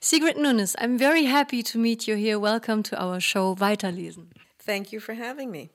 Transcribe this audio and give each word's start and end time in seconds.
Sigrid 0.00 0.36
Nunez, 0.36 0.76
I'm 0.78 0.96
very 0.96 1.24
happy 1.24 1.60
to 1.64 1.78
meet 1.78 2.06
you 2.06 2.14
here. 2.14 2.38
Welcome 2.38 2.84
to 2.84 3.02
our 3.02 3.18
show 3.18 3.56
Weiterlesen. 3.56 4.28
Thank 4.60 4.92
you 4.92 5.00
for 5.00 5.14
having 5.14 5.50
me. 5.50 5.70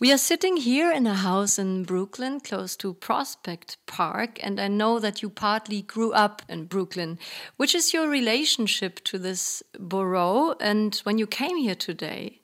We 0.00 0.12
are 0.12 0.18
sitting 0.18 0.56
here 0.56 0.90
in 0.90 1.06
a 1.06 1.14
house 1.14 1.60
in 1.60 1.84
Brooklyn, 1.84 2.40
close 2.40 2.74
to 2.78 2.94
Prospect 2.94 3.76
Park, 3.86 4.40
and 4.42 4.60
I 4.60 4.66
know 4.66 4.98
that 4.98 5.22
you 5.22 5.30
partly 5.30 5.82
grew 5.82 6.12
up 6.12 6.42
in 6.48 6.64
Brooklyn. 6.64 7.20
Which 7.56 7.72
is 7.72 7.92
your 7.92 8.08
relationship 8.08 8.98
to 9.04 9.16
this 9.16 9.62
borough? 9.78 10.56
And 10.58 10.96
when 11.04 11.18
you 11.18 11.28
came 11.28 11.56
here 11.56 11.76
today, 11.76 12.40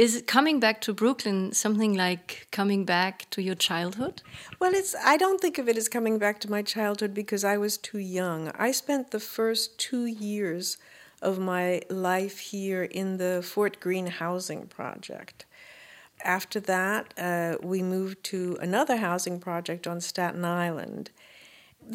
is 0.00 0.24
coming 0.26 0.58
back 0.58 0.80
to 0.80 0.94
Brooklyn 0.94 1.52
something 1.52 1.92
like 1.94 2.48
coming 2.50 2.86
back 2.86 3.28
to 3.28 3.42
your 3.42 3.54
childhood? 3.54 4.22
Well, 4.58 4.72
it's 4.74 4.94
I 5.04 5.18
don't 5.18 5.42
think 5.42 5.58
of 5.58 5.68
it 5.68 5.76
as 5.76 5.90
coming 5.90 6.16
back 6.18 6.40
to 6.40 6.50
my 6.50 6.62
childhood 6.62 7.12
because 7.12 7.44
I 7.44 7.58
was 7.58 7.76
too 7.76 7.98
young. 7.98 8.50
I 8.66 8.72
spent 8.72 9.10
the 9.10 9.20
first 9.20 9.78
2 9.78 10.06
years 10.06 10.78
of 11.20 11.38
my 11.38 11.82
life 11.90 12.38
here 12.38 12.84
in 12.84 13.18
the 13.18 13.42
Fort 13.42 13.78
Greene 13.78 14.06
housing 14.06 14.68
project. 14.68 15.44
After 16.24 16.60
that, 16.60 17.12
uh, 17.18 17.56
we 17.62 17.82
moved 17.82 18.24
to 18.32 18.56
another 18.62 18.96
housing 18.96 19.38
project 19.38 19.86
on 19.86 20.00
Staten 20.00 20.46
Island. 20.46 21.10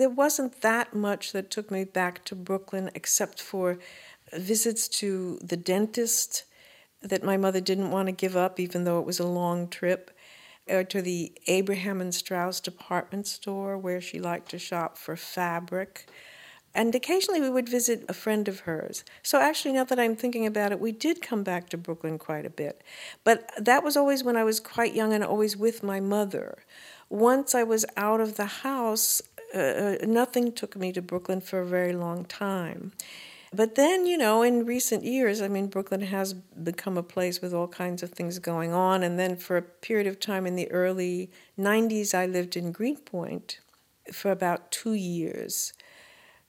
There 0.02 0.16
wasn't 0.24 0.62
that 0.62 0.94
much 0.94 1.32
that 1.32 1.50
took 1.50 1.72
me 1.72 1.86
back 1.86 2.24
to 2.26 2.36
Brooklyn 2.36 2.92
except 2.94 3.42
for 3.42 3.80
visits 4.32 4.88
to 5.00 5.40
the 5.42 5.58
dentist 5.58 6.44
that 7.06 7.24
my 7.24 7.38
mother 7.38 7.62
didn't 7.62 7.92
want 7.92 8.08
to 8.08 8.12
give 8.12 8.36
up, 8.36 8.60
even 8.60 8.84
though 8.84 9.00
it 9.00 9.06
was 9.06 9.20
a 9.20 9.28
long 9.28 9.68
trip, 9.68 10.12
or 10.68 10.84
to 10.84 11.02
the 11.02 11.32
Abraham 11.48 12.02
and 12.02 12.14
Straus 12.14 12.60
department 12.60 13.28
store 13.28 13.78
where 13.78 14.02
she 14.02 14.20
liked 14.20 14.50
to 14.50 14.60
shop 14.60 14.98
for 14.98 15.16
fabric. 15.16 16.08
And 16.74 16.94
occasionally 16.94 17.40
we 17.40 17.50
would 17.50 17.70
visit 17.70 18.04
a 18.10 18.14
friend 18.14 18.48
of 18.48 18.62
hers. 18.62 19.06
So, 19.24 19.40
actually, 19.40 19.74
now 19.74 19.86
that 19.86 20.00
I'm 20.00 20.16
thinking 20.16 20.46
about 20.46 20.74
it, 20.74 20.80
we 20.80 20.92
did 20.92 21.22
come 21.22 21.44
back 21.44 21.70
to 21.70 21.78
Brooklyn 21.78 22.18
quite 22.18 22.46
a 22.46 22.50
bit. 22.50 22.82
But 23.24 23.50
that 23.58 23.84
was 23.84 23.96
always 23.96 24.24
when 24.24 24.36
I 24.36 24.44
was 24.44 24.60
quite 24.60 24.94
young 24.94 25.14
and 25.14 25.24
always 25.24 25.56
with 25.56 25.84
my 25.84 26.02
mother. 26.02 26.58
Once 27.08 27.56
I 27.56 27.64
was 27.64 27.86
out 27.96 28.20
of 28.20 28.36
the 28.36 28.46
house, 28.46 29.22
uh, 29.54 29.58
uh 29.58 29.98
nothing 30.06 30.52
took 30.52 30.76
me 30.76 30.92
to 30.92 31.02
Brooklyn 31.02 31.40
for 31.40 31.60
a 31.62 31.66
very 31.66 31.94
long 31.94 32.26
time. 32.26 32.92
But 33.54 33.76
then, 33.76 34.06
you 34.06 34.18
know, 34.18 34.42
in 34.42 34.66
recent 34.66 35.04
years, 35.04 35.42
I 35.42 35.48
mean, 35.48 35.68
Brooklyn 35.68 36.02
has 36.02 36.34
become 36.34 36.98
a 36.98 37.04
place 37.04 37.42
with 37.42 37.54
all 37.54 37.68
kinds 37.68 38.04
of 38.04 38.12
things 38.12 38.40
going 38.40 38.74
on. 38.74 39.04
And 39.04 39.20
then 39.20 39.38
for 39.38 39.58
a 39.58 39.62
period 39.62 40.08
of 40.08 40.20
time 40.20 40.46
in 40.46 40.56
the 40.56 40.70
early 40.72 41.32
90s, 41.58 42.14
I 42.14 42.26
lived 42.26 42.58
in 42.58 42.72
Greenpoint 42.72 43.60
for 44.12 44.32
about 44.32 44.72
two 44.72 44.94
years. 44.94 45.74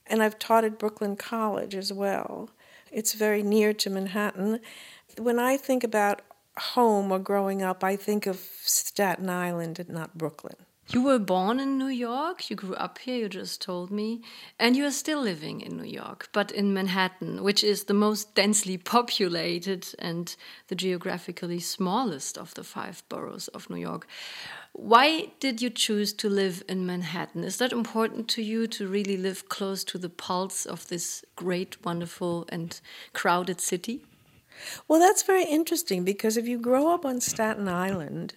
And 0.05 0.21
I've 0.23 0.39
taught 0.39 0.63
at 0.63 0.79
Brooklyn 0.79 1.15
College 1.15 1.75
as 1.75 1.91
well. 1.93 2.49
It's 2.91 3.13
very 3.13 3.43
near 3.43 3.73
to 3.73 3.89
Manhattan. 3.89 4.59
When 5.17 5.39
I 5.39 5.57
think 5.57 5.83
about 5.83 6.21
home 6.57 7.11
or 7.11 7.19
growing 7.19 7.61
up, 7.61 7.83
I 7.83 7.95
think 7.95 8.25
of 8.25 8.37
Staten 8.37 9.29
Island 9.29 9.79
and 9.79 9.89
not 9.89 10.17
Brooklyn. 10.17 10.55
You 10.89 11.01
were 11.01 11.19
born 11.19 11.59
in 11.59 11.77
New 11.77 11.87
York, 11.87 12.49
you 12.49 12.55
grew 12.55 12.73
up 12.75 12.99
here, 12.99 13.17
you 13.17 13.27
just 13.27 13.61
told 13.61 13.91
me, 13.91 14.21
and 14.57 14.77
you 14.77 14.85
are 14.85 14.91
still 14.91 15.21
living 15.21 15.59
in 15.59 15.75
New 15.75 15.83
York, 15.83 16.29
but 16.31 16.49
in 16.49 16.73
Manhattan, 16.73 17.43
which 17.43 17.61
is 17.61 17.83
the 17.83 17.93
most 17.93 18.33
densely 18.35 18.77
populated 18.95 19.85
and 19.99 20.33
the 20.69 20.75
geographically 20.75 21.59
smallest 21.59 22.37
of 22.37 22.53
the 22.53 22.63
five 22.63 23.03
boroughs 23.09 23.49
of 23.49 23.69
New 23.69 23.75
York. 23.75 24.07
Why 24.71 25.31
did 25.41 25.61
you 25.61 25.69
choose 25.69 26.13
to 26.13 26.29
live 26.29 26.63
in 26.69 26.85
Manhattan? 26.85 27.43
Is 27.43 27.57
that 27.57 27.73
important 27.73 28.29
to 28.29 28.41
you 28.41 28.65
to 28.67 28.87
really 28.87 29.17
live 29.17 29.49
close 29.49 29.83
to 29.85 29.97
the 29.97 30.09
pulse 30.09 30.65
of 30.65 30.87
this 30.87 31.25
great, 31.35 31.83
wonderful, 31.83 32.45
and 32.47 32.79
crowded 33.11 33.59
city? 33.59 34.05
Well, 34.87 35.01
that's 35.01 35.23
very 35.23 35.43
interesting 35.43 36.05
because 36.05 36.37
if 36.37 36.47
you 36.47 36.57
grow 36.57 36.93
up 36.93 37.05
on 37.05 37.19
Staten 37.19 37.67
Island, 37.67 38.35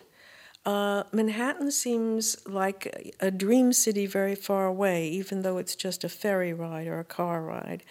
uh, 0.66 1.04
Manhattan 1.12 1.70
seems 1.70 2.36
like 2.46 3.14
a 3.20 3.30
dream 3.30 3.72
city 3.72 4.06
very 4.06 4.34
far 4.34 4.66
away, 4.66 5.08
even 5.08 5.42
though 5.42 5.58
it's 5.58 5.74
just 5.74 6.04
a 6.04 6.08
ferry 6.08 6.52
ride 6.52 6.86
or 6.86 6.98
a 6.98 7.04
car 7.04 7.42
ride. 7.42 7.82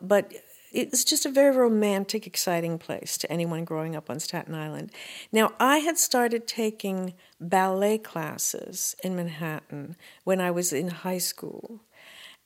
But 0.00 0.32
it's 0.72 1.04
just 1.04 1.26
a 1.26 1.30
very 1.30 1.56
romantic, 1.56 2.26
exciting 2.26 2.78
place 2.78 3.16
to 3.18 3.30
anyone 3.30 3.64
growing 3.64 3.94
up 3.94 4.10
on 4.10 4.20
Staten 4.20 4.54
Island. 4.54 4.92
Now, 5.30 5.52
I 5.60 5.78
had 5.78 5.98
started 5.98 6.46
taking 6.46 7.14
ballet 7.40 7.98
classes 7.98 8.96
in 9.02 9.16
Manhattan 9.16 9.96
when 10.24 10.40
I 10.40 10.50
was 10.50 10.72
in 10.72 10.88
high 10.88 11.18
school. 11.18 11.80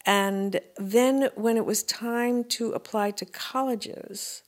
And 0.07 0.61
then, 0.79 1.31
when 1.35 1.57
it 1.57 1.67
was 1.67 1.83
time 1.83 2.45
to 2.45 2.73
apply 2.73 3.13
to 3.13 3.25
colleges, 3.25 4.43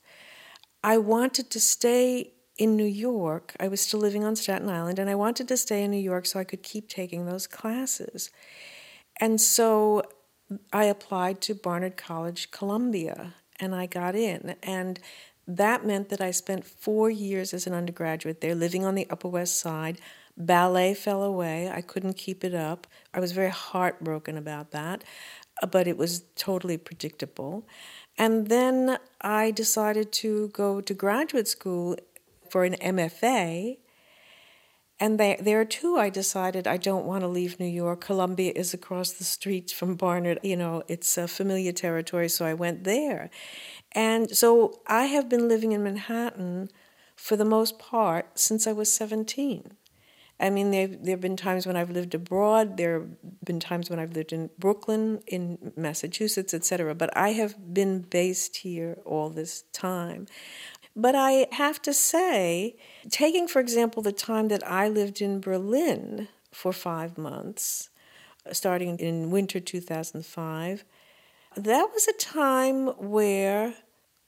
I 0.83 0.97
wanted 0.97 1.49
to 1.51 1.59
stay 1.59 2.32
in 2.57 2.75
New 2.75 2.85
York, 2.85 3.55
I 3.59 3.67
was 3.67 3.81
still 3.81 3.99
living 3.99 4.23
on 4.23 4.35
Staten 4.35 4.69
Island, 4.69 4.99
and 4.99 5.09
I 5.09 5.15
wanted 5.15 5.47
to 5.47 5.57
stay 5.57 5.83
in 5.83 5.91
New 5.91 5.97
York 5.97 6.25
so 6.25 6.39
I 6.39 6.43
could 6.43 6.63
keep 6.63 6.87
taking 6.87 7.25
those 7.25 7.47
classes. 7.47 8.29
And 9.19 9.41
so 9.41 10.03
I 10.71 10.85
applied 10.85 11.41
to 11.41 11.55
Barnard 11.55 11.97
College, 11.97 12.51
Columbia, 12.51 13.33
and 13.59 13.73
I 13.73 13.85
got 13.85 14.15
in. 14.15 14.55
And 14.61 14.99
that 15.47 15.85
meant 15.85 16.09
that 16.09 16.21
I 16.21 16.31
spent 16.31 16.65
four 16.65 17.09
years 17.09 17.53
as 17.53 17.67
an 17.67 17.73
undergraduate 17.73 18.41
there, 18.41 18.55
living 18.55 18.85
on 18.85 18.95
the 18.95 19.07
Upper 19.09 19.27
West 19.27 19.59
Side. 19.59 19.99
Ballet 20.37 20.93
fell 20.93 21.23
away. 21.23 21.69
I 21.69 21.81
couldn't 21.81 22.17
keep 22.17 22.43
it 22.43 22.53
up. 22.53 22.87
I 23.13 23.19
was 23.19 23.31
very 23.31 23.49
heartbroken 23.49 24.37
about 24.37 24.71
that, 24.71 25.03
uh, 25.61 25.67
but 25.67 25.87
it 25.87 25.97
was 25.97 26.23
totally 26.35 26.77
predictable. 26.77 27.67
And 28.17 28.47
then 28.47 28.97
I 29.21 29.51
decided 29.51 30.11
to 30.13 30.49
go 30.49 30.81
to 30.81 30.93
graduate 30.93 31.47
school 31.47 31.97
for 32.53 32.65
an 32.65 32.75
MFA. 32.75 33.79
And 34.99 35.19
they, 35.19 35.37
there 35.41 35.65
too, 35.65 35.97
I 35.97 36.11
decided 36.11 36.67
I 36.67 36.77
don't 36.77 37.07
want 37.07 37.21
to 37.21 37.27
leave 37.27 37.59
New 37.59 37.65
York. 37.65 38.01
Columbia 38.01 38.53
is 38.55 38.75
across 38.75 39.11
the 39.11 39.23
street 39.23 39.71
from 39.71 39.95
Barnard. 39.95 40.37
You 40.43 40.55
know, 40.55 40.83
it's 40.87 41.17
a 41.17 41.27
familiar 41.27 41.71
territory, 41.71 42.29
so 42.29 42.45
I 42.45 42.53
went 42.53 42.83
there. 42.83 43.31
And 43.93 44.29
so 44.37 44.81
I 44.85 45.05
have 45.05 45.29
been 45.29 45.47
living 45.47 45.71
in 45.71 45.83
Manhattan 45.83 46.69
for 47.15 47.35
the 47.35 47.43
most 47.43 47.79
part 47.79 48.37
since 48.37 48.67
I 48.67 48.71
was 48.71 48.93
17. 48.93 49.75
I 50.39 50.49
mean, 50.51 50.71
there 50.71 50.87
there 50.87 51.13
have 51.13 51.21
been 51.21 51.37
times 51.37 51.65
when 51.65 51.77
I've 51.77 51.91
lived 51.91 52.13
abroad. 52.13 52.77
There 52.77 52.99
have 52.99 53.09
been 53.45 53.59
times 53.59 53.89
when 53.89 53.99
I've 53.99 54.13
lived 54.13 54.33
in 54.33 54.49
Brooklyn, 54.59 55.21
in 55.25 55.71
Massachusetts, 55.75 56.53
etc. 56.53 56.93
But 56.93 57.15
I 57.17 57.29
have 57.29 57.73
been 57.73 58.01
based 58.01 58.57
here 58.57 58.97
all 59.05 59.29
this 59.29 59.63
time. 59.73 60.27
But 60.95 61.15
I 61.15 61.47
have 61.53 61.81
to 61.83 61.93
say, 61.93 62.75
taking, 63.09 63.47
for 63.47 63.59
example, 63.59 64.03
the 64.03 64.11
time 64.11 64.47
that 64.49 64.65
I 64.67 64.87
lived 64.87 65.21
in 65.21 65.39
Berlin 65.39 66.27
for 66.51 66.71
five 66.71 67.17
months, 67.17 67.89
starting 68.51 68.99
in 68.99 69.31
winter 69.31 69.59
2005, 69.59 70.85
that 71.55 71.89
was 71.93 72.07
a 72.07 72.13
time 72.13 72.87
where 72.97 73.75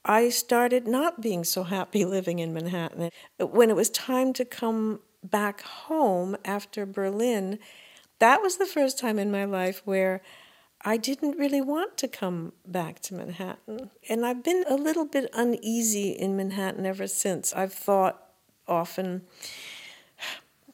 I 0.04 0.28
started 0.28 0.86
not 0.86 1.20
being 1.20 1.44
so 1.44 1.64
happy 1.64 2.04
living 2.16 2.38
in 2.40 2.52
Manhattan. 2.52 3.10
When 3.38 3.70
it 3.70 3.76
was 3.76 3.90
time 3.90 4.32
to 4.34 4.44
come 4.44 5.00
back 5.22 5.62
home 5.62 6.36
after 6.44 6.86
Berlin, 6.86 7.58
that 8.18 8.42
was 8.42 8.56
the 8.56 8.66
first 8.66 8.98
time 8.98 9.18
in 9.18 9.30
my 9.30 9.44
life 9.44 9.82
where 9.84 10.22
I 10.86 10.96
didn't 10.98 11.36
really 11.36 11.60
want 11.60 11.98
to 11.98 12.06
come 12.06 12.52
back 12.64 13.00
to 13.00 13.14
Manhattan. 13.14 13.90
And 14.08 14.24
I've 14.24 14.44
been 14.44 14.64
a 14.68 14.76
little 14.76 15.04
bit 15.04 15.28
uneasy 15.34 16.10
in 16.10 16.36
Manhattan 16.36 16.86
ever 16.86 17.08
since. 17.08 17.52
I've 17.52 17.72
thought 17.72 18.22
often, 18.68 19.22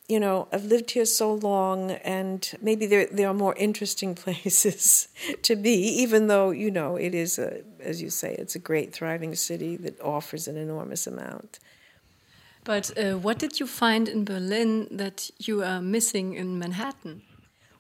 you 0.09 0.21
know, 0.21 0.49
I've 0.53 0.67
lived 0.67 0.91
here 0.91 1.07
so 1.07 1.33
long, 1.33 1.93
and 1.93 2.47
maybe 2.61 2.85
there, 2.85 3.09
there 3.11 3.27
are 3.27 3.35
more 3.35 3.55
interesting 3.57 4.15
places 4.25 5.09
to 5.45 5.57
be, 5.57 5.77
even 6.03 6.27
though, 6.27 6.51
you 6.51 6.71
know, 6.71 6.97
it 6.97 7.15
is, 7.15 7.39
a, 7.39 7.63
as 7.81 8.03
you 8.03 8.11
say, 8.11 8.37
it's 8.39 8.55
a 8.55 8.59
great, 8.59 8.93
thriving 8.93 9.35
city 9.35 9.77
that 9.77 9.99
offers 10.03 10.47
an 10.47 10.59
enormous 10.59 11.07
amount. 11.07 11.59
But 12.65 12.97
uh, 12.99 13.17
what 13.17 13.39
did 13.39 13.59
you 13.59 13.67
find 13.67 14.11
in 14.11 14.27
Berlin 14.27 14.89
that 14.91 15.31
you 15.39 15.63
are 15.63 15.81
missing 15.81 16.35
in 16.35 16.59
Manhattan? 16.59 17.23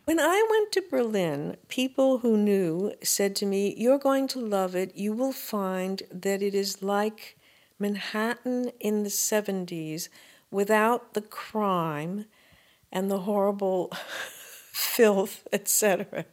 When 0.04 0.18
I 0.18 0.44
went 0.50 0.72
to 0.72 0.82
Berlin, 0.82 1.56
people 1.68 2.18
who 2.18 2.36
knew 2.36 2.92
said 3.04 3.36
to 3.36 3.46
me, 3.46 3.72
You're 3.78 4.00
going 4.00 4.26
to 4.28 4.40
love 4.40 4.74
it. 4.74 4.96
You 4.96 5.12
will 5.12 5.32
find 5.32 6.02
that 6.10 6.42
it 6.42 6.56
is 6.56 6.82
like 6.82 7.38
Manhattan 7.78 8.72
in 8.80 9.04
the 9.04 9.08
70s 9.08 10.08
without 10.50 11.14
the 11.14 11.20
crime 11.20 12.24
and 12.90 13.12
the 13.12 13.20
horrible 13.20 13.92
filth, 14.72 15.46
etc. 15.52 16.24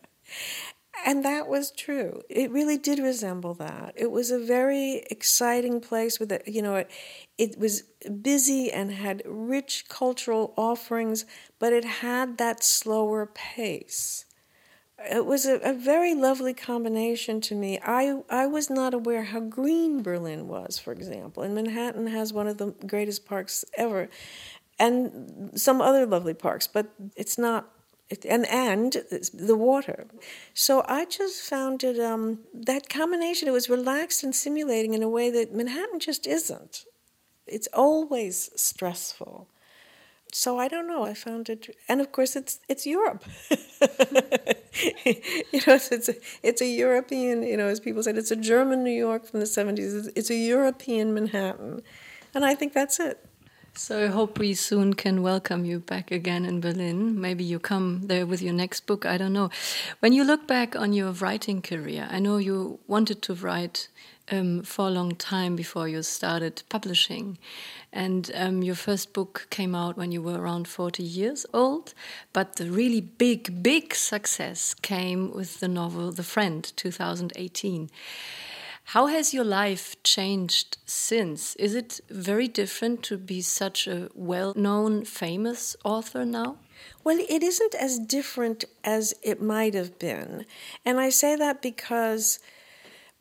And 1.05 1.23
that 1.23 1.47
was 1.47 1.71
true. 1.71 2.21
It 2.29 2.51
really 2.51 2.77
did 2.77 2.99
resemble 2.99 3.53
that. 3.55 3.93
It 3.95 4.11
was 4.11 4.31
a 4.31 4.39
very 4.39 5.03
exciting 5.09 5.79
place 5.81 6.19
with, 6.19 6.31
a, 6.31 6.41
you 6.45 6.61
know, 6.61 6.75
it, 6.75 6.91
it 7.37 7.57
was 7.57 7.83
busy 8.21 8.71
and 8.71 8.91
had 8.91 9.21
rich 9.25 9.85
cultural 9.87 10.53
offerings, 10.57 11.25
but 11.57 11.73
it 11.73 11.85
had 11.85 12.37
that 12.37 12.63
slower 12.63 13.25
pace. 13.25 14.25
it 15.09 15.25
was 15.25 15.45
a, 15.45 15.55
a, 15.59 15.73
very 15.73 16.13
lovely 16.13 16.53
combination 16.53 17.39
to 17.41 17.55
me. 17.55 17.79
I, 17.83 18.21
I 18.29 18.47
was 18.47 18.69
not 18.69 18.93
aware 18.93 19.23
how 19.23 19.39
green 19.39 20.03
Berlin 20.03 20.47
was, 20.47 20.77
for 20.77 20.91
example. 20.91 21.43
And 21.43 21.55
Manhattan 21.55 22.07
has 22.07 22.33
one 22.33 22.47
of 22.47 22.57
the 22.57 22.75
greatest 22.85 23.25
parks 23.25 23.63
ever, 23.77 24.09
and 24.77 25.51
some 25.55 25.81
other 25.81 26.05
lovely 26.05 26.33
parks, 26.33 26.67
but 26.67 26.87
it's 27.15 27.37
not. 27.37 27.71
And 28.27 28.47
and 28.47 28.97
the 29.33 29.55
water, 29.55 30.07
so 30.55 30.83
I 30.87 31.05
just 31.05 31.43
found 31.43 31.83
it 31.83 31.99
um, 31.99 32.39
that 32.55 32.89
combination. 32.89 33.47
It 33.47 33.51
was 33.51 33.69
relaxed 33.69 34.23
and 34.23 34.33
simulating 34.35 34.95
in 34.95 35.03
a 35.03 35.09
way 35.09 35.29
that 35.29 35.53
Manhattan 35.53 35.99
just 35.99 36.25
isn't. 36.25 36.85
It's 37.45 37.67
always 37.71 38.49
stressful 38.55 39.47
so 40.31 40.59
I 40.59 40.67
don't 40.67 40.87
know. 40.87 41.03
I 41.03 41.13
found 41.13 41.49
it, 41.49 41.75
and 41.87 42.01
of 42.01 42.11
course, 42.11 42.35
it's 42.35 42.59
it's 42.67 42.85
Europe. 42.85 43.23
you 43.49 43.59
know, 45.65 45.73
it's 45.73 45.91
it's 45.91 46.09
a, 46.09 46.15
it's 46.43 46.61
a 46.61 46.67
European. 46.67 47.43
You 47.43 47.57
know, 47.57 47.67
as 47.67 47.79
people 47.79 48.03
said, 48.03 48.17
it's 48.17 48.31
a 48.31 48.35
German 48.35 48.83
New 48.83 48.91
York 48.91 49.25
from 49.25 49.39
the 49.39 49.47
seventies. 49.47 50.07
It's 50.15 50.29
a 50.29 50.35
European 50.35 51.13
Manhattan, 51.13 51.81
and 52.35 52.45
I 52.45 52.53
think 52.53 52.73
that's 52.73 52.99
it. 52.99 53.25
So 53.79 54.03
I 54.03 54.07
hope 54.07 54.37
we 54.39 54.55
soon 54.55 54.93
can 54.93 55.21
welcome 55.21 55.63
you 55.63 55.79
back 55.79 56.11
again 56.11 56.43
in 56.43 56.59
Berlin. 56.59 57.19
Maybe 57.19 57.45
you 57.45 57.59
come 57.59 58.01
there 58.07 58.25
with 58.25 58.41
your 58.41 58.53
next 58.53 58.85
book. 58.85 59.05
I 59.05 59.17
don't 59.17 59.31
know. 59.31 59.51
When 60.01 60.11
you 60.11 60.25
look 60.25 60.45
back 60.45 60.75
on 60.75 60.91
your 60.91 61.11
writing 61.13 61.61
career, 61.61 62.05
I 62.11 62.19
know 62.19 62.35
you 62.35 62.79
wanted 62.87 63.21
to 63.21 63.33
write 63.33 63.87
um, 64.29 64.63
for 64.63 64.87
a 64.87 64.91
long 64.91 65.15
time 65.15 65.55
before 65.55 65.87
you 65.87 66.03
started 66.03 66.61
publishing. 66.67 67.37
And 67.93 68.29
um, 68.35 68.63
your 68.63 68.75
first 68.75 69.13
book 69.13 69.47
came 69.49 69.73
out 69.73 69.95
when 69.95 70.11
you 70.11 70.21
were 70.21 70.37
around 70.37 70.67
40 70.67 71.01
years 71.01 71.45
old. 71.53 71.93
But 72.33 72.57
the 72.57 72.69
really 72.69 72.99
big, 72.99 73.63
big 73.63 73.95
success 73.95 74.73
came 74.73 75.31
with 75.31 75.61
the 75.61 75.69
novel 75.69 76.11
The 76.11 76.23
Friend, 76.23 76.69
2018. 76.75 77.89
How 78.93 79.05
has 79.05 79.35
your 79.35 79.43
life 79.43 80.01
changed 80.01 80.79
since? 80.87 81.55
Is 81.57 81.75
it 81.75 81.99
very 82.09 82.47
different 82.47 83.03
to 83.03 83.19
be 83.19 83.39
such 83.39 83.85
a 83.85 84.09
well 84.15 84.51
known, 84.55 85.05
famous 85.05 85.75
author 85.85 86.25
now? 86.25 86.57
Well, 87.03 87.19
it 87.29 87.43
isn't 87.43 87.75
as 87.75 87.99
different 87.99 88.65
as 88.83 89.13
it 89.21 89.43
might 89.43 89.75
have 89.75 89.99
been. 89.99 90.47
And 90.83 90.99
I 90.99 91.11
say 91.11 91.35
that 91.35 91.61
because 91.61 92.39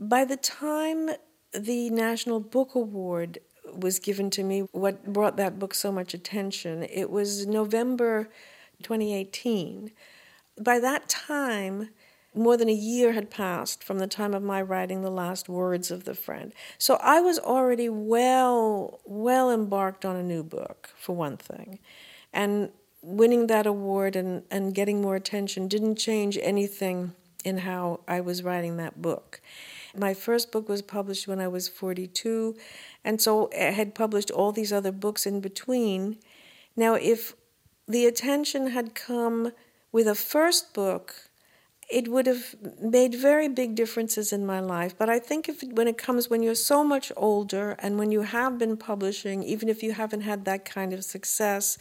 by 0.00 0.24
the 0.24 0.38
time 0.38 1.10
the 1.52 1.90
National 1.90 2.40
Book 2.40 2.74
Award 2.74 3.38
was 3.70 3.98
given 3.98 4.30
to 4.30 4.42
me, 4.42 4.60
what 4.72 5.12
brought 5.12 5.36
that 5.36 5.58
book 5.58 5.74
so 5.74 5.92
much 5.92 6.14
attention, 6.14 6.82
it 6.84 7.10
was 7.10 7.46
November 7.46 8.30
2018. 8.82 9.90
By 10.58 10.80
that 10.80 11.10
time, 11.10 11.90
more 12.34 12.56
than 12.56 12.68
a 12.68 12.74
year 12.74 13.12
had 13.12 13.30
passed 13.30 13.82
from 13.82 13.98
the 13.98 14.06
time 14.06 14.34
of 14.34 14.42
my 14.42 14.60
writing 14.62 15.02
the 15.02 15.10
last 15.10 15.48
words 15.48 15.90
of 15.90 16.04
the 16.04 16.14
friend. 16.14 16.52
So 16.76 16.98
I 17.02 17.20
was 17.20 17.38
already 17.38 17.88
well, 17.88 19.00
well 19.04 19.50
embarked 19.50 20.04
on 20.04 20.16
a 20.16 20.22
new 20.22 20.42
book, 20.42 20.90
for 20.96 21.16
one 21.16 21.36
thing. 21.36 21.78
And 22.32 22.70
winning 23.02 23.46
that 23.46 23.66
award 23.66 24.16
and, 24.16 24.42
and 24.50 24.74
getting 24.74 25.00
more 25.00 25.16
attention 25.16 25.68
didn't 25.68 25.96
change 25.96 26.38
anything 26.42 27.14
in 27.44 27.58
how 27.58 28.00
I 28.06 28.20
was 28.20 28.42
writing 28.42 28.76
that 28.76 29.00
book. 29.00 29.40
My 29.96 30.12
first 30.12 30.52
book 30.52 30.68
was 30.68 30.82
published 30.82 31.26
when 31.26 31.40
I 31.40 31.48
was 31.48 31.68
42, 31.68 32.56
and 33.04 33.20
so 33.20 33.50
I 33.58 33.70
had 33.70 33.94
published 33.94 34.30
all 34.30 34.52
these 34.52 34.72
other 34.72 34.92
books 34.92 35.26
in 35.26 35.40
between. 35.40 36.18
Now, 36.76 36.94
if 36.94 37.34
the 37.86 38.06
attention 38.06 38.68
had 38.68 38.94
come 38.94 39.52
with 39.90 40.06
a 40.06 40.14
first 40.14 40.74
book, 40.74 41.27
it 41.88 42.08
would 42.08 42.26
have 42.26 42.54
made 42.80 43.14
very 43.14 43.48
big 43.48 43.74
differences 43.74 44.32
in 44.32 44.44
my 44.44 44.60
life. 44.60 44.94
But 44.96 45.08
I 45.08 45.18
think 45.18 45.48
if 45.48 45.62
when 45.62 45.88
it 45.88 45.96
comes 45.96 46.28
when 46.28 46.42
you're 46.42 46.54
so 46.54 46.84
much 46.84 47.10
older 47.16 47.76
and 47.78 47.98
when 47.98 48.12
you 48.12 48.22
have 48.22 48.58
been 48.58 48.76
publishing, 48.76 49.42
even 49.42 49.68
if 49.68 49.82
you 49.82 49.92
haven't 49.92 50.20
had 50.20 50.44
that 50.44 50.64
kind 50.64 50.92
of 50.92 51.04
success, 51.04 51.78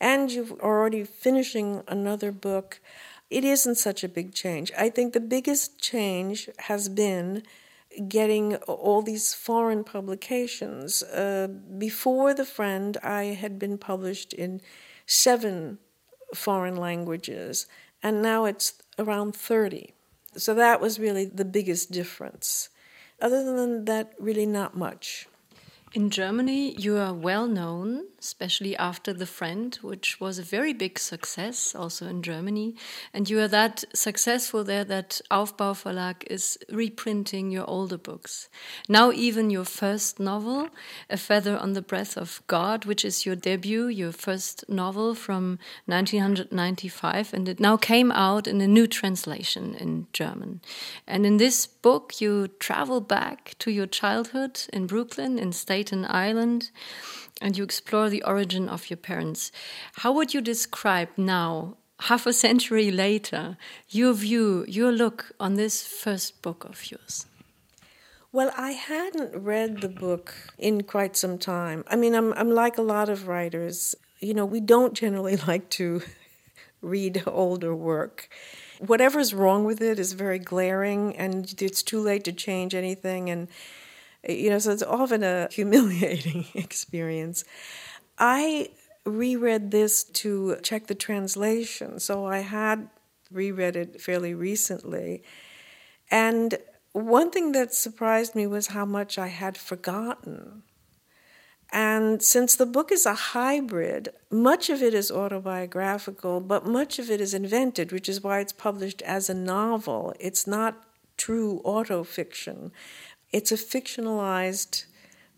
and 0.00 0.30
you're 0.30 0.58
already 0.60 1.04
finishing 1.04 1.82
another 1.88 2.32
book, 2.32 2.80
it 3.28 3.44
isn't 3.44 3.74
such 3.76 4.02
a 4.02 4.08
big 4.08 4.34
change. 4.34 4.72
I 4.78 4.88
think 4.88 5.12
the 5.12 5.20
biggest 5.20 5.80
change 5.80 6.48
has 6.58 6.88
been 6.88 7.42
getting 8.08 8.56
all 8.56 9.02
these 9.02 9.34
foreign 9.34 9.84
publications. 9.84 11.02
Uh, 11.02 11.48
before 11.76 12.34
The 12.34 12.44
Friend, 12.44 12.96
I 13.02 13.24
had 13.24 13.58
been 13.58 13.78
published 13.78 14.32
in 14.32 14.60
seven 15.06 15.78
foreign 16.34 16.76
languages, 16.76 17.66
and 18.02 18.22
now 18.22 18.44
it's 18.44 18.74
around 18.98 19.34
30. 19.34 19.94
So 20.36 20.54
that 20.54 20.80
was 20.80 20.98
really 20.98 21.24
the 21.24 21.44
biggest 21.44 21.90
difference. 21.90 22.68
Other 23.20 23.44
than 23.44 23.84
that, 23.86 24.14
really 24.18 24.46
not 24.46 24.76
much. 24.76 25.26
In 25.92 26.08
Germany, 26.10 26.74
you 26.76 26.96
are 26.98 27.12
well 27.12 27.48
known, 27.48 28.04
especially 28.20 28.76
after 28.76 29.12
The 29.12 29.26
Friend, 29.26 29.74
which 29.82 30.20
was 30.20 30.38
a 30.38 30.42
very 30.42 30.72
big 30.72 30.98
success 30.98 31.74
also 31.74 32.06
in 32.06 32.22
Germany. 32.22 32.74
And 33.14 33.28
you 33.28 33.40
are 33.40 33.48
that 33.48 33.84
successful 33.94 34.62
there 34.62 34.84
that 34.84 35.20
Aufbau 35.30 35.74
Verlag 35.74 36.24
is 36.26 36.58
reprinting 36.70 37.50
your 37.50 37.68
older 37.68 37.96
books. 37.96 38.48
Now, 38.88 39.10
even 39.10 39.50
your 39.50 39.64
first 39.64 40.20
novel, 40.20 40.68
A 41.08 41.16
Feather 41.16 41.56
on 41.56 41.72
the 41.72 41.82
Breath 41.82 42.16
of 42.16 42.42
God, 42.46 42.84
which 42.84 43.04
is 43.04 43.24
your 43.24 43.36
debut, 43.36 43.86
your 43.86 44.12
first 44.12 44.64
novel 44.68 45.14
from 45.14 45.58
1995, 45.86 47.32
and 47.32 47.48
it 47.48 47.58
now 47.58 47.76
came 47.76 48.12
out 48.12 48.46
in 48.46 48.60
a 48.60 48.68
new 48.68 48.86
translation 48.86 49.74
in 49.74 50.06
German. 50.12 50.60
And 51.06 51.24
in 51.24 51.38
this 51.38 51.66
book, 51.66 52.20
you 52.20 52.48
travel 52.58 53.00
back 53.00 53.54
to 53.60 53.70
your 53.70 53.86
childhood 53.86 54.60
in 54.72 54.86
Brooklyn, 54.86 55.38
in 55.38 55.52
Staten 55.52 56.04
Island, 56.04 56.70
and 57.40 57.56
you 57.56 57.64
explore 57.64 58.10
the 58.10 58.22
origin 58.22 58.68
of 58.68 58.90
your 58.90 58.96
parents. 58.96 59.50
How 59.94 60.12
would 60.12 60.34
you 60.34 60.40
describe 60.40 61.08
now, 61.16 61.76
half 62.00 62.26
a 62.26 62.32
century 62.32 62.90
later, 62.90 63.56
your 63.88 64.12
view, 64.12 64.64
your 64.68 64.92
look 64.92 65.32
on 65.40 65.54
this 65.54 65.86
first 65.86 66.42
book 66.42 66.64
of 66.64 66.90
yours? 66.90 67.26
Well, 68.32 68.52
I 68.56 68.72
hadn't 68.72 69.34
read 69.34 69.80
the 69.80 69.88
book 69.88 70.34
in 70.56 70.84
quite 70.84 71.16
some 71.16 71.38
time. 71.38 71.84
I 71.88 71.96
mean, 71.96 72.14
I'm, 72.14 72.32
I'm 72.34 72.50
like 72.50 72.78
a 72.78 72.82
lot 72.82 73.08
of 73.08 73.26
writers. 73.26 73.94
You 74.20 74.34
know, 74.34 74.46
we 74.46 74.60
don't 74.60 74.94
generally 74.94 75.36
like 75.48 75.68
to 75.70 76.02
read 76.82 77.22
older 77.26 77.74
work 77.74 78.28
whatever's 78.80 79.34
wrong 79.34 79.64
with 79.64 79.80
it 79.82 79.98
is 79.98 80.14
very 80.14 80.38
glaring 80.38 81.14
and 81.16 81.54
it's 81.60 81.82
too 81.82 82.00
late 82.00 82.24
to 82.24 82.32
change 82.32 82.74
anything 82.74 83.28
and 83.28 83.48
Eh, 84.24 84.32
you 84.32 84.50
know 84.50 84.58
so 84.58 84.70
it's 84.70 84.82
often 84.82 85.22
a 85.22 85.48
humiliating 85.52 86.46
experience. 86.54 87.44
I 88.18 88.70
reread 89.06 89.70
this 89.70 90.04
to 90.04 90.56
check 90.62 90.86
the 90.86 90.94
translation 90.94 91.98
so 91.98 92.26
i 92.26 92.40
had 92.40 92.90
reread 93.30 93.76
it 93.76 94.00
fairly 94.00 94.34
recently. 94.34 95.22
And 96.10 96.58
one 96.92 97.30
thing 97.30 97.52
that 97.52 97.72
surprised 97.72 98.34
me 98.34 98.46
was 98.46 98.68
how 98.68 98.84
much 98.84 99.18
i 99.18 99.28
had 99.28 99.56
forgotten. 99.56 100.62
And 101.72 102.20
since 102.20 102.56
the 102.56 102.66
book 102.66 102.90
is 102.90 103.06
a 103.06 103.14
hybrid, 103.14 104.08
much 104.28 104.70
of 104.70 104.82
it 104.82 104.92
is 104.92 105.10
autobiographical, 105.10 106.40
but 106.40 106.66
much 106.66 106.98
of 106.98 107.10
it 107.10 107.20
is 107.20 107.32
invented, 107.32 107.92
which 107.92 108.08
is 108.08 108.24
why 108.24 108.40
it's 108.40 108.52
published 108.52 109.02
as 109.02 109.30
a 109.30 109.34
novel. 109.34 110.12
It's 110.18 110.48
not 110.48 110.82
true 111.16 111.60
autofiction, 111.64 112.72
it's 113.32 113.52
a 113.52 113.56
fictionalized 113.56 114.84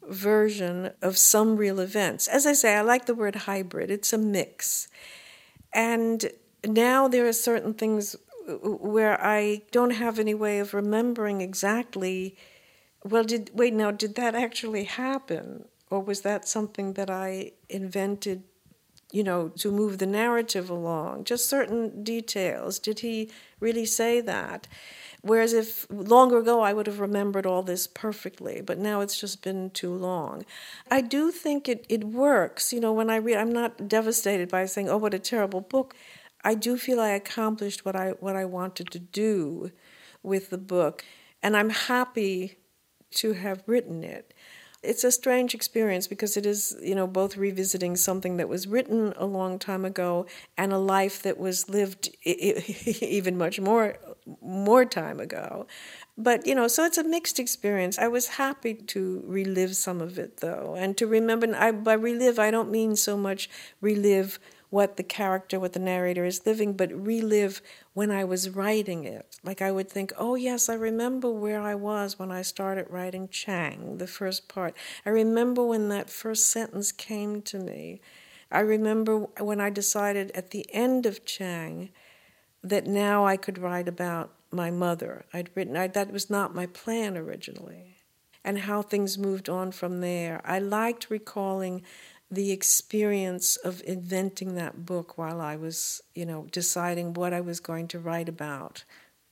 version 0.09 0.91
of 1.01 1.17
some 1.17 1.57
real 1.57 1.79
events. 1.81 2.27
As 2.29 2.47
I 2.47 2.53
say, 2.53 2.75
I 2.75 2.81
like 2.81 3.07
the 3.07 3.15
word 3.15 3.37
hybrid, 3.37 3.91
it's 3.91 4.13
a 4.13 4.19
mix. 4.19 4.89
And 5.73 6.31
now 6.67 7.09
there 7.09 7.27
are 7.27 7.33
certain 7.33 7.75
things 7.75 8.17
where 8.63 9.23
I 9.25 9.63
don't 9.71 9.91
have 9.91 10.19
any 10.19 10.35
way 10.35 10.59
of 10.59 10.75
remembering 10.75 11.41
exactly. 11.41 12.37
Well, 13.05 13.25
did 13.25 13.51
wait 13.55 13.75
now? 13.75 13.91
Did 13.91 14.17
that 14.17 14.35
actually 14.35 14.85
happen? 14.85 15.67
Or 15.91 16.01
was 16.01 16.23
that 16.23 16.49
something 16.49 16.95
that 16.95 17.11
I 17.11 17.53
invented, 17.69 18.45
you 19.13 19.23
know, 19.23 19.49
to 19.59 19.71
move 19.71 19.99
the 19.99 20.07
narrative 20.07 20.71
along? 20.71 21.25
Just 21.25 21.49
certain 21.49 22.03
details. 22.03 22.79
Did 22.79 23.01
he 23.01 23.31
really 23.61 23.87
say 23.87 24.21
that? 24.23 24.67
Whereas 25.23 25.52
if 25.52 25.87
longer 25.88 26.38
ago 26.38 26.62
I 26.62 26.73
would 26.73 26.88
have 26.88 26.99
remembered 26.99 27.47
all 27.47 27.62
this 27.62 27.87
perfectly, 27.87 28.61
but 28.61 28.79
now 28.79 29.00
it's 29.00 29.19
just 29.19 29.43
been 29.43 29.71
too 29.71 29.95
long. 29.95 30.45
I 30.91 31.00
do 31.00 31.31
think 31.31 31.69
it, 31.69 31.87
it 31.88 32.02
works. 32.05 32.73
You 32.73 32.81
know, 32.81 32.93
when 32.93 33.09
I 33.09 33.17
read, 33.17 33.37
I'm 33.37 33.52
not 33.52 33.88
devastated 33.88 34.49
by 34.49 34.67
saying, 34.67 34.88
oh, 34.88 34.97
what 34.97 35.14
a 35.14 35.21
terrible 35.21 35.61
book. 35.61 35.95
I 36.43 36.55
do 36.55 36.76
feel 36.76 36.99
I 36.99 37.11
accomplished 37.11 37.85
what 37.85 37.95
I, 37.95 38.11
what 38.19 38.35
I 38.35 38.45
wanted 38.45 38.91
to 38.91 38.99
do 38.99 39.71
with 40.25 40.50
the 40.50 40.59
book, 40.59 41.05
and 41.41 41.57
I'm 41.57 41.71
happy 41.71 42.59
to 43.12 43.35
have 43.35 43.62
written 43.67 44.02
it. 44.02 44.35
It's 44.83 45.05
a 45.05 45.12
strange 45.12 45.55
experience 45.55 46.09
because 46.09 46.37
it 46.37 46.45
is, 46.45 46.76
you 46.83 46.97
know, 46.97 47.07
both 47.07 47.37
revisiting 47.37 47.95
something 47.95 48.38
that 48.38 48.49
was 48.49 48.67
written 48.67 49.12
a 49.17 49.26
long 49.26 49.61
time 49.61 49.85
ago 49.85 50.26
and 50.59 50.73
a 50.73 50.79
life 50.79 51.23
that 51.23 51.38
was 51.38 51.69
lived 51.69 52.11
even 52.25 53.38
much 53.38 53.61
more 53.61 53.97
more 54.41 54.85
time 54.85 55.21
ago. 55.21 55.67
But, 56.17 56.47
you 56.47 56.55
know, 56.55 56.69
so 56.69 56.85
it's 56.85 56.99
a 56.99 57.05
mixed 57.05 57.38
experience. 57.38 57.99
I 57.99 58.09
was 58.09 58.29
happy 58.29 58.75
to 58.75 59.23
relive 59.26 59.76
some 59.76 60.00
of 60.00 60.19
it, 60.19 60.38
though, 60.38 60.75
and 60.76 60.97
to 60.99 61.07
remember. 61.07 61.55
I, 61.57 61.73
by 61.73 61.95
relive, 61.95 62.38
I 62.38 62.50
don't 62.50 62.71
mean 62.71 62.97
so 62.97 63.17
much 63.17 63.49
relive 63.81 64.38
what 64.73 64.97
the 64.97 65.02
character, 65.02 65.61
what 65.61 65.75
the 65.75 65.79
narrator 65.79 66.25
is 66.25 66.47
living, 66.47 66.73
but 66.73 66.91
relive 66.93 67.61
when 67.93 68.11
I 68.11 68.25
was 68.25 68.49
writing 68.49 69.05
it. 69.05 69.38
Like 69.45 69.61
I 69.61 69.71
would 69.71 69.91
think, 69.91 70.14
oh, 70.17 70.35
yes, 70.35 70.71
I 70.71 70.75
remember 70.75 71.31
where 71.31 71.61
I 71.61 71.75
was 71.75 72.19
when 72.19 72.31
I 72.31 72.41
started 72.41 72.87
writing 72.88 73.29
Chang, 73.29 73.99
the 73.99 74.07
first 74.07 74.49
part. 74.49 74.75
I 75.05 75.11
remember 75.11 75.62
when 75.62 75.91
that 75.91 76.09
first 76.09 76.47
sentence 76.47 76.91
came 76.91 77.43
to 77.43 77.59
me. 77.59 78.00
I 78.50 78.61
remember 78.61 79.19
when 79.38 79.61
I 79.61 79.69
decided 79.69 80.31
at 80.31 80.52
the 80.52 80.64
end 80.73 81.05
of 81.05 81.26
Chang 81.26 81.91
that 82.62 82.87
now 82.87 83.26
I 83.26 83.37
could 83.37 83.59
write 83.59 83.88
about 83.88 84.31
my 84.50 84.71
mother. 84.71 85.25
I'd 85.33 85.50
written, 85.54 85.76
I, 85.76 85.88
that 85.88 86.12
was 86.12 86.31
not 86.31 86.54
my 86.54 86.66
plan 86.66 87.16
originally. 87.16 87.97
And 88.45 88.61
how 88.61 88.83
things 88.83 89.19
moved 89.19 89.49
on 89.49 89.73
from 89.73 90.00
there. 90.00 90.40
I 90.45 90.59
liked 90.59 91.11
recalling 91.11 91.83
the 92.31 92.50
experience 92.50 93.57
of 93.57 93.83
inventing 93.87 94.54
that 94.54 94.87
book 94.87 95.19
while 95.19 95.40
I 95.40 95.57
was, 95.57 96.02
you 96.14 96.26
know, 96.26 96.47
deciding 96.50 97.14
what 97.14 97.33
I 97.33 97.40
was 97.40 97.61
going 97.61 97.88
to 97.88 97.99
write 97.99 98.28
about 98.28 98.85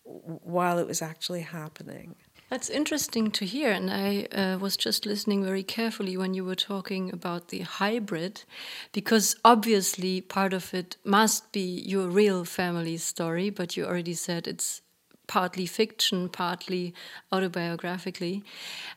while 0.04 0.78
it 0.78 0.86
was 0.86 1.02
actually 1.02 1.40
happening. 1.40 2.16
That's 2.50 2.68
interesting 2.68 3.30
to 3.30 3.46
hear. 3.46 3.70
And 3.70 3.88
I 3.92 4.26
uh, 4.32 4.58
was 4.58 4.76
just 4.76 5.06
listening 5.06 5.44
very 5.44 5.62
carefully 5.62 6.16
when 6.16 6.34
you 6.34 6.44
were 6.44 6.56
talking 6.56 7.12
about 7.12 7.48
the 7.48 7.60
hybrid, 7.60 8.42
because 8.90 9.36
obviously 9.44 10.20
part 10.20 10.52
of 10.52 10.74
it 10.74 10.96
must 11.04 11.52
be 11.52 11.60
your 11.60 12.08
real 12.08 12.44
family 12.44 12.96
story, 12.96 13.50
but 13.50 13.76
you 13.76 13.86
already 13.86 14.14
said 14.14 14.48
it's 14.48 14.82
partly 15.28 15.64
fiction, 15.64 16.28
partly 16.28 16.92
autobiographically. 17.32 18.42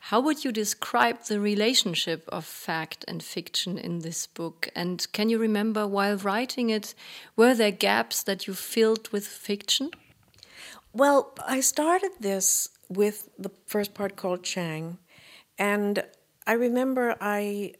How 0.00 0.18
would 0.18 0.44
you 0.44 0.50
describe 0.50 1.22
the 1.22 1.38
relationship 1.38 2.28
of 2.30 2.44
fact 2.44 3.04
and 3.06 3.22
fiction 3.22 3.78
in 3.78 4.00
this 4.00 4.26
book? 4.26 4.68
And 4.74 5.06
can 5.12 5.28
you 5.28 5.38
remember 5.38 5.86
while 5.86 6.16
writing 6.16 6.70
it, 6.70 6.92
were 7.36 7.54
there 7.54 7.70
gaps 7.70 8.24
that 8.24 8.48
you 8.48 8.54
filled 8.54 9.10
with 9.10 9.28
fiction? 9.28 9.90
Well, 10.96 11.32
I 11.44 11.58
started 11.58 12.12
this 12.20 12.68
with 12.88 13.28
the 13.36 13.50
first 13.66 13.94
part 13.94 14.14
called 14.14 14.44
Chang, 14.44 14.98
and 15.58 16.04
I 16.46 16.52
remember 16.52 17.16
I 17.20 17.74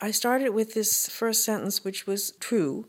I 0.00 0.10
started 0.10 0.50
with 0.50 0.74
this 0.74 1.08
first 1.08 1.44
sentence, 1.44 1.84
which 1.84 2.08
was 2.08 2.32
true. 2.40 2.88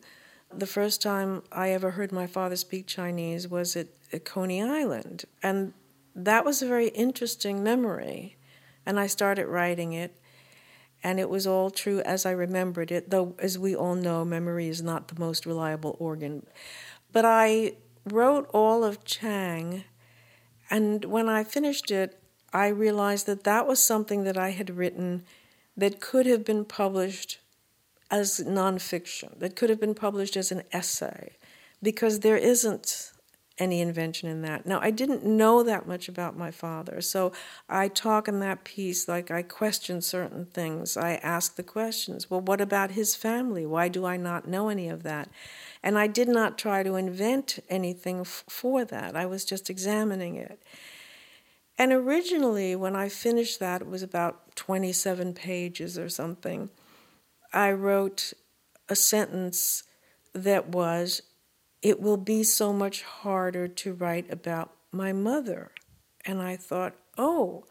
The 0.51 0.65
first 0.65 0.99
time 0.99 1.43
I 1.51 1.69
ever 1.69 1.91
heard 1.91 2.11
my 2.11 2.25
father 2.25 2.55
speak 2.55 2.87
Chinese 2.87 3.47
was 3.47 3.75
at 3.75 3.89
Coney 4.25 4.63
Island. 4.63 5.25
And 5.43 5.73
that 6.15 6.43
was 6.43 6.63
a 6.63 6.67
very 6.67 6.87
interesting 6.87 7.61
memory. 7.61 8.37
And 8.83 8.99
I 8.99 9.05
started 9.05 9.45
writing 9.45 9.93
it, 9.93 10.19
and 11.03 11.19
it 11.19 11.29
was 11.29 11.45
all 11.45 11.69
true 11.69 11.99
as 11.99 12.25
I 12.25 12.31
remembered 12.31 12.91
it, 12.91 13.11
though, 13.11 13.35
as 13.37 13.59
we 13.59 13.75
all 13.75 13.93
know, 13.93 14.25
memory 14.25 14.69
is 14.69 14.81
not 14.81 15.07
the 15.09 15.19
most 15.19 15.45
reliable 15.45 15.97
organ. 15.99 16.47
But 17.11 17.25
I 17.25 17.73
wrote 18.05 18.49
all 18.53 18.83
of 18.83 19.05
Chang, 19.05 19.83
and 20.69 21.05
when 21.05 21.29
I 21.29 21.43
finished 21.43 21.91
it, 21.91 22.19
I 22.53 22.67
realized 22.67 23.25
that 23.27 23.43
that 23.43 23.67
was 23.67 23.79
something 23.79 24.23
that 24.23 24.37
I 24.37 24.49
had 24.51 24.77
written 24.77 25.23
that 25.77 26.01
could 26.01 26.25
have 26.25 26.43
been 26.43 26.65
published 26.65 27.39
as 28.09 28.39
nonfiction, 28.39 29.39
that 29.39 29.55
could 29.55 29.69
have 29.69 29.79
been 29.79 29.95
published 29.95 30.35
as 30.35 30.51
an 30.51 30.63
essay, 30.71 31.37
because 31.81 32.19
there 32.19 32.37
isn't 32.37 33.11
any 33.57 33.79
invention 33.79 34.27
in 34.27 34.41
that. 34.41 34.65
Now, 34.65 34.79
I 34.81 34.91
didn't 34.91 35.23
know 35.23 35.61
that 35.63 35.87
much 35.87 36.09
about 36.09 36.37
my 36.37 36.51
father, 36.51 36.99
so 36.99 37.31
I 37.69 37.87
talk 37.87 38.27
in 38.27 38.39
that 38.39 38.63
piece 38.63 39.07
like 39.07 39.29
I 39.29 39.43
question 39.43 40.01
certain 40.01 40.45
things. 40.45 40.97
I 40.97 41.15
ask 41.15 41.55
the 41.55 41.63
questions 41.63 42.29
well, 42.29 42.41
what 42.41 42.59
about 42.59 42.91
his 42.91 43.15
family? 43.15 43.65
Why 43.65 43.87
do 43.87 44.05
I 44.05 44.17
not 44.17 44.47
know 44.47 44.69
any 44.69 44.89
of 44.89 45.03
that? 45.03 45.29
And 45.83 45.97
I 45.97 46.07
did 46.07 46.27
not 46.27 46.57
try 46.57 46.83
to 46.83 46.95
invent 46.95 47.59
anything 47.69 48.21
f- 48.21 48.43
for 48.47 48.85
that, 48.85 49.15
I 49.15 49.25
was 49.25 49.45
just 49.45 49.69
examining 49.69 50.35
it. 50.35 50.61
And 51.77 51.91
originally, 51.91 52.75
when 52.75 52.95
I 52.95 53.09
finished 53.09 53.59
that, 53.59 53.81
it 53.81 53.87
was 53.87 54.03
about 54.03 54.55
27 54.55 55.33
pages 55.33 55.97
or 55.97 56.09
something. 56.09 56.69
I 57.53 57.71
wrote 57.71 58.33
a 58.87 58.95
sentence 58.95 59.83
that 60.33 60.69
was 60.69 61.21
it 61.81 61.99
will 61.99 62.17
be 62.17 62.43
so 62.43 62.71
much 62.71 63.01
harder 63.01 63.67
to 63.67 63.93
write 63.93 64.31
about 64.31 64.71
my 64.91 65.11
mother. 65.11 65.71
And 66.25 66.41
I 66.41 66.55
thought, 66.55 66.93
oh, 67.17 67.65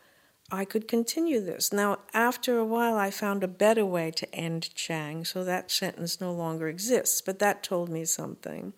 I 0.53 0.65
could 0.65 0.89
continue 0.89 1.41
this. 1.41 1.73
Now, 1.73 1.99
after 2.13 2.59
a 2.59 2.65
while, 2.65 2.97
I 2.97 3.11
found 3.11 3.45
a 3.45 3.49
better 3.49 3.85
way 3.85 4.11
to 4.13 4.35
end 4.35 4.75
Chang, 4.75 5.25
so 5.25 5.45
that 5.45 5.71
sentence 5.71 6.21
no 6.21 6.33
longer 6.33 6.69
exists, 6.69 7.21
but 7.21 7.39
that 7.39 7.63
told 7.63 7.89
me 7.89 8.05
something. 8.05 8.73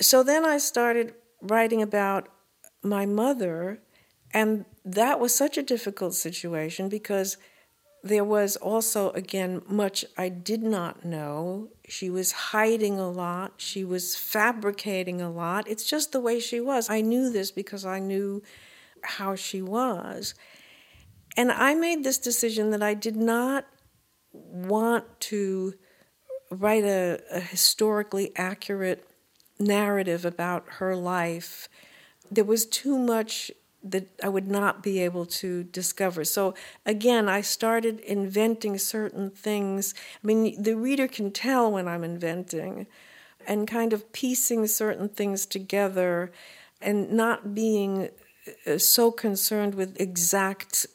So 0.00 0.22
then 0.22 0.44
I 0.44 0.58
started 0.58 1.14
writing 1.40 1.80
about 1.80 2.28
my 2.82 3.06
mother, 3.06 3.80
and 4.32 4.64
that 4.84 5.20
was 5.20 5.34
such 5.34 5.56
a 5.56 5.62
difficult 5.62 6.14
situation 6.14 6.88
because 6.88 7.36
there 8.02 8.24
was 8.24 8.56
also, 8.56 9.10
again, 9.10 9.62
much 9.68 10.04
I 10.16 10.30
did 10.30 10.62
not 10.62 11.04
know. 11.04 11.68
She 11.86 12.08
was 12.08 12.32
hiding 12.32 12.98
a 12.98 13.10
lot. 13.10 13.54
She 13.58 13.84
was 13.84 14.16
fabricating 14.16 15.20
a 15.20 15.30
lot. 15.30 15.68
It's 15.68 15.84
just 15.84 16.12
the 16.12 16.20
way 16.20 16.40
she 16.40 16.60
was. 16.60 16.88
I 16.88 17.02
knew 17.02 17.30
this 17.30 17.50
because 17.50 17.84
I 17.84 17.98
knew 17.98 18.42
how 19.02 19.34
she 19.34 19.62
was. 19.62 20.34
And 21.36 21.52
I 21.52 21.74
made 21.74 22.04
this 22.04 22.18
decision 22.18 22.70
that 22.70 22.82
I 22.82 22.94
did 22.94 23.16
not 23.16 23.66
want 24.32 25.20
to 25.20 25.74
write 26.50 26.84
a, 26.84 27.20
a 27.30 27.40
historically 27.40 28.32
accurate 28.36 29.06
narrative 29.58 30.24
about 30.24 30.64
her 30.78 30.96
life. 30.96 31.68
There 32.30 32.44
was 32.44 32.66
too 32.66 32.98
much 32.98 33.50
that 33.82 34.08
I 34.22 34.28
would 34.28 34.48
not 34.48 34.82
be 34.82 35.00
able 35.00 35.24
to 35.26 35.64
discover. 35.64 36.24
So 36.24 36.54
again, 36.84 37.28
I 37.28 37.40
started 37.40 38.00
inventing 38.00 38.78
certain 38.78 39.30
things. 39.30 39.94
I 40.22 40.26
mean, 40.26 40.62
the 40.62 40.76
reader 40.76 41.08
can 41.08 41.30
tell 41.30 41.70
when 41.72 41.88
I'm 41.88 42.04
inventing 42.04 42.86
and 43.46 43.66
kind 43.66 43.92
of 43.92 44.12
piecing 44.12 44.66
certain 44.66 45.08
things 45.08 45.46
together 45.46 46.30
and 46.80 47.10
not 47.12 47.54
being 47.54 48.10
so 48.78 49.10
concerned 49.10 49.74
with 49.74 50.00
exact 50.00 50.86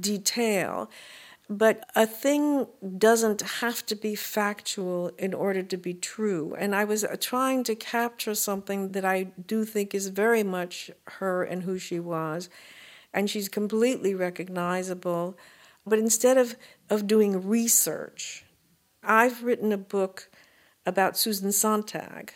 detail. 0.00 0.90
But 1.50 1.88
a 1.96 2.06
thing 2.06 2.66
doesn't 2.98 3.40
have 3.40 3.86
to 3.86 3.94
be 3.94 4.14
factual 4.14 5.12
in 5.16 5.32
order 5.32 5.62
to 5.62 5.76
be 5.78 5.94
true. 5.94 6.54
And 6.58 6.74
I 6.74 6.84
was 6.84 7.04
uh, 7.04 7.16
trying 7.18 7.64
to 7.64 7.74
capture 7.74 8.34
something 8.34 8.92
that 8.92 9.04
I 9.04 9.28
do 9.46 9.64
think 9.64 9.94
is 9.94 10.08
very 10.08 10.42
much 10.42 10.90
her 11.06 11.42
and 11.42 11.62
who 11.62 11.78
she 11.78 12.00
was. 12.00 12.50
And 13.14 13.30
she's 13.30 13.48
completely 13.48 14.14
recognizable. 14.14 15.38
But 15.86 15.98
instead 15.98 16.36
of, 16.36 16.56
of 16.90 17.06
doing 17.06 17.48
research, 17.48 18.44
I've 19.02 19.42
written 19.42 19.72
a 19.72 19.78
book 19.78 20.30
about 20.84 21.16
Susan 21.16 21.50
Sontag. 21.50 22.34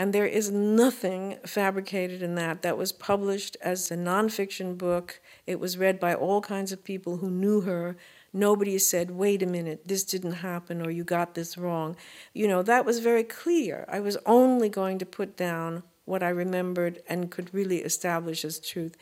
And 0.00 0.14
there 0.14 0.24
is 0.24 0.50
nothing 0.50 1.36
fabricated 1.44 2.22
in 2.22 2.34
that. 2.36 2.62
That 2.62 2.78
was 2.78 2.90
published 2.90 3.58
as 3.60 3.90
a 3.90 3.98
nonfiction 3.98 4.78
book. 4.78 5.20
It 5.46 5.60
was 5.60 5.76
read 5.76 6.00
by 6.00 6.14
all 6.14 6.40
kinds 6.40 6.72
of 6.72 6.82
people 6.82 7.18
who 7.18 7.28
knew 7.28 7.60
her. 7.60 7.98
Nobody 8.32 8.78
said, 8.78 9.10
wait 9.10 9.42
a 9.42 9.46
minute, 9.46 9.88
this 9.88 10.04
didn't 10.04 10.40
happen 10.40 10.80
or 10.80 10.90
you 10.90 11.04
got 11.04 11.34
this 11.34 11.58
wrong. 11.58 11.96
You 12.32 12.48
know, 12.48 12.62
that 12.62 12.86
was 12.86 13.00
very 13.00 13.22
clear. 13.22 13.84
I 13.88 14.00
was 14.00 14.16
only 14.24 14.70
going 14.70 14.98
to 15.00 15.04
put 15.04 15.36
down 15.36 15.82
what 16.06 16.22
I 16.22 16.30
remembered 16.30 17.02
and 17.06 17.30
could 17.30 17.52
really 17.52 17.80
establish 17.80 18.42
as 18.42 18.58
truth. 18.58 18.96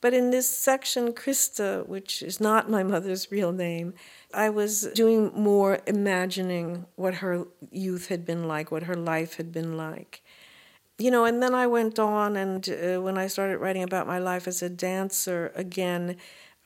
But 0.00 0.14
in 0.14 0.30
this 0.30 0.48
section, 0.48 1.14
Christa, 1.14 1.84
which 1.88 2.22
is 2.22 2.38
not 2.38 2.70
my 2.70 2.84
mother's 2.84 3.32
real 3.32 3.50
name, 3.50 3.94
I 4.32 4.50
was 4.50 4.82
doing 4.94 5.32
more 5.34 5.80
imagining 5.84 6.86
what 6.94 7.14
her 7.14 7.48
youth 7.72 8.06
had 8.06 8.24
been 8.24 8.46
like, 8.46 8.70
what 8.70 8.84
her 8.84 8.94
life 8.94 9.34
had 9.34 9.50
been 9.50 9.76
like 9.76 10.22
you 10.98 11.10
know, 11.10 11.24
and 11.24 11.42
then 11.42 11.54
I 11.54 11.66
went 11.66 11.98
on, 11.98 12.36
and 12.36 12.68
uh, 12.68 13.00
when 13.02 13.18
I 13.18 13.26
started 13.26 13.58
writing 13.58 13.82
about 13.82 14.06
my 14.06 14.18
life 14.18 14.46
as 14.46 14.62
a 14.62 14.68
dancer 14.68 15.52
again, 15.54 16.16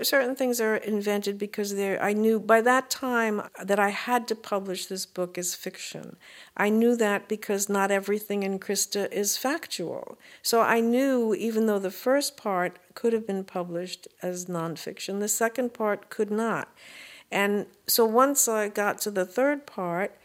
certain 0.02 0.36
things 0.36 0.60
are 0.60 0.76
invented 0.76 1.38
because 1.38 1.74
they 1.74 1.98
I 1.98 2.12
knew 2.12 2.38
by 2.38 2.60
that 2.60 2.90
time 2.90 3.42
that 3.62 3.80
I 3.80 3.88
had 3.88 4.28
to 4.28 4.36
publish 4.36 4.86
this 4.86 5.06
book 5.06 5.36
as 5.38 5.54
fiction. 5.54 6.16
I 6.56 6.68
knew 6.68 6.94
that 6.96 7.28
because 7.28 7.68
not 7.68 7.90
everything 7.90 8.42
in 8.42 8.58
Christa 8.58 9.10
is 9.12 9.36
factual. 9.36 10.18
So 10.42 10.60
I 10.60 10.80
knew 10.80 11.34
even 11.34 11.66
though 11.66 11.80
the 11.80 11.90
first 11.90 12.36
part 12.36 12.78
could 12.94 13.12
have 13.12 13.26
been 13.26 13.44
published 13.44 14.06
as 14.22 14.46
nonfiction, 14.46 15.20
the 15.20 15.28
second 15.28 15.74
part 15.74 16.10
could 16.10 16.30
not. 16.30 16.68
And 17.30 17.66
so 17.86 18.04
once 18.04 18.48
I 18.48 18.68
got 18.68 18.98
to 19.02 19.10
the 19.10 19.26
third 19.26 19.66
part, 19.66 20.17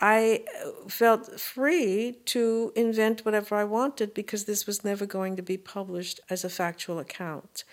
I 0.00 0.44
uh, 0.64 0.88
felt 0.88 1.38
free 1.38 2.16
to 2.26 2.72
invent 2.74 3.24
whatever 3.24 3.54
I 3.54 3.64
wanted 3.64 4.14
because 4.14 4.44
this 4.44 4.66
was 4.66 4.82
never 4.82 5.04
going 5.04 5.36
to 5.36 5.42
be 5.42 5.58
published 5.58 6.20
as 6.30 6.42
a 6.42 6.48
factual 6.48 6.98
account. 6.98 7.64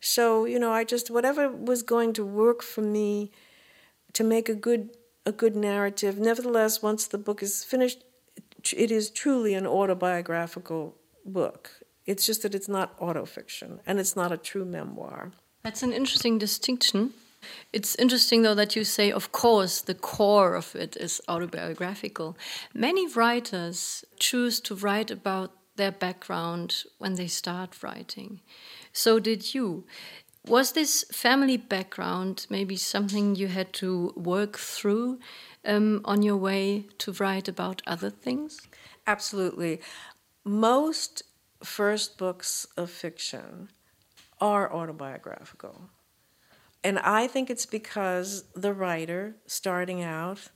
So, 0.00 0.44
you 0.44 0.58
know, 0.58 0.72
I 0.72 0.84
just 0.84 1.10
whatever 1.10 1.48
was 1.48 1.82
going 1.82 2.12
to 2.14 2.24
work 2.24 2.62
for 2.62 2.82
me 2.82 3.30
to 4.12 4.24
make 4.24 4.48
a 4.48 4.54
good 4.54 4.90
a 5.24 5.32
good 5.32 5.54
narrative. 5.54 6.18
Nevertheless, 6.18 6.82
once 6.82 7.06
the 7.06 7.18
book 7.18 7.42
is 7.42 7.62
finished, 7.62 8.02
it 8.76 8.90
is 8.90 9.10
truly 9.10 9.54
an 9.54 9.66
autobiographical 9.66 10.96
book. 11.24 11.70
It's 12.06 12.26
just 12.26 12.42
that 12.42 12.54
it's 12.54 12.68
not 12.68 12.98
autofiction 12.98 13.78
and 13.86 14.00
it's 14.00 14.16
not 14.16 14.32
a 14.32 14.36
true 14.36 14.64
memoir. 14.64 15.30
That's 15.62 15.84
an 15.84 15.92
interesting 15.92 16.38
distinction 16.38 17.14
it's 17.72 17.94
interesting, 17.96 18.42
though, 18.42 18.54
that 18.54 18.76
you 18.76 18.84
say, 18.84 19.10
of 19.10 19.32
course, 19.32 19.80
the 19.80 19.94
core 19.94 20.54
of 20.54 20.74
it 20.74 20.96
is 20.96 21.20
autobiographical. 21.28 22.36
Many 22.74 23.06
writers 23.06 24.04
choose 24.18 24.60
to 24.60 24.74
write 24.74 25.10
about 25.10 25.52
their 25.76 25.92
background 25.92 26.84
when 26.98 27.14
they 27.14 27.26
start 27.26 27.82
writing. 27.82 28.40
So 28.92 29.18
did 29.18 29.54
you. 29.54 29.84
Was 30.46 30.72
this 30.72 31.04
family 31.12 31.56
background 31.56 32.46
maybe 32.50 32.76
something 32.76 33.36
you 33.36 33.46
had 33.46 33.72
to 33.74 34.12
work 34.16 34.58
through 34.58 35.20
um, 35.64 36.00
on 36.04 36.22
your 36.22 36.36
way 36.36 36.86
to 36.98 37.12
write 37.12 37.46
about 37.48 37.80
other 37.86 38.10
things? 38.10 38.60
Absolutely. 39.06 39.80
Most 40.44 41.22
first 41.62 42.18
books 42.18 42.66
of 42.76 42.90
fiction 42.90 43.68
are 44.40 44.72
autobiographical. 44.72 45.88
And 46.84 46.98
I 46.98 47.26
think 47.26 47.48
it's 47.48 47.66
because 47.66 48.44
the 48.54 48.72
writer, 48.72 49.36
starting 49.46 50.02
out, 50.02 50.50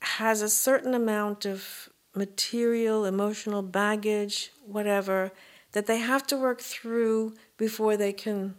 has 0.00 0.42
a 0.42 0.48
certain 0.48 0.94
amount 0.94 1.44
of 1.44 1.88
material, 2.14 3.04
emotional 3.04 3.62
baggage, 3.62 4.52
whatever, 4.64 5.32
that 5.72 5.86
they 5.86 5.98
have 5.98 6.26
to 6.28 6.36
work 6.36 6.60
through 6.60 7.34
before 7.56 7.96
they 7.96 8.12
can 8.12 8.54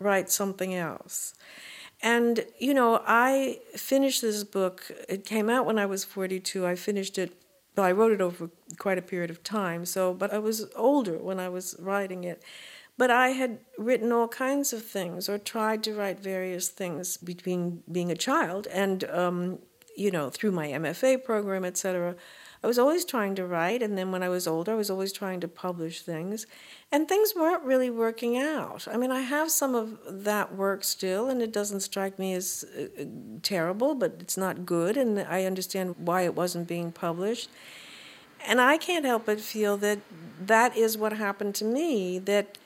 write 0.00 0.30
something 0.30 0.74
else. 0.74 1.34
And, 2.02 2.44
you 2.58 2.74
know, 2.74 3.00
I 3.06 3.60
finished 3.76 4.22
this 4.22 4.42
book, 4.42 4.90
it 5.08 5.24
came 5.24 5.48
out 5.48 5.66
when 5.66 5.78
I 5.78 5.86
was 5.86 6.04
42. 6.04 6.66
I 6.66 6.74
finished 6.74 7.16
it, 7.16 7.32
well, 7.76 7.86
I 7.86 7.92
wrote 7.92 8.10
it 8.10 8.20
over 8.20 8.50
quite 8.78 8.98
a 8.98 9.02
period 9.02 9.30
of 9.30 9.44
time, 9.44 9.86
so, 9.86 10.12
but 10.12 10.32
I 10.32 10.38
was 10.38 10.66
older 10.74 11.16
when 11.18 11.38
I 11.38 11.48
was 11.48 11.76
writing 11.78 12.24
it. 12.24 12.42
But 12.98 13.10
I 13.10 13.30
had 13.30 13.58
written 13.78 14.12
all 14.12 14.28
kinds 14.28 14.72
of 14.72 14.84
things 14.84 15.28
or 15.28 15.38
tried 15.38 15.82
to 15.84 15.94
write 15.94 16.20
various 16.20 16.68
things 16.68 17.16
between 17.16 17.82
being 17.90 18.10
a 18.10 18.16
child 18.16 18.66
and, 18.68 19.04
um, 19.04 19.58
you 19.96 20.10
know, 20.10 20.30
through 20.30 20.52
my 20.52 20.68
MFA 20.68 21.24
program, 21.24 21.64
etc. 21.64 22.16
I 22.62 22.68
was 22.68 22.78
always 22.78 23.04
trying 23.04 23.34
to 23.36 23.46
write, 23.46 23.82
and 23.82 23.98
then 23.98 24.12
when 24.12 24.22
I 24.22 24.28
was 24.28 24.46
older, 24.46 24.72
I 24.72 24.76
was 24.76 24.88
always 24.88 25.12
trying 25.12 25.40
to 25.40 25.48
publish 25.48 26.02
things, 26.02 26.46
and 26.92 27.08
things 27.08 27.34
weren't 27.34 27.64
really 27.64 27.90
working 27.90 28.38
out. 28.38 28.86
I 28.86 28.96
mean, 28.96 29.10
I 29.10 29.20
have 29.20 29.50
some 29.50 29.74
of 29.74 29.98
that 30.06 30.54
work 30.54 30.84
still, 30.84 31.28
and 31.28 31.42
it 31.42 31.52
doesn't 31.52 31.80
strike 31.80 32.20
me 32.20 32.34
as 32.34 32.64
uh, 32.78 33.04
terrible, 33.42 33.96
but 33.96 34.16
it's 34.20 34.36
not 34.36 34.64
good, 34.64 34.96
and 34.96 35.18
I 35.18 35.44
understand 35.44 35.96
why 35.98 36.22
it 36.22 36.36
wasn't 36.36 36.68
being 36.68 36.92
published. 36.92 37.50
And 38.46 38.60
I 38.60 38.76
can't 38.76 39.04
help 39.04 39.26
but 39.26 39.40
feel 39.40 39.76
that 39.78 39.98
that 40.46 40.76
is 40.76 40.96
what 40.96 41.14
happened 41.14 41.56
to 41.56 41.64
me, 41.64 42.20
that 42.20 42.58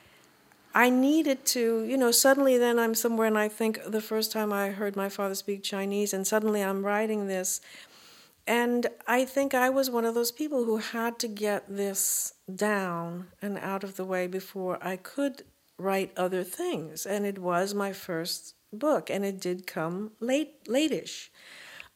I 0.77 0.91
needed 0.91 1.43
to, 1.57 1.83
you 1.85 1.97
know, 1.97 2.11
suddenly 2.11 2.59
then 2.59 2.77
I'm 2.77 2.93
somewhere 2.93 3.25
and 3.25 3.35
I 3.35 3.47
think 3.47 3.79
the 3.87 3.99
first 3.99 4.31
time 4.31 4.53
I 4.53 4.69
heard 4.69 4.95
my 4.95 5.09
father 5.09 5.33
speak 5.33 5.63
Chinese, 5.63 6.13
and 6.13 6.27
suddenly 6.27 6.61
I'm 6.61 6.85
writing 6.85 7.25
this. 7.25 7.61
And 8.45 8.85
I 9.07 9.25
think 9.25 9.55
I 9.55 9.71
was 9.71 9.89
one 9.89 10.05
of 10.05 10.13
those 10.13 10.31
people 10.31 10.65
who 10.65 10.77
had 10.77 11.17
to 11.17 11.27
get 11.27 11.63
this 11.67 12.35
down 12.53 13.29
and 13.41 13.57
out 13.57 13.83
of 13.83 13.95
the 13.95 14.05
way 14.05 14.27
before 14.27 14.77
I 14.79 14.97
could 14.97 15.41
write 15.79 16.15
other 16.15 16.43
things. 16.43 17.07
And 17.07 17.25
it 17.25 17.39
was 17.39 17.73
my 17.73 17.91
first 17.91 18.53
book, 18.71 19.09
and 19.09 19.25
it 19.25 19.41
did 19.41 19.65
come 19.65 20.11
late, 20.19 20.67
late-ish. 20.67 21.31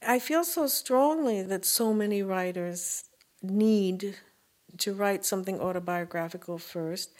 I 0.01 0.17
feel 0.17 0.43
so 0.43 0.65
strongly 0.65 1.43
that 1.43 1.65
so 1.65 1.93
many 1.93 2.23
writers 2.23 3.03
need 3.43 4.15
to 4.79 4.95
write 4.95 5.23
something 5.23 5.59
autobiographical 5.59 6.57
first 6.57 7.11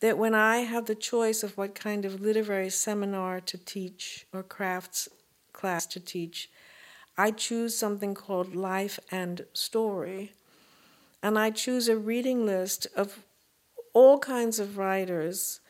that 0.00 0.18
when 0.18 0.34
I 0.34 0.58
have 0.58 0.86
the 0.86 0.94
choice 0.94 1.42
of 1.42 1.56
what 1.56 1.74
kind 1.74 2.04
of 2.04 2.20
literary 2.20 2.70
seminar 2.70 3.40
to 3.40 3.58
teach 3.58 4.26
or 4.32 4.42
crafts 4.42 5.08
class 5.52 5.86
to 5.86 6.00
teach, 6.00 6.50
I 7.16 7.32
choose 7.32 7.76
something 7.76 8.14
called 8.14 8.54
Life 8.54 9.00
and 9.10 9.44
Story. 9.52 10.32
And 11.20 11.36
I 11.36 11.50
choose 11.50 11.88
a 11.88 11.96
reading 11.96 12.46
list 12.46 12.86
of 12.94 13.24
all 13.92 14.20
kinds 14.20 14.60
of 14.60 14.78
writers 14.78 15.60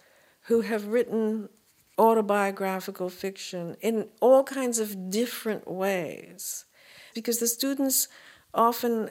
who 0.42 0.60
have 0.60 0.88
written 0.88 1.48
autobiographical 1.96 3.08
fiction 3.08 3.76
in 3.80 4.08
all 4.20 4.44
kinds 4.44 4.78
of 4.78 5.10
different 5.10 5.66
ways. 5.66 6.66
Because 7.14 7.38
the 7.38 7.46
students 7.46 8.08
often 8.52 9.10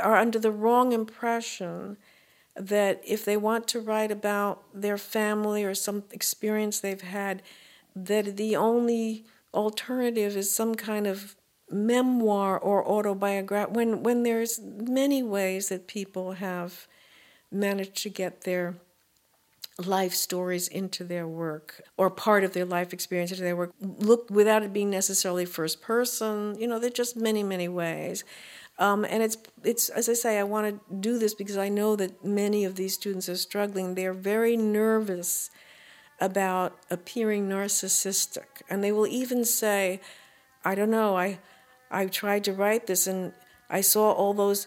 are 0.00 0.16
under 0.16 0.38
the 0.38 0.50
wrong 0.50 0.92
impression 0.92 1.96
that 2.56 3.02
if 3.06 3.24
they 3.24 3.36
want 3.36 3.66
to 3.68 3.80
write 3.80 4.10
about 4.10 4.62
their 4.72 4.98
family 4.98 5.64
or 5.64 5.74
some 5.74 6.04
experience 6.12 6.80
they've 6.80 7.00
had, 7.00 7.42
that 7.96 8.36
the 8.36 8.56
only 8.56 9.24
alternative 9.52 10.36
is 10.36 10.52
some 10.52 10.74
kind 10.74 11.06
of 11.06 11.36
memoir 11.70 12.58
or 12.58 12.86
autobiography 12.86 13.72
when 13.72 14.02
when 14.02 14.22
there's 14.22 14.60
many 14.62 15.22
ways 15.22 15.68
that 15.70 15.86
people 15.86 16.32
have 16.32 16.86
managed 17.50 17.96
to 17.96 18.10
get 18.10 18.42
their 18.42 18.74
life 19.84 20.14
stories 20.14 20.68
into 20.68 21.02
their 21.02 21.26
work 21.26 21.82
or 21.96 22.08
part 22.08 22.44
of 22.44 22.52
their 22.52 22.64
life 22.64 22.92
experience 22.92 23.32
into 23.32 23.42
their 23.42 23.56
work. 23.56 23.72
Look 23.80 24.30
without 24.30 24.62
it 24.62 24.72
being 24.72 24.90
necessarily 24.90 25.44
first 25.44 25.82
person 25.82 26.56
you 26.60 26.68
know 26.68 26.78
there's 26.78 26.92
just 26.92 27.16
many 27.16 27.42
many 27.42 27.68
ways 27.68 28.22
um, 28.78 29.04
and 29.04 29.22
it's 29.22 29.36
it's 29.62 29.88
as 29.88 30.08
I 30.08 30.14
say, 30.14 30.38
I 30.38 30.42
want 30.42 30.66
to 30.66 30.94
do 30.96 31.18
this 31.18 31.34
because 31.34 31.56
I 31.56 31.68
know 31.68 31.94
that 31.96 32.24
many 32.24 32.64
of 32.64 32.74
these 32.74 32.94
students 32.94 33.28
are 33.28 33.36
struggling. 33.36 33.94
They're 33.94 34.12
very 34.12 34.56
nervous 34.56 35.50
about 36.20 36.76
appearing 36.90 37.48
narcissistic, 37.48 38.62
and 38.68 38.82
they 38.82 38.90
will 38.90 39.06
even 39.06 39.44
say, 39.44 40.00
"I 40.64 40.74
don't 40.74 40.90
know. 40.90 41.16
I 41.16 41.38
I 41.90 42.06
tried 42.06 42.42
to 42.44 42.52
write 42.52 42.86
this, 42.88 43.06
and 43.06 43.32
I 43.70 43.80
saw 43.80 44.12
all 44.12 44.34
those 44.34 44.66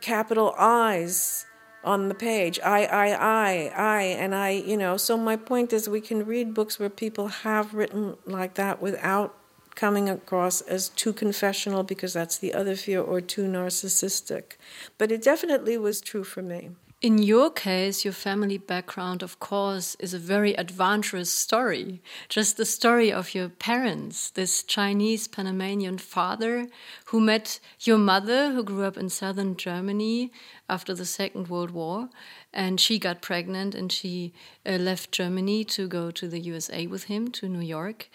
capital 0.00 0.54
I's." 0.58 1.46
on 1.84 2.08
the 2.08 2.14
page 2.14 2.60
i 2.60 2.84
i 2.84 3.08
i 3.08 3.72
i 3.74 4.02
and 4.02 4.36
i 4.36 4.50
you 4.50 4.76
know 4.76 4.96
so 4.96 5.16
my 5.16 5.34
point 5.34 5.72
is 5.72 5.88
we 5.88 6.00
can 6.00 6.24
read 6.24 6.54
books 6.54 6.78
where 6.78 6.88
people 6.88 7.26
have 7.26 7.74
written 7.74 8.16
like 8.24 8.54
that 8.54 8.80
without 8.80 9.34
coming 9.74 10.08
across 10.08 10.60
as 10.62 10.88
too 10.88 11.12
confessional 11.12 11.82
because 11.82 12.12
that's 12.12 12.38
the 12.38 12.54
other 12.54 12.76
fear 12.76 13.00
or 13.00 13.20
too 13.20 13.44
narcissistic. 13.44 14.56
But 14.98 15.12
it 15.12 15.22
definitely 15.22 15.78
was 15.78 16.00
true 16.00 16.24
for 16.24 16.42
me. 16.42 16.70
In 17.02 17.18
your 17.18 17.50
case, 17.50 18.04
your 18.04 18.12
family 18.12 18.58
background, 18.58 19.24
of 19.24 19.40
course, 19.40 19.96
is 19.96 20.14
a 20.14 20.20
very 20.20 20.54
adventurous 20.56 21.32
story. 21.32 22.00
Just 22.28 22.56
the 22.56 22.64
story 22.64 23.12
of 23.12 23.34
your 23.34 23.48
parents, 23.48 24.30
this 24.30 24.62
Chinese 24.62 25.26
Panamanian 25.26 25.98
father 25.98 26.68
who 27.06 27.18
met 27.18 27.58
your 27.80 27.98
mother, 27.98 28.52
who 28.52 28.62
grew 28.62 28.84
up 28.84 28.96
in 28.96 29.08
southern 29.08 29.56
Germany 29.56 30.30
after 30.68 30.94
the 30.94 31.04
Second 31.04 31.48
World 31.48 31.72
War. 31.72 32.08
And 32.52 32.78
she 32.78 33.00
got 33.00 33.20
pregnant 33.20 33.74
and 33.74 33.90
she 33.90 34.32
uh, 34.64 34.76
left 34.76 35.10
Germany 35.10 35.64
to 35.64 35.88
go 35.88 36.12
to 36.12 36.28
the 36.28 36.38
USA 36.38 36.86
with 36.86 37.04
him 37.04 37.32
to 37.32 37.48
New 37.48 37.66
York. 37.66 38.10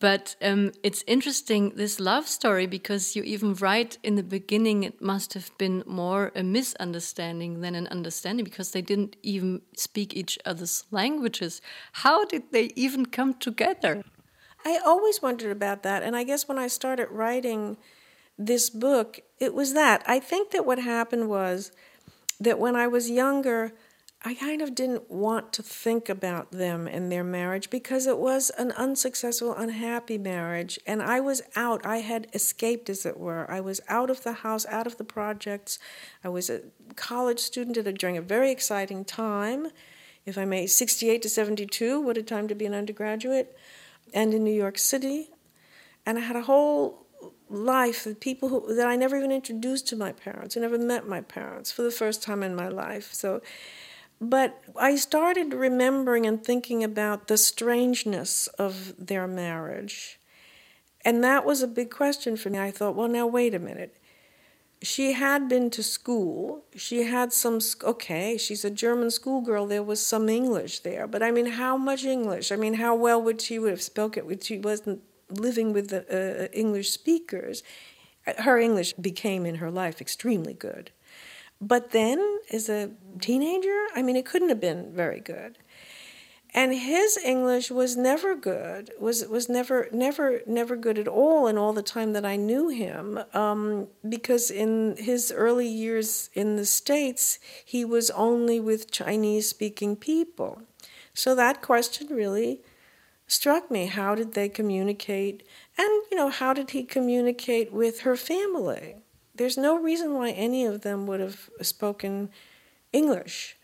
But 0.00 0.34
um, 0.42 0.72
it's 0.82 1.04
interesting, 1.06 1.72
this 1.76 2.00
love 2.00 2.26
story, 2.26 2.66
because 2.66 3.14
you 3.14 3.22
even 3.22 3.54
write 3.54 3.98
in 4.02 4.16
the 4.16 4.24
beginning 4.24 4.82
it 4.82 5.00
must 5.00 5.34
have 5.34 5.56
been 5.56 5.84
more 5.86 6.32
a 6.34 6.42
misunderstanding 6.42 7.60
than 7.60 7.74
an 7.76 7.86
understanding 7.88 8.44
because 8.44 8.72
they 8.72 8.82
didn't 8.82 9.16
even 9.22 9.62
speak 9.76 10.16
each 10.16 10.38
other's 10.44 10.84
languages. 10.90 11.60
How 11.92 12.24
did 12.24 12.50
they 12.50 12.72
even 12.74 13.06
come 13.06 13.34
together? 13.34 14.02
I 14.64 14.80
always 14.84 15.22
wondered 15.22 15.52
about 15.52 15.82
that. 15.84 16.02
And 16.02 16.16
I 16.16 16.24
guess 16.24 16.48
when 16.48 16.58
I 16.58 16.66
started 16.66 17.08
writing 17.10 17.76
this 18.36 18.70
book, 18.70 19.20
it 19.38 19.54
was 19.54 19.74
that. 19.74 20.02
I 20.06 20.18
think 20.18 20.50
that 20.50 20.66
what 20.66 20.78
happened 20.78 21.28
was 21.28 21.70
that 22.40 22.58
when 22.58 22.74
I 22.74 22.88
was 22.88 23.10
younger, 23.10 23.72
I 24.26 24.32
kind 24.32 24.62
of 24.62 24.74
didn't 24.74 25.10
want 25.10 25.52
to 25.52 25.62
think 25.62 26.08
about 26.08 26.50
them 26.50 26.86
and 26.86 27.12
their 27.12 27.22
marriage 27.22 27.68
because 27.68 28.06
it 28.06 28.16
was 28.16 28.50
an 28.56 28.72
unsuccessful, 28.72 29.54
unhappy 29.54 30.16
marriage. 30.16 30.78
And 30.86 31.02
I 31.02 31.20
was 31.20 31.42
out. 31.54 31.84
I 31.84 31.98
had 31.98 32.28
escaped, 32.32 32.88
as 32.88 33.04
it 33.04 33.18
were. 33.18 33.50
I 33.50 33.60
was 33.60 33.82
out 33.86 34.08
of 34.08 34.22
the 34.22 34.32
house, 34.32 34.64
out 34.64 34.86
of 34.86 34.96
the 34.96 35.04
projects. 35.04 35.78
I 36.24 36.30
was 36.30 36.48
a 36.48 36.62
college 36.96 37.38
student 37.38 37.76
at 37.76 37.86
a, 37.86 37.92
during 37.92 38.16
a 38.16 38.22
very 38.22 38.50
exciting 38.50 39.04
time. 39.04 39.66
If 40.24 40.38
I 40.38 40.46
may, 40.46 40.66
68 40.66 41.20
to 41.20 41.28
72, 41.28 42.00
what 42.00 42.16
a 42.16 42.22
time 42.22 42.48
to 42.48 42.54
be 42.54 42.64
an 42.64 42.72
undergraduate. 42.72 43.54
And 44.14 44.32
in 44.32 44.42
New 44.42 44.54
York 44.54 44.78
City. 44.78 45.28
And 46.06 46.16
I 46.16 46.22
had 46.22 46.36
a 46.36 46.42
whole 46.42 47.04
life 47.50 48.06
of 48.06 48.20
people 48.20 48.48
who, 48.48 48.74
that 48.74 48.86
I 48.86 48.96
never 48.96 49.18
even 49.18 49.30
introduced 49.30 49.86
to 49.88 49.96
my 49.96 50.12
parents. 50.12 50.56
I 50.56 50.60
never 50.60 50.78
met 50.78 51.06
my 51.06 51.20
parents 51.20 51.70
for 51.70 51.82
the 51.82 51.90
first 51.90 52.22
time 52.22 52.42
in 52.42 52.54
my 52.54 52.68
life. 52.68 53.12
So 53.12 53.42
but 54.30 54.60
I 54.76 54.96
started 54.96 55.54
remembering 55.54 56.26
and 56.26 56.42
thinking 56.42 56.82
about 56.82 57.28
the 57.28 57.36
strangeness 57.36 58.46
of 58.58 58.94
their 58.98 59.26
marriage. 59.26 60.18
And 61.04 61.22
that 61.22 61.44
was 61.44 61.62
a 61.62 61.68
big 61.68 61.90
question 61.90 62.36
for 62.36 62.50
me. 62.50 62.58
I 62.58 62.70
thought, 62.70 62.94
well, 62.94 63.08
now 63.08 63.26
wait 63.26 63.54
a 63.54 63.58
minute. 63.58 63.96
She 64.82 65.12
had 65.12 65.48
been 65.48 65.70
to 65.70 65.82
school. 65.82 66.64
She 66.76 67.04
had 67.04 67.32
some, 67.32 67.58
okay, 67.82 68.36
she's 68.36 68.64
a 68.64 68.70
German 68.70 69.10
schoolgirl. 69.10 69.66
There 69.66 69.82
was 69.82 70.04
some 70.04 70.28
English 70.28 70.80
there. 70.80 71.06
But 71.06 71.22
I 71.22 71.30
mean, 71.30 71.46
how 71.46 71.76
much 71.76 72.04
English? 72.04 72.52
I 72.52 72.56
mean, 72.56 72.74
how 72.74 72.94
well 72.94 73.20
would 73.22 73.40
she 73.40 73.58
would 73.58 73.70
have 73.70 73.82
spoken 73.82 74.30
it 74.30 74.44
she 74.44 74.58
wasn't 74.58 75.00
living 75.30 75.72
with 75.72 75.88
the 75.88 76.04
uh, 76.44 76.48
English 76.52 76.90
speakers? 76.90 77.62
Her 78.26 78.58
English 78.58 78.94
became 78.94 79.44
in 79.46 79.56
her 79.56 79.70
life 79.70 80.00
extremely 80.00 80.54
good. 80.54 80.90
But 81.66 81.92
then, 81.92 82.40
as 82.52 82.68
a 82.68 82.90
teenager, 83.20 83.86
I 83.94 84.02
mean, 84.02 84.16
it 84.16 84.26
couldn't 84.26 84.50
have 84.50 84.60
been 84.60 84.92
very 84.92 85.20
good. 85.20 85.56
And 86.52 86.74
his 86.74 87.18
English 87.24 87.70
was 87.70 87.96
never 87.96 88.36
good. 88.36 88.92
was 89.00 89.26
was 89.26 89.48
never 89.48 89.88
never 89.90 90.42
never 90.46 90.76
good 90.76 90.98
at 90.98 91.08
all 91.08 91.48
in 91.48 91.56
all 91.56 91.72
the 91.72 91.82
time 91.82 92.12
that 92.12 92.26
I 92.26 92.36
knew 92.36 92.68
him. 92.68 93.18
Um, 93.32 93.88
because 94.06 94.50
in 94.50 94.94
his 94.98 95.32
early 95.32 95.66
years 95.66 96.28
in 96.34 96.56
the 96.56 96.66
states, 96.66 97.38
he 97.64 97.82
was 97.84 98.10
only 98.10 98.60
with 98.60 98.90
Chinese 98.90 99.48
speaking 99.48 99.96
people. 99.96 100.62
So 101.14 101.34
that 101.34 101.62
question 101.62 102.08
really 102.10 102.60
struck 103.26 103.70
me. 103.70 103.86
How 103.86 104.14
did 104.14 104.34
they 104.34 104.50
communicate? 104.50 105.42
And 105.78 105.88
you 106.10 106.16
know, 106.16 106.28
how 106.28 106.52
did 106.52 106.70
he 106.70 106.84
communicate 106.84 107.72
with 107.72 108.00
her 108.00 108.16
family? 108.16 109.03
There's 109.34 109.56
no 109.56 109.78
reason 109.78 110.14
why 110.14 110.30
any 110.30 110.64
of 110.64 110.82
them 110.82 111.06
would 111.06 111.20
have 111.20 111.50
spoken 111.60 112.30
English. 112.92 113.56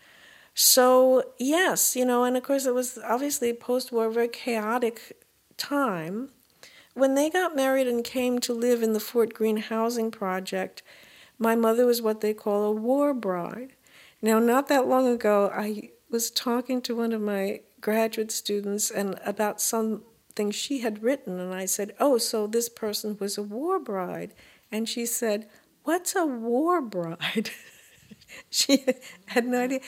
So, 0.55 1.25
yes, 1.39 1.95
you 1.95 2.05
know, 2.05 2.25
and 2.25 2.37
of 2.37 2.43
course 2.43 2.67
it 2.67 2.75
was 2.75 2.99
obviously 3.05 3.51
a 3.51 3.55
post 3.55 3.93
war, 3.93 4.11
very 4.11 4.29
chaotic 4.29 5.25
time. 5.57 6.31
When 6.95 7.15
they 7.15 7.31
got 7.31 7.55
married 7.55 7.87
and 7.87 8.03
came 8.03 8.41
to 8.41 8.53
live 8.53 8.83
in 8.83 8.93
the 8.93 9.01
Fort 9.01 9.33
Greene 9.33 9.59
housing 9.59 10.11
project, 10.11 10.83
my 11.39 11.55
mother 11.55 11.87
was 11.87 12.03
what 12.03 12.21
they 12.21 12.35
call 12.35 12.65
a 12.65 12.73
war 12.73 13.15
bride. 13.15 13.75
Now, 14.21 14.39
not 14.39 14.69
that 14.69 14.87
long 14.87 15.07
ago, 15.07 15.51
I 15.55 15.91
was 16.11 16.31
talking 16.31 16.83
to 16.83 16.97
one 16.97 17.13
of 17.13 17.23
my 17.23 17.61
graduate 17.81 18.31
students 18.33 18.91
and 18.91 19.19
about 19.25 19.61
something 19.61 20.51
she 20.51 20.81
had 20.81 21.03
written, 21.03 21.39
and 21.39 21.55
I 21.55 21.65
said, 21.65 21.95
Oh, 21.99 22.19
so 22.19 22.47
this 22.47 22.69
person 22.69 23.17
was 23.19 23.39
a 23.39 23.43
war 23.43 23.79
bride. 23.79 24.35
And 24.71 24.89
she 24.89 25.07
said, 25.07 25.49
What's 25.85 26.15
a 26.15 26.27
war 26.27 26.81
bride? 26.81 27.51
she 28.51 28.85
had 29.27 29.47
no 29.47 29.63
idea. 29.63 29.81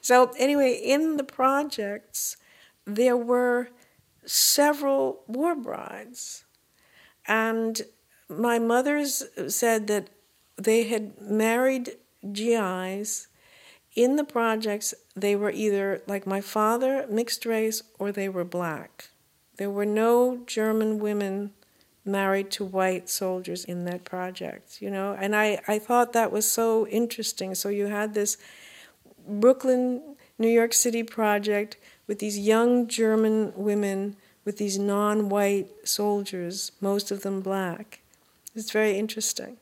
So, 0.00 0.32
anyway, 0.38 0.72
in 0.74 1.16
the 1.16 1.24
projects, 1.24 2.36
there 2.86 3.16
were 3.16 3.70
several 4.24 5.22
war 5.26 5.54
brides. 5.54 6.44
And 7.26 7.82
my 8.28 8.58
mother's 8.58 9.24
said 9.48 9.86
that 9.88 10.08
they 10.56 10.84
had 10.84 11.20
married 11.20 11.96
GIs. 12.32 13.28
In 13.94 14.16
the 14.16 14.24
projects, 14.24 14.94
they 15.16 15.34
were 15.34 15.50
either, 15.50 16.02
like 16.06 16.26
my 16.26 16.40
father, 16.40 17.06
mixed 17.10 17.44
race, 17.44 17.82
or 17.98 18.12
they 18.12 18.28
were 18.28 18.44
black. 18.44 19.10
There 19.56 19.70
were 19.70 19.86
no 19.86 20.42
German 20.46 21.00
women 21.00 21.52
married 22.04 22.50
to 22.50 22.64
white 22.64 23.08
soldiers 23.08 23.64
in 23.64 23.84
that 23.84 24.04
project, 24.04 24.80
you 24.80 24.90
know. 24.90 25.16
And 25.18 25.36
I, 25.36 25.60
I 25.68 25.78
thought 25.78 26.12
that 26.12 26.32
was 26.32 26.50
so 26.50 26.86
interesting. 26.88 27.54
So 27.54 27.68
you 27.68 27.86
had 27.86 28.14
this 28.14 28.36
Brooklyn, 29.28 30.16
New 30.38 30.48
York 30.48 30.72
City 30.72 31.02
project 31.02 31.76
with 32.06 32.18
these 32.18 32.38
young 32.38 32.88
German 32.88 33.52
women 33.54 34.16
with 34.44 34.58
these 34.58 34.78
non 34.78 35.28
white 35.28 35.68
soldiers, 35.84 36.72
most 36.80 37.10
of 37.10 37.22
them 37.22 37.40
black. 37.40 38.00
It's 38.54 38.72
very 38.72 38.98
interesting. 38.98 39.58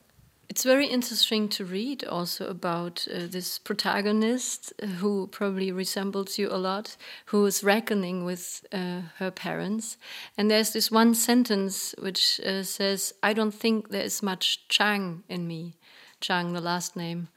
It's 0.49 0.63
very 0.63 0.87
interesting 0.87 1.47
to 1.49 1.63
read 1.63 2.03
also 2.03 2.47
about 2.47 3.07
uh, 3.07 3.27
this 3.27 3.59
protagonist 3.59 4.73
uh, 4.81 4.87
who 4.87 5.27
probably 5.27 5.71
resembles 5.71 6.39
you 6.39 6.49
a 6.49 6.57
lot, 6.57 6.97
who 7.27 7.45
is 7.45 7.63
reckoning 7.63 8.25
with 8.25 8.65
uh, 8.71 9.01
her 9.19 9.29
parents. 9.29 9.97
And 10.35 10.49
there's 10.49 10.73
this 10.73 10.89
one 10.89 11.13
sentence 11.13 11.93
which 11.99 12.41
uh, 12.41 12.63
says, 12.63 13.13
I 13.21 13.33
don't 13.33 13.53
think 13.53 13.89
there 13.89 14.01
is 14.01 14.23
much 14.23 14.67
Chang 14.69 15.23
in 15.29 15.47
me. 15.47 15.75
Chang, 16.19 16.53
the 16.53 16.61
last 16.61 16.95
name 16.95 17.27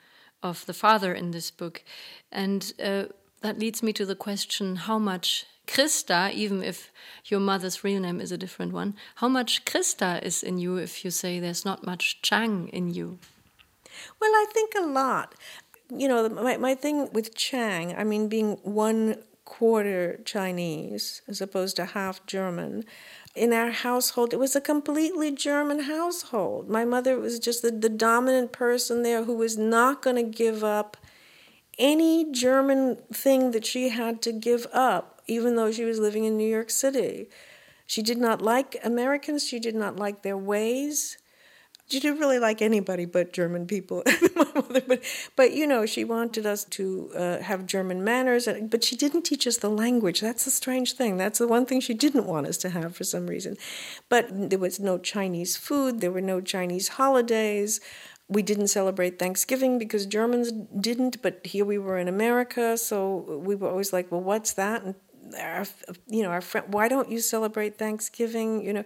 of 0.43 0.65
the 0.65 0.75
father 0.75 1.13
in 1.13 1.33
this 1.33 1.51
book. 1.51 1.85
And 2.33 2.73
uh, 2.83 3.05
that 3.43 3.59
leads 3.59 3.83
me 3.83 3.93
to 3.93 4.07
the 4.07 4.17
question 4.17 4.77
how 4.77 4.99
much 4.99 5.45
Christa, 5.67 6.33
even 6.33 6.63
if 6.63 6.91
your 7.27 7.41
mother's 7.41 7.85
real 7.85 8.01
name 8.01 8.21
is 8.21 8.33
a 8.33 8.39
different 8.39 8.73
one, 8.73 8.95
how 9.17 9.29
much 9.29 9.65
Christa 9.65 10.23
is 10.23 10.43
in 10.43 10.59
you 10.59 10.77
if 10.77 11.05
you 11.05 11.11
say 11.11 11.39
there's 11.39 11.65
not 11.65 11.87
much 11.87 12.21
Chang 12.23 12.69
in 12.69 12.93
you? 12.93 13.19
Well, 14.21 14.31
I 14.31 14.47
think 14.53 14.75
a 14.77 14.83
lot. 14.87 15.35
You 15.91 16.09
know, 16.09 16.29
my, 16.29 16.57
my 16.57 16.75
thing 16.75 17.11
with 17.13 17.35
Chang, 17.35 17.95
I 17.97 18.05
mean, 18.05 18.29
being 18.29 18.59
one 18.63 19.17
quarter 19.45 20.21
Chinese 20.25 21.23
as 21.29 21.41
opposed 21.41 21.77
to 21.77 21.85
half 21.85 22.25
German, 22.27 22.85
in 23.35 23.53
our 23.53 23.71
household, 23.71 24.33
it 24.33 24.39
was 24.39 24.55
a 24.55 24.61
completely 24.61 25.31
German 25.31 25.81
household. 25.81 26.69
My 26.69 26.85
mother 26.85 27.19
was 27.19 27.39
just 27.39 27.63
the, 27.63 27.71
the 27.71 27.89
dominant 27.89 28.53
person 28.53 29.03
there 29.03 29.25
who 29.25 29.35
was 29.35 29.57
not 29.57 30.03
going 30.03 30.17
to 30.17 30.23
give 30.23 30.63
up 30.63 30.97
any 31.79 32.31
German 32.31 32.97
thing 33.13 33.53
that 33.53 33.65
she 33.65 33.89
had 33.89 34.21
to 34.23 34.33
give 34.33 34.67
up 34.73 35.12
even 35.27 35.57
though 35.57 35.71
she 35.71 35.85
was 35.85 35.99
living 35.99 36.25
in 36.25 36.37
New 36.37 36.49
York 36.49 36.71
City. 36.71 37.29
She 37.87 38.03
did 38.03 38.19
not 38.19 38.41
like 38.41 38.77
Americans, 38.85 39.47
she 39.47 39.59
did 39.59 39.75
not 39.75 39.97
like 39.97 40.23
their 40.23 40.37
ways. 40.37 41.19
She 41.89 42.01
didn't 42.01 42.21
really 42.21 42.39
like 42.39 42.63
anybody 42.63 43.05
but 43.05 43.35
German 43.35 43.67
people. 43.67 44.03
My 44.35 44.47
mother, 44.55 44.81
but, 44.87 45.03
but 45.37 45.53
you 45.53 45.67
know, 45.67 45.85
she 45.85 46.05
wanted 46.05 46.47
us 46.47 46.65
to 46.65 47.11
uh, 47.15 47.39
have 47.41 47.67
German 47.67 48.03
manners, 48.03 48.49
but 48.63 48.83
she 48.83 48.97
didn't 48.97 49.23
teach 49.23 49.47
us 49.47 49.59
the 49.59 49.69
language. 49.69 50.21
That's 50.21 50.47
a 50.47 50.51
strange 50.51 50.95
thing. 50.95 51.19
That's 51.19 51.39
the 51.39 51.49
one 51.49 51.67
thing 51.67 51.81
she 51.81 51.93
didn't 51.93 52.27
want 52.27 52.47
us 52.47 52.57
to 52.59 52.71
have 52.71 52.97
for 52.97 53.05
some 53.05 53.27
reason. 53.27 53.59
But 54.09 54.51
there 54.51 54.59
was 54.59 54.81
no 54.81 54.97
Chinese 54.97 55.57
food, 55.57 56.01
there 56.01 56.13
were 56.13 56.23
no 56.23 56.41
Chinese 56.41 56.89
holidays 56.89 57.81
we 58.33 58.43
didn't 58.43 58.69
celebrate 58.69 59.19
Thanksgiving 59.19 59.79
because 59.79 60.07
Germans 60.07 60.53
didn't, 60.53 61.21
but 61.23 61.41
here 61.45 61.65
we 61.65 61.79
were 61.79 61.99
in 61.99 62.09
America, 62.09 62.79
so 62.79 63.41
we 63.45 63.55
were 63.55 63.69
always 63.69 63.93
like, 63.93 64.11
well, 64.11 64.23
what's 64.23 64.55
that? 64.55 64.83
And 64.83 64.95
our, 65.35 65.65
you 66.07 66.23
know, 66.23 66.31
our 66.31 66.41
friend, 66.41 66.73
why 66.73 66.89
don't 66.89 67.11
you 67.11 67.21
celebrate 67.21 67.79
Thanksgiving? 67.79 68.65
You 68.65 68.73
know, 68.73 68.85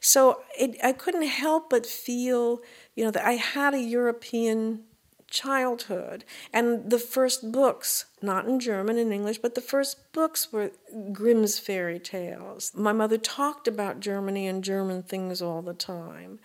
so 0.00 0.42
it, 0.58 0.76
I 0.82 0.92
couldn't 0.92 1.26
help 1.26 1.70
but 1.70 1.86
feel, 1.86 2.60
you 2.94 3.04
know, 3.04 3.10
that 3.10 3.26
I 3.26 3.32
had 3.32 3.74
a 3.74 3.80
European 3.80 4.84
childhood. 5.30 6.24
And 6.52 6.90
the 6.90 6.98
first 6.98 7.52
books, 7.52 8.06
not 8.22 8.46
in 8.46 8.60
German 8.60 8.98
and 8.98 9.12
English, 9.12 9.38
but 9.38 9.54
the 9.54 9.60
first 9.60 10.12
books 10.12 10.52
were 10.52 10.70
Grimm's 11.12 11.58
fairy 11.58 11.98
tales. 11.98 12.72
My 12.74 12.92
mother 12.92 13.18
talked 13.18 13.68
about 13.68 14.00
Germany 14.00 14.46
and 14.46 14.62
German 14.62 15.02
things 15.02 15.42
all 15.42 15.62
the 15.62 15.74
time. 15.74 16.38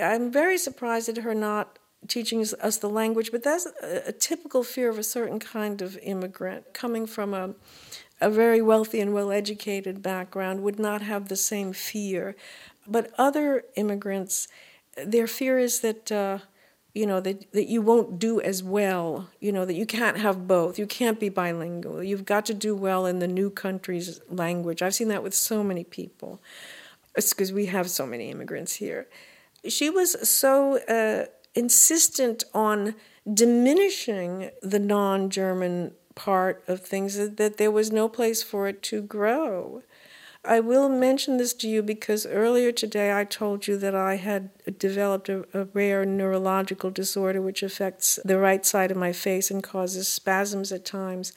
I'm 0.00 0.30
very 0.30 0.58
surprised 0.58 1.08
at 1.08 1.18
her 1.18 1.34
not 1.34 1.78
teaching 2.08 2.40
us 2.60 2.76
the 2.76 2.88
language, 2.88 3.30
but 3.32 3.42
that's 3.42 3.66
a, 3.82 4.08
a 4.08 4.12
typical 4.12 4.62
fear 4.62 4.90
of 4.90 4.98
a 4.98 5.02
certain 5.02 5.38
kind 5.38 5.80
of 5.80 5.98
immigrant 6.02 6.74
coming 6.74 7.06
from 7.06 7.32
a 7.32 7.54
a 8.24 8.30
very 8.30 8.62
wealthy 8.62 9.00
and 9.00 9.12
well 9.12 9.30
educated 9.30 10.02
background 10.02 10.62
would 10.62 10.78
not 10.78 11.02
have 11.02 11.28
the 11.28 11.36
same 11.36 11.72
fear. 11.72 12.34
But 12.86 13.12
other 13.18 13.64
immigrants, 13.76 14.48
their 14.96 15.26
fear 15.26 15.58
is 15.58 15.80
that. 15.80 16.10
Uh, 16.10 16.38
you 16.96 17.06
know 17.06 17.18
that, 17.18 17.50
that 17.50 17.66
you 17.66 17.82
won't 17.82 18.20
do 18.20 18.40
as 18.40 18.62
well 18.62 19.28
you 19.40 19.50
know 19.50 19.64
that 19.64 19.74
you 19.74 19.84
can't 19.84 20.16
have 20.16 20.46
both 20.46 20.78
you 20.78 20.86
can't 20.86 21.18
be 21.18 21.28
bilingual 21.28 22.00
you've 22.04 22.24
got 22.24 22.46
to 22.46 22.54
do 22.54 22.76
well 22.76 23.04
in 23.04 23.18
the 23.18 23.26
new 23.26 23.50
country's 23.50 24.20
language 24.28 24.80
i've 24.80 24.94
seen 24.94 25.08
that 25.08 25.20
with 25.20 25.34
so 25.34 25.64
many 25.64 25.82
people 25.82 26.40
because 27.12 27.52
we 27.52 27.66
have 27.66 27.90
so 27.90 28.06
many 28.06 28.30
immigrants 28.30 28.74
here 28.74 29.08
she 29.68 29.90
was 29.90 30.28
so 30.28 30.78
uh, 30.86 31.26
insistent 31.56 32.44
on 32.54 32.94
diminishing 33.32 34.50
the 34.62 34.78
non-german 34.78 35.92
part 36.14 36.62
of 36.68 36.80
things 36.80 37.16
that, 37.16 37.36
that 37.36 37.56
there 37.56 37.70
was 37.70 37.90
no 37.90 38.08
place 38.08 38.42
for 38.42 38.68
it 38.68 38.82
to 38.84 39.02
grow. 39.02 39.82
I 40.44 40.60
will 40.60 40.90
mention 40.90 41.38
this 41.38 41.54
to 41.54 41.68
you 41.68 41.82
because 41.82 42.26
earlier 42.26 42.70
today 42.70 43.18
I 43.18 43.24
told 43.24 43.66
you 43.66 43.78
that 43.78 43.94
I 43.94 44.16
had 44.16 44.50
developed 44.78 45.30
a, 45.30 45.46
a, 45.54 45.64
rare 45.72 46.04
neurological 46.04 46.90
disorder 46.90 47.40
which 47.40 47.62
affects 47.62 48.18
the 48.26 48.38
right 48.38 48.64
side 48.66 48.90
of 48.90 48.96
my 48.98 49.12
face 49.12 49.50
and 49.50 49.62
causes 49.62 50.06
spasms 50.06 50.70
at 50.70 50.84
times. 50.84 51.32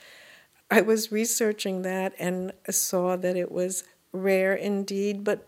I 0.70 0.82
was 0.82 1.12
researching 1.12 1.84
that 1.84 2.14
and 2.20 2.52
saw 2.70 3.16
that 3.16 3.38
it 3.38 3.50
was 3.50 3.86
rare 4.12 4.54
indeed, 4.54 5.24
but 5.24 5.48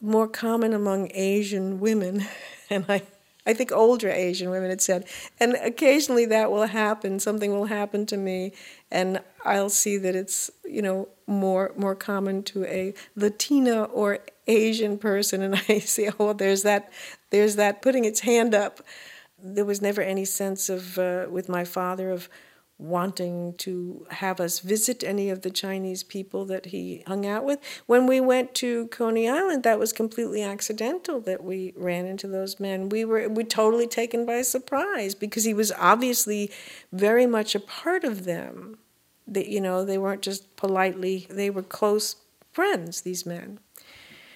more 0.00 0.26
common 0.26 0.72
among 0.72 1.10
Asian 1.14 1.80
women. 1.80 2.26
And 2.68 2.84
I 2.88 3.02
I 3.46 3.54
think 3.54 3.70
older 3.72 4.10
Asian 4.10 4.50
women 4.50 4.70
had 4.70 4.80
said. 4.80 5.06
And 5.38 5.54
occasionally 5.54 6.26
that 6.26 6.50
will 6.50 6.66
happen. 6.66 7.20
Something 7.20 7.52
will 7.52 7.66
happen 7.66 8.04
to 8.06 8.16
me, 8.16 8.52
and 8.90 9.20
I'll 9.44 9.70
see 9.70 9.96
that 9.98 10.16
it's 10.16 10.50
you 10.64 10.82
know 10.82 11.08
more 11.26 11.72
more 11.76 11.94
common 11.94 12.42
to 12.44 12.64
a 12.64 12.92
Latina 13.14 13.84
or 13.84 14.18
Asian 14.46 14.98
person, 14.98 15.42
and 15.46 15.54
I 15.68 15.78
see 15.78 16.08
oh 16.18 16.32
there's 16.32 16.62
that 16.62 16.92
there's 17.30 17.56
that 17.56 17.82
putting 17.82 18.04
its 18.04 18.20
hand 18.20 18.54
up. 18.54 18.80
There 19.42 19.64
was 19.64 19.80
never 19.80 20.00
any 20.00 20.24
sense 20.24 20.68
of 20.68 20.98
uh, 20.98 21.26
with 21.30 21.48
my 21.48 21.64
father 21.64 22.10
of 22.10 22.28
wanting 22.78 23.54
to 23.54 24.06
have 24.10 24.38
us 24.38 24.58
visit 24.60 25.02
any 25.02 25.30
of 25.30 25.40
the 25.40 25.50
Chinese 25.50 26.02
people 26.02 26.44
that 26.44 26.66
he 26.66 27.02
hung 27.06 27.24
out 27.24 27.44
with. 27.44 27.58
When 27.86 28.06
we 28.06 28.20
went 28.20 28.54
to 28.56 28.88
Coney 28.88 29.28
Island, 29.28 29.62
that 29.62 29.78
was 29.78 29.92
completely 29.92 30.42
accidental 30.42 31.20
that 31.20 31.42
we 31.42 31.72
ran 31.76 32.06
into 32.06 32.28
those 32.28 32.60
men. 32.60 32.88
We 32.90 33.04
were 33.04 33.28
we 33.28 33.44
totally 33.44 33.86
taken 33.86 34.26
by 34.26 34.42
surprise 34.42 35.14
because 35.14 35.44
he 35.44 35.54
was 35.54 35.72
obviously 35.72 36.50
very 36.92 37.26
much 37.26 37.54
a 37.54 37.60
part 37.60 38.04
of 38.04 38.24
them. 38.24 38.78
That 39.26 39.48
you 39.48 39.60
know, 39.60 39.84
they 39.84 39.98
weren't 39.98 40.22
just 40.22 40.54
politely, 40.56 41.26
they 41.28 41.50
were 41.50 41.62
close 41.62 42.16
friends, 42.52 43.00
these 43.00 43.26
men. 43.26 43.58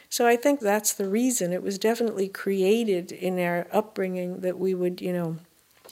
So 0.08 0.26
I 0.26 0.34
think 0.34 0.58
that's 0.58 0.92
the 0.92 1.08
reason. 1.08 1.52
It 1.52 1.62
was 1.62 1.78
definitely 1.78 2.28
created 2.28 3.12
in 3.12 3.38
our 3.38 3.68
upbringing 3.70 4.40
that 4.40 4.58
we 4.58 4.74
would, 4.74 5.00
you 5.00 5.12
know, 5.12 5.36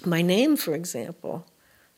my 0.05 0.23
name, 0.23 0.57
for 0.57 0.75
example, 0.75 1.47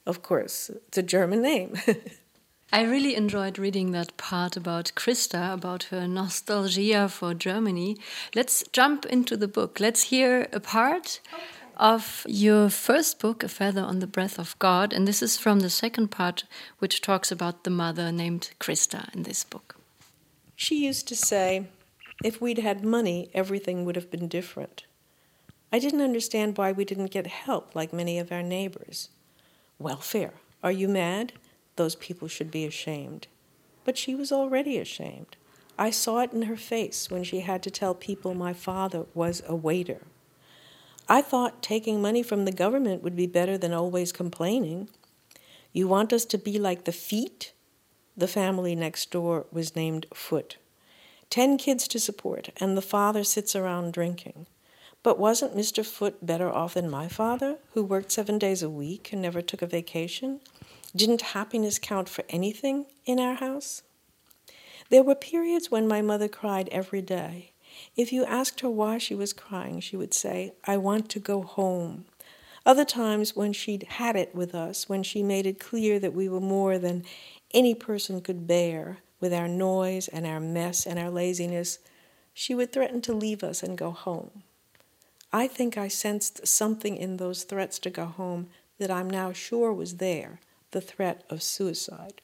of 0.06 0.22
course, 0.22 0.70
it's 0.88 0.98
a 0.98 1.02
German 1.02 1.42
name. 1.42 1.74
I 2.72 2.82
really 2.82 3.16
enjoyed 3.16 3.58
reading 3.58 3.90
that 3.92 4.16
part 4.16 4.56
about 4.56 4.92
Christa, 4.94 5.52
about 5.52 5.84
her 5.84 6.06
nostalgia 6.06 7.08
for 7.08 7.34
Germany. 7.34 7.96
Let's 8.32 8.62
jump 8.72 9.04
into 9.06 9.36
the 9.36 9.48
book. 9.48 9.80
Let's 9.80 10.04
hear 10.04 10.46
a 10.52 10.60
part 10.60 11.20
okay. 11.34 11.42
of 11.76 12.24
your 12.28 12.70
first 12.70 13.18
book, 13.18 13.42
A 13.42 13.48
Feather 13.48 13.82
on 13.82 13.98
the 13.98 14.06
Breath 14.06 14.38
of 14.38 14.56
God. 14.60 14.92
And 14.92 15.08
this 15.08 15.20
is 15.20 15.36
from 15.36 15.60
the 15.60 15.70
second 15.70 16.12
part, 16.12 16.44
which 16.78 17.00
talks 17.00 17.32
about 17.32 17.64
the 17.64 17.70
mother 17.70 18.12
named 18.12 18.50
Christa 18.60 19.12
in 19.14 19.24
this 19.24 19.42
book. 19.42 19.74
She 20.54 20.86
used 20.86 21.08
to 21.08 21.16
say, 21.16 21.66
if 22.22 22.40
we'd 22.40 22.58
had 22.58 22.84
money, 22.84 23.30
everything 23.34 23.84
would 23.84 23.96
have 23.96 24.12
been 24.12 24.28
different. 24.28 24.84
I 25.72 25.80
didn't 25.80 26.02
understand 26.02 26.56
why 26.56 26.70
we 26.70 26.84
didn't 26.84 27.10
get 27.10 27.26
help 27.26 27.74
like 27.74 27.92
many 27.92 28.20
of 28.20 28.30
our 28.30 28.42
neighbors. 28.44 29.08
Welfare. 29.80 30.34
Are 30.62 30.70
you 30.70 30.88
mad? 30.88 31.32
Those 31.76 31.94
people 31.94 32.28
should 32.28 32.50
be 32.50 32.66
ashamed. 32.66 33.26
But 33.84 33.96
she 33.96 34.14
was 34.14 34.30
already 34.30 34.76
ashamed. 34.76 35.36
I 35.78 35.88
saw 35.88 36.20
it 36.20 36.34
in 36.34 36.42
her 36.42 36.56
face 36.58 37.10
when 37.10 37.24
she 37.24 37.40
had 37.40 37.62
to 37.62 37.70
tell 37.70 37.94
people 37.94 38.34
my 38.34 38.52
father 38.52 39.06
was 39.14 39.42
a 39.48 39.56
waiter. 39.56 40.02
I 41.08 41.22
thought 41.22 41.62
taking 41.62 42.02
money 42.02 42.22
from 42.22 42.44
the 42.44 42.52
government 42.52 43.02
would 43.02 43.16
be 43.16 43.26
better 43.26 43.56
than 43.56 43.72
always 43.72 44.12
complaining. 44.12 44.90
You 45.72 45.88
want 45.88 46.12
us 46.12 46.26
to 46.26 46.36
be 46.36 46.58
like 46.58 46.84
the 46.84 46.92
feet? 46.92 47.54
The 48.14 48.28
family 48.28 48.74
next 48.74 49.10
door 49.10 49.46
was 49.50 49.74
named 49.74 50.04
Foot. 50.12 50.58
Ten 51.30 51.56
kids 51.56 51.88
to 51.88 51.98
support, 51.98 52.50
and 52.58 52.76
the 52.76 52.82
father 52.82 53.24
sits 53.24 53.56
around 53.56 53.94
drinking. 53.94 54.46
But 55.02 55.18
wasn't 55.18 55.56
Mr. 55.56 55.84
Foot 55.84 56.24
better 56.24 56.50
off 56.50 56.74
than 56.74 56.90
my 56.90 57.08
father, 57.08 57.56
who 57.72 57.82
worked 57.82 58.12
seven 58.12 58.38
days 58.38 58.62
a 58.62 58.68
week 58.68 59.12
and 59.12 59.22
never 59.22 59.40
took 59.40 59.62
a 59.62 59.66
vacation? 59.66 60.40
Didn't 60.94 61.22
happiness 61.22 61.78
count 61.78 62.08
for 62.08 62.24
anything 62.28 62.86
in 63.06 63.18
our 63.18 63.34
house? 63.34 63.82
There 64.90 65.02
were 65.02 65.14
periods 65.14 65.70
when 65.70 65.88
my 65.88 66.02
mother 66.02 66.28
cried 66.28 66.68
every 66.70 67.00
day. 67.00 67.52
If 67.96 68.12
you 68.12 68.24
asked 68.24 68.60
her 68.60 68.68
why 68.68 68.98
she 68.98 69.14
was 69.14 69.32
crying, 69.32 69.80
she 69.80 69.96
would 69.96 70.12
say, 70.12 70.52
I 70.64 70.76
want 70.76 71.08
to 71.10 71.20
go 71.20 71.42
home. 71.42 72.04
Other 72.66 72.84
times, 72.84 73.34
when 73.34 73.52
she'd 73.52 73.84
had 73.84 74.16
it 74.16 74.34
with 74.34 74.54
us, 74.54 74.88
when 74.88 75.02
she 75.02 75.22
made 75.22 75.46
it 75.46 75.60
clear 75.60 75.98
that 75.98 76.12
we 76.12 76.28
were 76.28 76.40
more 76.40 76.78
than 76.78 77.04
any 77.52 77.74
person 77.74 78.20
could 78.20 78.46
bear, 78.46 78.98
with 79.20 79.32
our 79.32 79.48
noise 79.48 80.08
and 80.08 80.26
our 80.26 80.40
mess 80.40 80.86
and 80.86 80.98
our 80.98 81.10
laziness, 81.10 81.78
she 82.34 82.54
would 82.54 82.72
threaten 82.72 83.00
to 83.02 83.12
leave 83.12 83.44
us 83.44 83.62
and 83.62 83.78
go 83.78 83.90
home. 83.92 84.42
I 85.32 85.46
think 85.46 85.78
I 85.78 85.88
sensed 85.88 86.46
something 86.46 86.96
in 86.96 87.16
those 87.16 87.44
threats 87.44 87.78
to 87.80 87.90
go 87.90 88.06
home 88.06 88.48
that 88.78 88.90
I'm 88.90 89.08
now 89.08 89.32
sure 89.32 89.72
was 89.72 89.96
there 89.96 90.40
the 90.72 90.80
threat 90.80 91.24
of 91.28 91.42
suicide. 91.42 92.20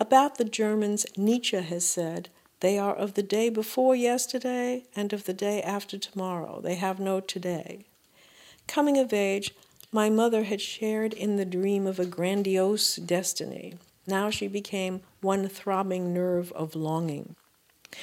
About 0.00 0.36
the 0.38 0.44
Germans, 0.44 1.06
Nietzsche 1.16 1.60
has 1.60 1.84
said, 1.84 2.28
they 2.60 2.78
are 2.78 2.94
of 2.94 3.14
the 3.14 3.22
day 3.22 3.48
before 3.48 3.94
yesterday 3.94 4.84
and 4.96 5.12
of 5.12 5.24
the 5.24 5.32
day 5.32 5.62
after 5.62 5.98
tomorrow. 5.98 6.60
They 6.60 6.76
have 6.76 6.98
no 6.98 7.20
today. 7.20 7.84
Coming 8.66 8.98
of 8.98 9.12
age, 9.12 9.54
my 9.92 10.10
mother 10.10 10.44
had 10.44 10.60
shared 10.60 11.12
in 11.12 11.36
the 11.36 11.44
dream 11.44 11.86
of 11.86 11.98
a 11.98 12.06
grandiose 12.06 12.96
destiny. 12.96 13.74
Now 14.06 14.30
she 14.30 14.48
became 14.48 15.02
one 15.20 15.48
throbbing 15.48 16.12
nerve 16.12 16.50
of 16.52 16.74
longing. 16.74 17.36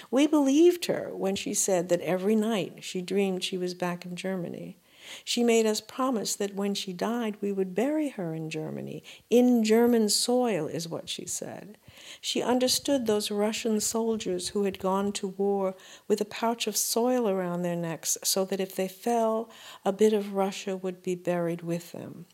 We 0.09 0.27
believed 0.27 0.85
her 0.85 1.11
when 1.15 1.35
she 1.35 1.53
said 1.53 1.89
that 1.89 2.01
every 2.01 2.35
night 2.35 2.83
she 2.83 3.01
dreamed 3.01 3.43
she 3.43 3.57
was 3.57 3.73
back 3.73 4.05
in 4.05 4.15
Germany. 4.15 4.77
She 5.23 5.43
made 5.43 5.65
us 5.65 5.81
promise 5.81 6.35
that 6.35 6.55
when 6.55 6.73
she 6.73 6.93
died, 6.93 7.37
we 7.41 7.51
would 7.51 7.75
bury 7.75 8.09
her 8.09 8.33
in 8.33 8.49
Germany. 8.49 9.03
In 9.29 9.63
German 9.63 10.09
soil, 10.09 10.67
is 10.67 10.87
what 10.87 11.09
she 11.09 11.25
said. 11.25 11.77
She 12.21 12.41
understood 12.41 13.05
those 13.05 13.31
Russian 13.31 13.79
soldiers 13.79 14.49
who 14.49 14.63
had 14.63 14.79
gone 14.79 15.11
to 15.13 15.27
war 15.27 15.75
with 16.07 16.21
a 16.21 16.25
pouch 16.25 16.67
of 16.67 16.77
soil 16.77 17.27
around 17.27 17.61
their 17.61 17.75
necks 17.75 18.17
so 18.23 18.45
that 18.45 18.59
if 18.59 18.75
they 18.75 18.87
fell, 18.87 19.49
a 19.83 19.91
bit 19.91 20.13
of 20.13 20.33
Russia 20.33 20.77
would 20.77 21.01
be 21.01 21.15
buried 21.15 21.61
with 21.61 21.91
them. 21.91 22.25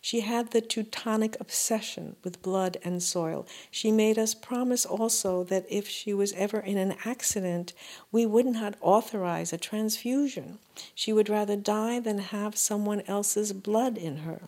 She 0.00 0.20
had 0.20 0.50
the 0.50 0.60
Teutonic 0.60 1.36
obsession 1.40 2.16
with 2.22 2.42
blood 2.42 2.78
and 2.84 3.02
soil. 3.02 3.46
She 3.70 3.90
made 3.90 4.18
us 4.18 4.34
promise 4.34 4.86
also 4.86 5.44
that 5.44 5.66
if 5.68 5.88
she 5.88 6.12
was 6.12 6.32
ever 6.32 6.60
in 6.60 6.76
an 6.76 6.96
accident, 7.04 7.72
we 8.10 8.26
would 8.26 8.46
not 8.46 8.76
authorize 8.80 9.52
a 9.52 9.58
transfusion. 9.58 10.58
She 10.94 11.12
would 11.12 11.28
rather 11.28 11.56
die 11.56 12.00
than 12.00 12.18
have 12.18 12.56
someone 12.56 13.02
else's 13.02 13.52
blood 13.52 13.96
in 13.96 14.18
her. 14.18 14.42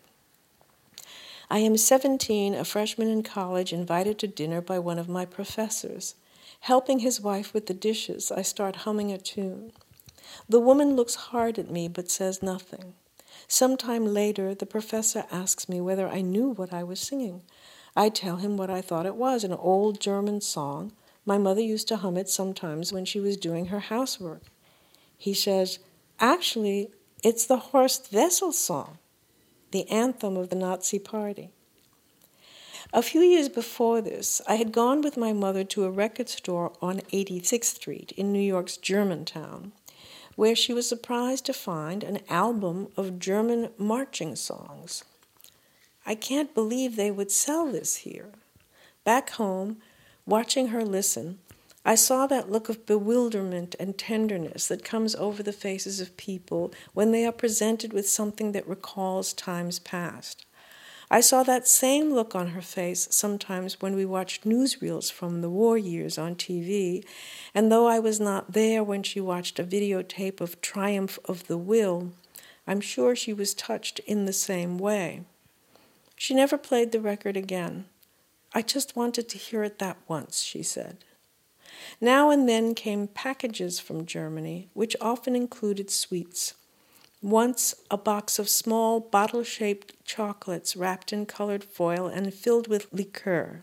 I 1.50 1.60
am 1.60 1.76
17, 1.76 2.54
a 2.54 2.64
freshman 2.64 3.08
in 3.08 3.22
college, 3.22 3.72
invited 3.72 4.18
to 4.18 4.26
dinner 4.26 4.60
by 4.60 4.78
one 4.78 4.98
of 4.98 5.08
my 5.08 5.24
professors. 5.24 6.14
Helping 6.60 6.98
his 6.98 7.20
wife 7.20 7.54
with 7.54 7.66
the 7.66 7.74
dishes, 7.74 8.30
I 8.30 8.42
start 8.42 8.76
humming 8.76 9.12
a 9.12 9.18
tune. 9.18 9.72
The 10.48 10.60
woman 10.60 10.94
looks 10.94 11.14
hard 11.14 11.58
at 11.58 11.70
me 11.70 11.88
but 11.88 12.10
says 12.10 12.42
nothing. 12.42 12.94
Some 13.50 13.78
time 13.78 14.04
later, 14.04 14.54
the 14.54 14.66
professor 14.66 15.24
asks 15.30 15.70
me 15.70 15.80
whether 15.80 16.06
I 16.06 16.20
knew 16.20 16.50
what 16.50 16.70
I 16.70 16.84
was 16.84 17.00
singing. 17.00 17.42
I 17.96 18.10
tell 18.10 18.36
him 18.36 18.58
what 18.58 18.68
I 18.68 18.82
thought 18.82 19.06
it 19.06 19.16
was 19.16 19.42
an 19.42 19.54
old 19.54 20.00
German 20.00 20.42
song. 20.42 20.92
My 21.24 21.38
mother 21.38 21.62
used 21.62 21.88
to 21.88 21.96
hum 21.96 22.18
it 22.18 22.28
sometimes 22.28 22.92
when 22.92 23.06
she 23.06 23.20
was 23.20 23.38
doing 23.38 23.66
her 23.66 23.80
housework. 23.80 24.42
He 25.16 25.32
says, 25.32 25.78
Actually, 26.20 26.90
it's 27.24 27.46
the 27.46 27.56
Horst 27.56 28.12
Wessel 28.12 28.52
song, 28.52 28.98
the 29.70 29.88
anthem 29.88 30.36
of 30.36 30.50
the 30.50 30.56
Nazi 30.56 30.98
Party. 30.98 31.50
A 32.92 33.02
few 33.02 33.22
years 33.22 33.48
before 33.48 34.02
this, 34.02 34.42
I 34.46 34.56
had 34.56 34.72
gone 34.72 35.00
with 35.00 35.16
my 35.16 35.32
mother 35.32 35.64
to 35.64 35.84
a 35.84 35.90
record 35.90 36.28
store 36.28 36.72
on 36.82 37.00
86th 37.12 37.64
Street 37.64 38.12
in 38.12 38.30
New 38.30 38.40
York's 38.40 38.76
Germantown 38.76 39.72
where 40.38 40.54
she 40.54 40.72
was 40.72 40.88
surprised 40.88 41.44
to 41.44 41.52
find 41.52 42.04
an 42.04 42.20
album 42.28 42.86
of 42.96 43.18
German 43.18 43.68
marching 43.76 44.36
songs. 44.36 45.02
I 46.06 46.14
can't 46.14 46.54
believe 46.54 46.94
they 46.94 47.10
would 47.10 47.32
sell 47.32 47.66
this 47.66 47.96
here. 47.96 48.30
Back 49.02 49.30
home, 49.30 49.78
watching 50.26 50.68
her 50.68 50.84
listen, 50.84 51.40
I 51.84 51.96
saw 51.96 52.28
that 52.28 52.52
look 52.52 52.68
of 52.68 52.86
bewilderment 52.86 53.74
and 53.80 53.98
tenderness 53.98 54.68
that 54.68 54.84
comes 54.84 55.16
over 55.16 55.42
the 55.42 55.52
faces 55.52 56.00
of 56.00 56.16
people 56.16 56.72
when 56.94 57.10
they 57.10 57.26
are 57.26 57.32
presented 57.32 57.92
with 57.92 58.08
something 58.08 58.52
that 58.52 58.68
recalls 58.68 59.32
times 59.32 59.80
past. 59.80 60.46
I 61.10 61.20
saw 61.20 61.42
that 61.42 61.66
same 61.66 62.12
look 62.12 62.34
on 62.34 62.48
her 62.48 62.60
face 62.60 63.08
sometimes 63.10 63.80
when 63.80 63.94
we 63.94 64.04
watched 64.04 64.44
newsreels 64.44 65.10
from 65.10 65.40
the 65.40 65.48
war 65.48 65.78
years 65.78 66.18
on 66.18 66.34
TV, 66.34 67.02
and 67.54 67.72
though 67.72 67.86
I 67.86 67.98
was 67.98 68.20
not 68.20 68.52
there 68.52 68.84
when 68.84 69.02
she 69.02 69.20
watched 69.20 69.58
a 69.58 69.64
videotape 69.64 70.40
of 70.40 70.60
Triumph 70.60 71.18
of 71.24 71.46
the 71.46 71.56
Will, 71.56 72.12
I'm 72.66 72.82
sure 72.82 73.16
she 73.16 73.32
was 73.32 73.54
touched 73.54 74.00
in 74.00 74.26
the 74.26 74.32
same 74.34 74.76
way. 74.76 75.22
She 76.14 76.34
never 76.34 76.58
played 76.58 76.92
the 76.92 77.00
record 77.00 77.36
again. 77.36 77.86
I 78.52 78.60
just 78.60 78.94
wanted 78.94 79.28
to 79.30 79.38
hear 79.38 79.62
it 79.62 79.78
that 79.78 79.96
once, 80.08 80.42
she 80.42 80.62
said. 80.62 80.98
Now 82.00 82.30
and 82.30 82.46
then 82.46 82.74
came 82.74 83.08
packages 83.08 83.80
from 83.80 84.04
Germany, 84.04 84.68
which 84.74 84.96
often 85.00 85.34
included 85.34 85.90
sweets. 85.90 86.54
Once, 87.20 87.74
a 87.90 87.96
box 87.96 88.38
of 88.38 88.48
small 88.48 89.00
bottle 89.00 89.42
shaped 89.42 89.92
chocolates 90.04 90.76
wrapped 90.76 91.12
in 91.12 91.26
colored 91.26 91.64
foil 91.64 92.06
and 92.06 92.32
filled 92.32 92.68
with 92.68 92.92
liqueur. 92.92 93.60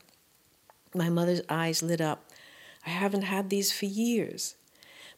My 0.94 1.10
mother's 1.10 1.42
eyes 1.48 1.82
lit 1.82 2.02
up. 2.02 2.30
I 2.86 2.90
haven't 2.90 3.24
had 3.24 3.50
these 3.50 3.72
for 3.72 3.86
years. 3.86 4.56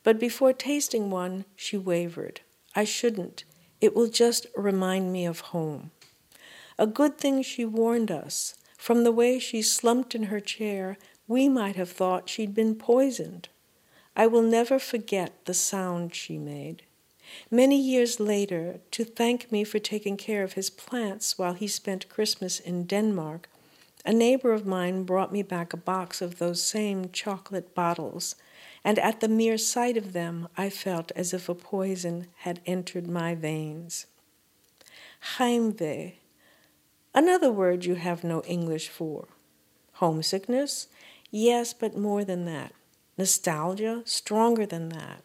But 0.04 0.20
before 0.20 0.54
tasting 0.54 1.10
one, 1.10 1.46
she 1.56 1.78
wavered. 1.78 2.42
I 2.76 2.84
shouldn't. 2.84 3.44
It 3.82 3.96
will 3.96 4.08
just 4.08 4.46
remind 4.56 5.12
me 5.12 5.26
of 5.26 5.40
home. 5.40 5.92
A 6.78 6.88
good 6.88 7.18
thing 7.18 7.42
she 7.42 7.66
warned 7.66 8.12
us. 8.12 8.56
From 8.78 9.04
the 9.04 9.12
way 9.12 9.40
she 9.40 9.64
slumped 9.64 10.14
in 10.14 10.24
her 10.24 10.40
chair, 10.40 10.98
we 11.28 11.50
might 11.50 11.76
have 11.76 11.90
thought 11.90 12.30
she'd 12.30 12.54
been 12.54 12.76
poisoned. 12.76 13.50
I 14.16 14.28
will 14.28 14.44
never 14.44 14.80
forget 14.80 15.46
the 15.46 15.54
sound 15.54 16.14
she 16.14 16.38
made. 16.38 16.84
Many 17.52 17.80
years 17.80 18.20
later, 18.20 18.80
to 18.92 19.04
thank 19.04 19.52
me 19.52 19.64
for 19.64 19.80
taking 19.80 20.18
care 20.18 20.44
of 20.44 20.54
his 20.54 20.70
plants 20.70 21.38
while 21.38 21.54
he 21.54 21.68
spent 21.68 22.10
Christmas 22.10 22.60
in 22.60 22.86
Denmark, 22.86 23.50
a 24.06 24.14
neighbor 24.14 24.54
of 24.54 24.66
mine 24.66 25.04
brought 25.04 25.34
me 25.34 25.44
back 25.44 25.74
a 25.74 25.78
box 25.78 26.22
of 26.22 26.40
those 26.40 26.64
same 26.64 27.10
chocolate 27.12 27.76
bottles, 27.76 28.36
and 28.84 28.98
at 29.00 29.20
the 29.20 29.28
mere 29.28 29.58
sight 29.58 29.98
of 29.98 30.14
them, 30.14 30.48
I 30.58 30.70
felt 30.70 31.12
as 31.16 31.34
if 31.34 31.50
a 31.50 31.56
poison 31.56 32.28
had 32.38 32.62
entered 32.66 33.08
my 33.08 33.36
veins. 33.36 34.06
Heimweh, 35.38 36.14
another 37.14 37.52
word 37.52 37.84
you 37.84 37.96
have 37.96 38.24
no 38.24 38.42
English 38.44 38.88
for. 38.88 39.28
Homesickness? 39.94 40.88
Yes, 41.32 41.74
but 41.74 41.98
more 41.98 42.24
than 42.24 42.46
that. 42.46 42.74
Nostalgia? 43.18 44.04
Stronger 44.06 44.66
than 44.66 44.90
that. 44.90 45.24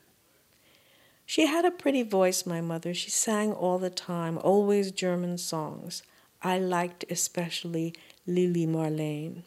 She 1.26 1.46
had 1.46 1.64
a 1.64 1.70
pretty 1.70 2.02
voice, 2.02 2.44
my 2.44 2.60
mother. 2.60 2.92
She 2.94 3.10
sang 3.10 3.52
all 3.52 3.78
the 3.78 3.90
time, 3.90 4.38
always 4.38 4.90
German 4.90 5.38
songs. 5.38 6.02
I 6.42 6.58
liked 6.58 7.04
especially 7.08 7.94
Lili 8.26 8.66
Marlene. 8.66 9.42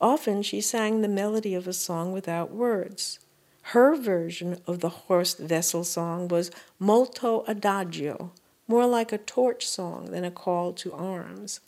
Often 0.00 0.42
she 0.42 0.60
sang 0.60 1.02
the 1.02 1.08
melody 1.08 1.54
of 1.54 1.68
a 1.68 1.72
song 1.72 2.12
without 2.12 2.52
words. 2.52 3.18
Her 3.62 3.94
version 3.94 4.60
of 4.66 4.80
the 4.80 4.88
Horst 4.88 5.40
Wessel 5.40 5.84
song 5.84 6.28
was 6.28 6.50
molto 6.78 7.44
adagio, 7.46 8.32
more 8.66 8.86
like 8.86 9.12
a 9.12 9.18
torch 9.18 9.66
song 9.66 10.10
than 10.10 10.24
a 10.24 10.30
call 10.30 10.72
to 10.74 10.92
arms. 10.92 11.60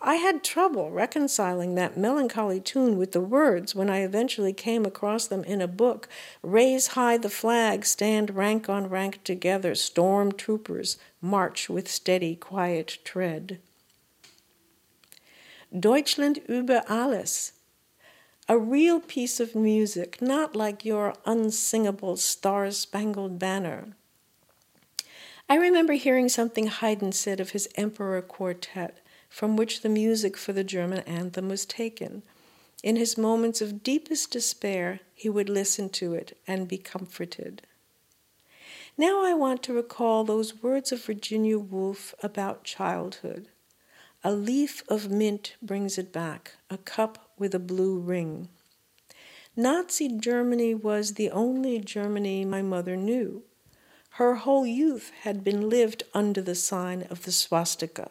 I 0.00 0.14
had 0.14 0.44
trouble 0.44 0.92
reconciling 0.92 1.74
that 1.74 1.96
melancholy 1.96 2.60
tune 2.60 2.98
with 2.98 3.12
the 3.12 3.20
words 3.20 3.74
when 3.74 3.90
I 3.90 3.98
eventually 4.02 4.52
came 4.52 4.84
across 4.84 5.26
them 5.26 5.42
in 5.42 5.60
a 5.60 5.66
book 5.66 6.08
Raise 6.40 6.88
high 6.88 7.18
the 7.18 7.28
flag, 7.28 7.84
stand 7.84 8.36
rank 8.36 8.68
on 8.68 8.88
rank 8.88 9.24
together, 9.24 9.74
storm 9.74 10.30
troopers, 10.32 10.98
march 11.20 11.68
with 11.68 11.88
steady, 11.88 12.36
quiet 12.36 12.98
tread. 13.04 13.58
Deutschland 15.76 16.40
über 16.48 16.82
alles. 16.88 17.52
A 18.48 18.56
real 18.56 19.00
piece 19.00 19.40
of 19.40 19.54
music, 19.54 20.22
not 20.22 20.56
like 20.56 20.84
your 20.84 21.12
unsingable 21.26 22.16
Star 22.16 22.70
Spangled 22.70 23.38
Banner. 23.38 23.88
I 25.48 25.56
remember 25.56 25.94
hearing 25.94 26.28
something 26.28 26.68
Haydn 26.68 27.12
said 27.12 27.40
of 27.40 27.50
his 27.50 27.68
Emperor 27.74 28.22
Quartet 28.22 29.00
from 29.28 29.56
which 29.56 29.82
the 29.82 29.88
music 29.88 30.36
for 30.36 30.52
the 30.52 30.64
German 30.64 31.00
anthem 31.00 31.48
was 31.48 31.66
taken. 31.66 32.22
In 32.82 32.96
his 32.96 33.18
moments 33.18 33.60
of 33.60 33.82
deepest 33.82 34.30
despair, 34.30 35.00
he 35.14 35.28
would 35.28 35.48
listen 35.48 35.88
to 35.90 36.14
it 36.14 36.38
and 36.46 36.68
be 36.68 36.78
comforted. 36.78 37.62
Now 38.96 39.24
I 39.24 39.34
want 39.34 39.62
to 39.64 39.72
recall 39.72 40.24
those 40.24 40.62
words 40.62 40.90
of 40.90 41.04
Virginia 41.04 41.58
Woolf 41.58 42.14
about 42.22 42.64
childhood. 42.64 43.48
A 44.24 44.32
leaf 44.32 44.82
of 44.88 45.10
mint 45.10 45.54
brings 45.62 45.98
it 45.98 46.12
back, 46.12 46.56
a 46.68 46.78
cup 46.78 47.30
with 47.38 47.54
a 47.54 47.60
blue 47.60 47.98
ring. 47.98 48.48
Nazi 49.54 50.08
Germany 50.08 50.74
was 50.74 51.14
the 51.14 51.30
only 51.30 51.78
Germany 51.78 52.44
my 52.44 52.62
mother 52.62 52.96
knew. 52.96 53.42
Her 54.10 54.36
whole 54.36 54.66
youth 54.66 55.12
had 55.22 55.44
been 55.44 55.68
lived 55.68 56.02
under 56.14 56.40
the 56.40 56.56
sign 56.56 57.06
of 57.10 57.22
the 57.22 57.32
swastika. 57.32 58.10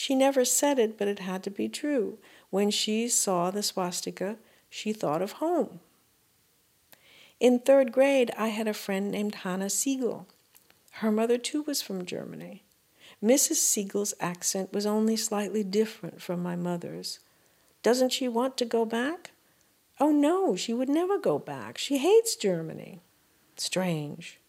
She 0.00 0.14
never 0.14 0.46
said 0.46 0.78
it, 0.78 0.96
but 0.96 1.08
it 1.08 1.18
had 1.18 1.42
to 1.42 1.50
be 1.50 1.68
true. 1.68 2.16
When 2.48 2.70
she 2.70 3.06
saw 3.06 3.50
the 3.50 3.62
swastika, 3.62 4.38
she 4.70 4.94
thought 4.94 5.20
of 5.20 5.32
home. 5.32 5.80
In 7.38 7.58
third 7.58 7.92
grade, 7.92 8.30
I 8.34 8.48
had 8.48 8.66
a 8.66 8.72
friend 8.72 9.10
named 9.10 9.34
Hannah 9.34 9.68
Siegel. 9.68 10.26
Her 10.92 11.12
mother, 11.12 11.36
too, 11.36 11.64
was 11.64 11.82
from 11.82 12.06
Germany. 12.06 12.62
Mrs. 13.22 13.56
Siegel's 13.56 14.14
accent 14.20 14.72
was 14.72 14.86
only 14.86 15.16
slightly 15.16 15.62
different 15.62 16.22
from 16.22 16.42
my 16.42 16.56
mother's. 16.56 17.18
Doesn't 17.82 18.14
she 18.14 18.26
want 18.26 18.56
to 18.56 18.64
go 18.64 18.86
back? 18.86 19.32
Oh, 20.00 20.12
no, 20.12 20.56
she 20.56 20.72
would 20.72 20.88
never 20.88 21.18
go 21.18 21.38
back. 21.38 21.76
She 21.76 21.98
hates 21.98 22.36
Germany. 22.36 23.00
Strange. 23.58 24.39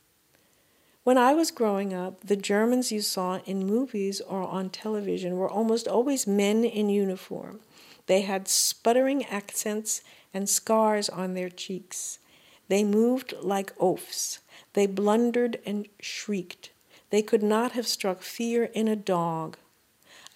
When 1.03 1.17
I 1.17 1.33
was 1.33 1.49
growing 1.49 1.95
up, 1.95 2.27
the 2.27 2.35
Germans 2.35 2.91
you 2.91 3.01
saw 3.01 3.39
in 3.45 3.65
movies 3.65 4.21
or 4.21 4.43
on 4.43 4.69
television 4.69 5.35
were 5.35 5.49
almost 5.49 5.87
always 5.87 6.27
men 6.27 6.63
in 6.63 6.89
uniform. 6.89 7.59
They 8.05 8.21
had 8.21 8.47
sputtering 8.47 9.25
accents 9.25 10.01
and 10.31 10.47
scars 10.47 11.09
on 11.09 11.33
their 11.33 11.49
cheeks. 11.49 12.19
They 12.67 12.83
moved 12.83 13.33
like 13.41 13.73
oafs. 13.79 14.39
They 14.73 14.85
blundered 14.85 15.59
and 15.65 15.87
shrieked. 15.99 16.69
They 17.09 17.23
could 17.23 17.41
not 17.41 17.71
have 17.71 17.87
struck 17.87 18.21
fear 18.21 18.65
in 18.65 18.87
a 18.87 18.95
dog. 18.95 19.57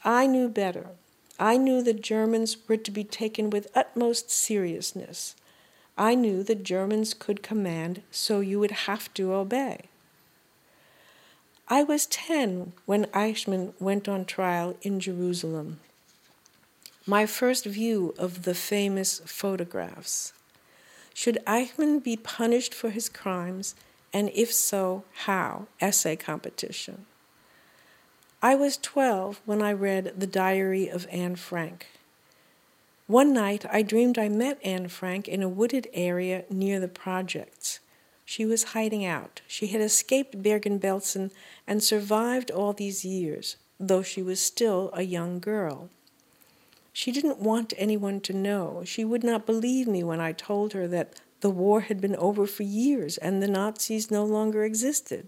I 0.04 0.26
knew 0.26 0.50
better. 0.50 0.88
I 1.40 1.58
knew 1.58 1.84
the 1.84 1.94
Germans 1.94 2.58
were 2.68 2.78
to 2.78 2.92
be 2.92 3.04
taken 3.04 3.52
with 3.52 3.72
utmost 3.76 4.32
seriousness. 4.32 5.36
I 5.96 6.16
knew 6.16 6.42
the 6.42 6.56
Germans 6.56 7.14
could 7.14 7.44
command, 7.44 8.02
so 8.10 8.40
you 8.40 8.60
would 8.60 8.72
have 8.72 9.14
to 9.14 9.34
obey. 9.34 9.90
I 11.68 11.82
was 11.82 12.06
10 12.06 12.74
when 12.86 13.06
Eichmann 13.06 13.74
went 13.80 14.08
on 14.08 14.26
trial 14.26 14.78
in 14.84 15.00
Jerusalem. 15.00 15.80
My 17.08 17.26
first 17.26 17.66
view 17.66 18.14
of 18.20 18.44
the 18.44 18.54
famous 18.54 19.20
photographs. 19.26 20.32
Should 21.16 21.40
Eichmann 21.48 22.04
be 22.04 22.18
punished 22.18 22.76
for 22.76 22.92
his 22.92 23.10
crimes, 23.10 23.74
and 24.14 24.30
if 24.36 24.54
so, 24.54 25.06
how? 25.26 25.66
Essay 25.82 26.16
competition. 26.16 27.08
I 28.44 28.54
was 28.54 28.78
12 28.78 29.42
when 29.46 29.64
I 29.64 29.74
read 29.74 30.14
The 30.16 30.28
Diary 30.28 30.88
of 30.88 31.08
Anne 31.10 31.36
Frank. 31.36 31.88
One 33.08 33.34
night 33.34 33.66
I 33.72 33.82
dreamed 33.82 34.20
I 34.20 34.30
met 34.30 34.60
Anne 34.64 34.90
Frank 34.90 35.28
in 35.28 35.42
a 35.42 35.50
wooded 35.50 35.88
area 35.94 36.44
near 36.48 36.80
the 36.80 36.88
projects. 36.88 37.80
She 38.26 38.46
was 38.46 38.74
hiding 38.74 39.06
out. 39.06 39.42
She 39.48 39.68
had 39.68 39.82
escaped 39.82 40.42
Bergen-Belsen 40.42 41.32
and 41.68 41.84
survived 41.84 42.50
all 42.50 42.74
these 42.74 43.06
years, 43.06 43.56
though 43.80 44.02
she 44.02 44.24
was 44.24 44.42
still 44.42 44.90
a 44.94 45.04
young 45.04 45.40
girl. 45.40 45.90
She 46.92 47.12
didn't 47.12 47.40
want 47.40 47.74
anyone 47.78 48.20
to 48.22 48.34
know. 48.34 48.82
She 48.84 49.06
would 49.06 49.24
not 49.24 49.46
believe 49.46 49.88
me 49.88 50.04
when 50.04 50.20
I 50.20 50.32
told 50.32 50.74
her 50.74 50.88
that 50.88 51.22
the 51.42 51.50
war 51.50 51.82
had 51.82 52.02
been 52.02 52.16
over 52.16 52.48
for 52.48 52.64
years 52.64 53.18
and 53.18 53.44
the 53.44 53.48
Nazis 53.48 54.10
no 54.10 54.26
longer 54.26 54.64
existed. 54.64 55.28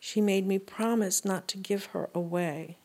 She 0.00 0.20
made 0.20 0.46
me 0.46 0.58
promise 0.58 1.24
not 1.24 1.46
to 1.48 1.58
give 1.58 1.86
her 1.86 2.08
away. 2.14 2.78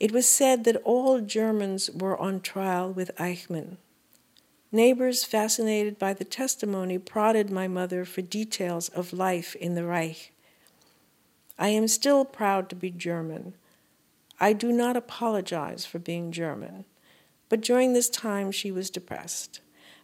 It 0.00 0.12
was 0.12 0.26
said 0.26 0.64
that 0.64 0.80
all 0.84 1.20
Germans 1.20 1.90
were 1.90 2.18
on 2.18 2.40
trial 2.40 2.92
with 2.92 3.10
Eichmann. 3.16 3.76
Neighbors, 4.74 5.22
fascinated 5.22 6.00
by 6.00 6.14
the 6.14 6.24
testimony, 6.24 6.98
prodded 6.98 7.48
my 7.48 7.68
mother 7.68 8.04
for 8.04 8.22
details 8.22 8.88
of 8.88 9.12
life 9.12 9.54
in 9.54 9.76
the 9.76 9.86
Reich. 9.86 10.32
I 11.56 11.68
am 11.68 11.86
still 11.86 12.24
proud 12.24 12.68
to 12.70 12.74
be 12.74 12.90
German. 12.90 13.54
I 14.40 14.52
do 14.52 14.72
not 14.72 14.96
apologize 14.96 15.86
for 15.86 16.00
being 16.00 16.32
German. 16.32 16.86
But 17.48 17.60
during 17.60 17.92
this 17.92 18.08
time, 18.08 18.50
she 18.50 18.72
was 18.72 18.90
depressed. 18.90 19.60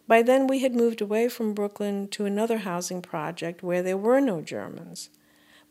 By 0.07 0.21
then, 0.21 0.47
we 0.47 0.59
had 0.59 0.73
moved 0.73 1.01
away 1.01 1.27
from 1.27 1.53
Brooklyn 1.53 2.07
to 2.07 2.23
another 2.23 2.59
housing 2.59 3.01
project 3.01 3.61
where 3.61 3.83
there 3.83 3.97
were 3.97 4.21
no 4.21 4.39
Germans. 4.39 5.09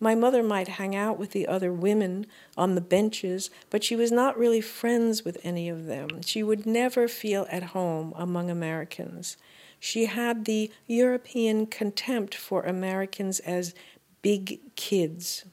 My 0.03 0.15
mother 0.15 0.43
might 0.43 0.69
hang 0.69 0.97
out 0.97 1.19
with 1.19 1.33
the 1.33 1.47
other 1.47 1.73
women 1.73 2.27
on 2.57 2.75
the 2.75 2.81
benches, 2.81 3.51
but 3.69 3.85
she 3.85 3.95
was 3.95 4.11
not 4.11 4.39
really 4.39 4.63
friends 4.63 5.25
with 5.27 5.39
any 5.45 5.69
of 5.69 5.85
them. 5.85 6.23
She 6.23 6.43
would 6.43 6.65
never 6.65 7.07
feel 7.07 7.47
at 7.51 7.75
home 7.75 8.15
among 8.17 8.49
Americans. 8.49 9.37
She 9.79 10.07
had 10.07 10.47
the 10.47 10.71
European 10.87 11.67
contempt 11.67 12.35
for 12.35 12.63
Americans 12.63 13.41
as 13.41 13.75
big 14.23 14.61
kids. 14.75 15.45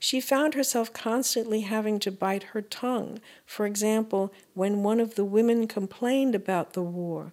She 0.00 0.20
found 0.20 0.54
herself 0.54 0.92
constantly 0.92 1.60
having 1.62 1.98
to 2.00 2.10
bite 2.10 2.42
her 2.54 2.60
tongue. 2.60 3.20
For 3.46 3.66
example, 3.66 4.32
when 4.54 4.82
one 4.82 5.00
of 5.00 5.14
the 5.14 5.24
women 5.24 5.68
complained 5.68 6.34
about 6.34 6.72
the 6.72 6.82
war. 6.82 7.32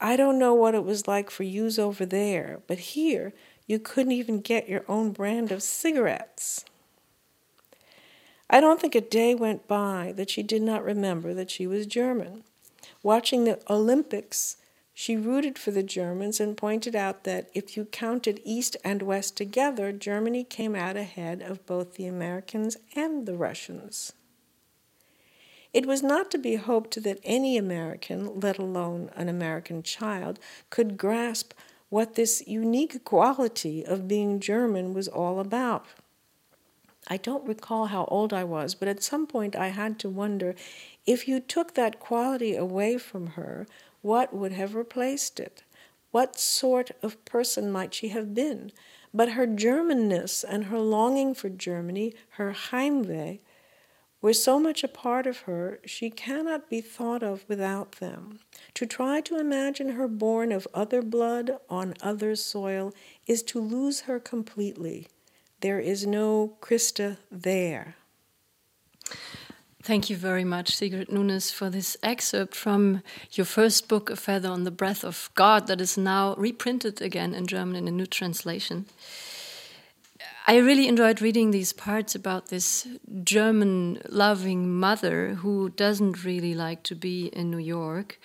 I 0.00 0.16
don't 0.16 0.38
know 0.38 0.54
what 0.54 0.74
it 0.74 0.84
was 0.84 1.06
like 1.06 1.30
for 1.30 1.44
yous 1.44 1.78
over 1.78 2.04
there, 2.04 2.60
but 2.66 2.78
here 2.78 3.32
you 3.66 3.78
couldn't 3.78 4.12
even 4.12 4.40
get 4.40 4.68
your 4.68 4.84
own 4.88 5.12
brand 5.12 5.50
of 5.50 5.62
cigarettes. 5.62 6.64
I 8.50 8.60
don't 8.60 8.80
think 8.80 8.94
a 8.94 9.00
day 9.00 9.34
went 9.34 9.66
by 9.66 10.12
that 10.16 10.30
she 10.30 10.42
did 10.42 10.62
not 10.62 10.84
remember 10.84 11.32
that 11.34 11.50
she 11.50 11.66
was 11.66 11.86
German. 11.86 12.44
Watching 13.02 13.44
the 13.44 13.60
Olympics, 13.68 14.58
she 14.92 15.16
rooted 15.16 15.58
for 15.58 15.72
the 15.72 15.82
Germans 15.82 16.40
and 16.40 16.56
pointed 16.56 16.94
out 16.94 17.24
that 17.24 17.50
if 17.54 17.76
you 17.76 17.86
counted 17.86 18.40
East 18.44 18.76
and 18.84 19.02
West 19.02 19.36
together, 19.36 19.92
Germany 19.92 20.44
came 20.44 20.76
out 20.76 20.96
ahead 20.96 21.42
of 21.42 21.66
both 21.66 21.94
the 21.94 22.06
Americans 22.06 22.76
and 22.94 23.26
the 23.26 23.34
Russians. 23.34 24.12
It 25.72 25.86
was 25.86 26.04
not 26.04 26.30
to 26.30 26.38
be 26.38 26.54
hoped 26.54 27.02
that 27.02 27.18
any 27.24 27.56
American, 27.56 28.38
let 28.38 28.58
alone 28.58 29.10
an 29.16 29.28
American 29.28 29.82
child, 29.82 30.38
could 30.70 30.96
grasp 30.96 31.52
what 31.88 32.14
this 32.14 32.42
unique 32.46 33.04
quality 33.04 33.84
of 33.84 34.08
being 34.08 34.40
German 34.40 34.94
was 34.94 35.08
all 35.08 35.40
about. 35.40 35.86
I 37.06 37.18
don't 37.18 37.46
recall 37.46 37.86
how 37.86 38.06
old 38.06 38.32
I 38.32 38.44
was, 38.44 38.74
but 38.74 38.88
at 38.88 39.02
some 39.02 39.26
point 39.26 39.54
I 39.54 39.68
had 39.68 39.98
to 40.00 40.08
wonder 40.08 40.54
if 41.06 41.28
you 41.28 41.38
took 41.38 41.74
that 41.74 42.00
quality 42.00 42.56
away 42.56 42.96
from 42.96 43.28
her, 43.28 43.66
what 44.00 44.34
would 44.34 44.52
have 44.52 44.74
replaced 44.74 45.38
it? 45.38 45.62
What 46.10 46.38
sort 46.38 46.92
of 47.02 47.22
person 47.24 47.70
might 47.70 47.92
she 47.92 48.08
have 48.08 48.34
been? 48.34 48.72
But 49.12 49.32
her 49.32 49.46
Germanness 49.46 50.44
and 50.48 50.66
her 50.66 50.78
longing 50.78 51.34
for 51.34 51.48
Germany, 51.48 52.14
her 52.30 52.52
Heimweh, 52.52 53.38
were 54.24 54.32
so 54.32 54.58
much 54.58 54.82
a 54.82 54.88
part 54.88 55.26
of 55.26 55.40
her, 55.40 55.78
she 55.84 56.08
cannot 56.08 56.70
be 56.70 56.80
thought 56.80 57.22
of 57.22 57.44
without 57.46 57.92
them. 57.96 58.38
To 58.72 58.86
try 58.86 59.20
to 59.20 59.38
imagine 59.38 59.90
her 59.90 60.08
born 60.08 60.50
of 60.50 60.66
other 60.72 61.02
blood 61.02 61.58
on 61.68 61.92
other 62.00 62.34
soil 62.34 62.94
is 63.26 63.42
to 63.42 63.60
lose 63.60 64.00
her 64.08 64.18
completely. 64.18 65.08
There 65.60 65.78
is 65.78 66.06
no 66.06 66.56
Christa 66.62 67.18
there. 67.30 67.96
Thank 69.82 70.08
you 70.08 70.16
very 70.16 70.44
much, 70.44 70.74
Sigrid 70.74 71.12
Nunez, 71.12 71.50
for 71.50 71.68
this 71.68 71.94
excerpt 72.02 72.54
from 72.54 73.02
your 73.32 73.44
first 73.44 73.88
book, 73.90 74.08
A 74.08 74.16
Feather 74.16 74.48
on 74.48 74.64
the 74.64 74.70
Breath 74.70 75.04
of 75.04 75.28
God, 75.34 75.66
that 75.66 75.82
is 75.82 75.98
now 75.98 76.34
reprinted 76.36 77.02
again 77.02 77.34
in 77.34 77.46
German 77.46 77.76
in 77.76 77.88
a 77.88 77.90
new 77.90 78.06
translation. 78.06 78.86
I 80.46 80.58
really 80.58 80.88
enjoyed 80.88 81.22
reading 81.22 81.52
these 81.52 81.72
parts 81.72 82.14
about 82.14 82.48
this 82.48 82.86
German 83.22 84.02
loving 84.10 84.78
mother 84.78 85.36
who 85.36 85.70
doesn't 85.70 86.22
really 86.22 86.54
like 86.54 86.82
to 86.82 86.94
be 86.94 87.28
in 87.28 87.50
New 87.50 87.56
York. 87.56 88.20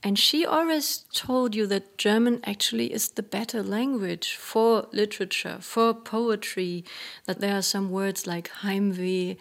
And 0.00 0.16
she 0.16 0.46
always 0.46 1.06
told 1.12 1.56
you 1.56 1.66
that 1.66 1.98
German 1.98 2.40
actually 2.44 2.92
is 2.92 3.08
the 3.08 3.22
better 3.24 3.64
language 3.64 4.36
for 4.36 4.86
literature, 4.92 5.58
for 5.60 5.92
poetry, 5.92 6.84
that 7.24 7.40
there 7.40 7.56
are 7.56 7.62
some 7.62 7.90
words 7.90 8.28
like 8.28 8.48
Heimweh 8.62 9.36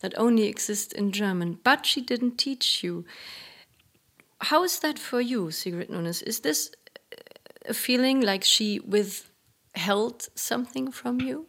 that 0.00 0.12
only 0.18 0.48
exist 0.48 0.92
in 0.92 1.12
German, 1.12 1.60
but 1.64 1.86
she 1.86 2.02
didn't 2.02 2.36
teach 2.36 2.84
you. 2.84 3.06
How 4.42 4.64
is 4.64 4.80
that 4.80 4.98
for 4.98 5.22
you, 5.22 5.50
Sigrid 5.50 5.88
Nunez? 5.88 6.20
Is 6.20 6.40
this 6.40 6.72
a 7.64 7.72
feeling 7.72 8.20
like 8.20 8.44
she 8.44 8.80
withheld 8.80 10.28
something 10.34 10.92
from 10.92 11.22
you? 11.22 11.46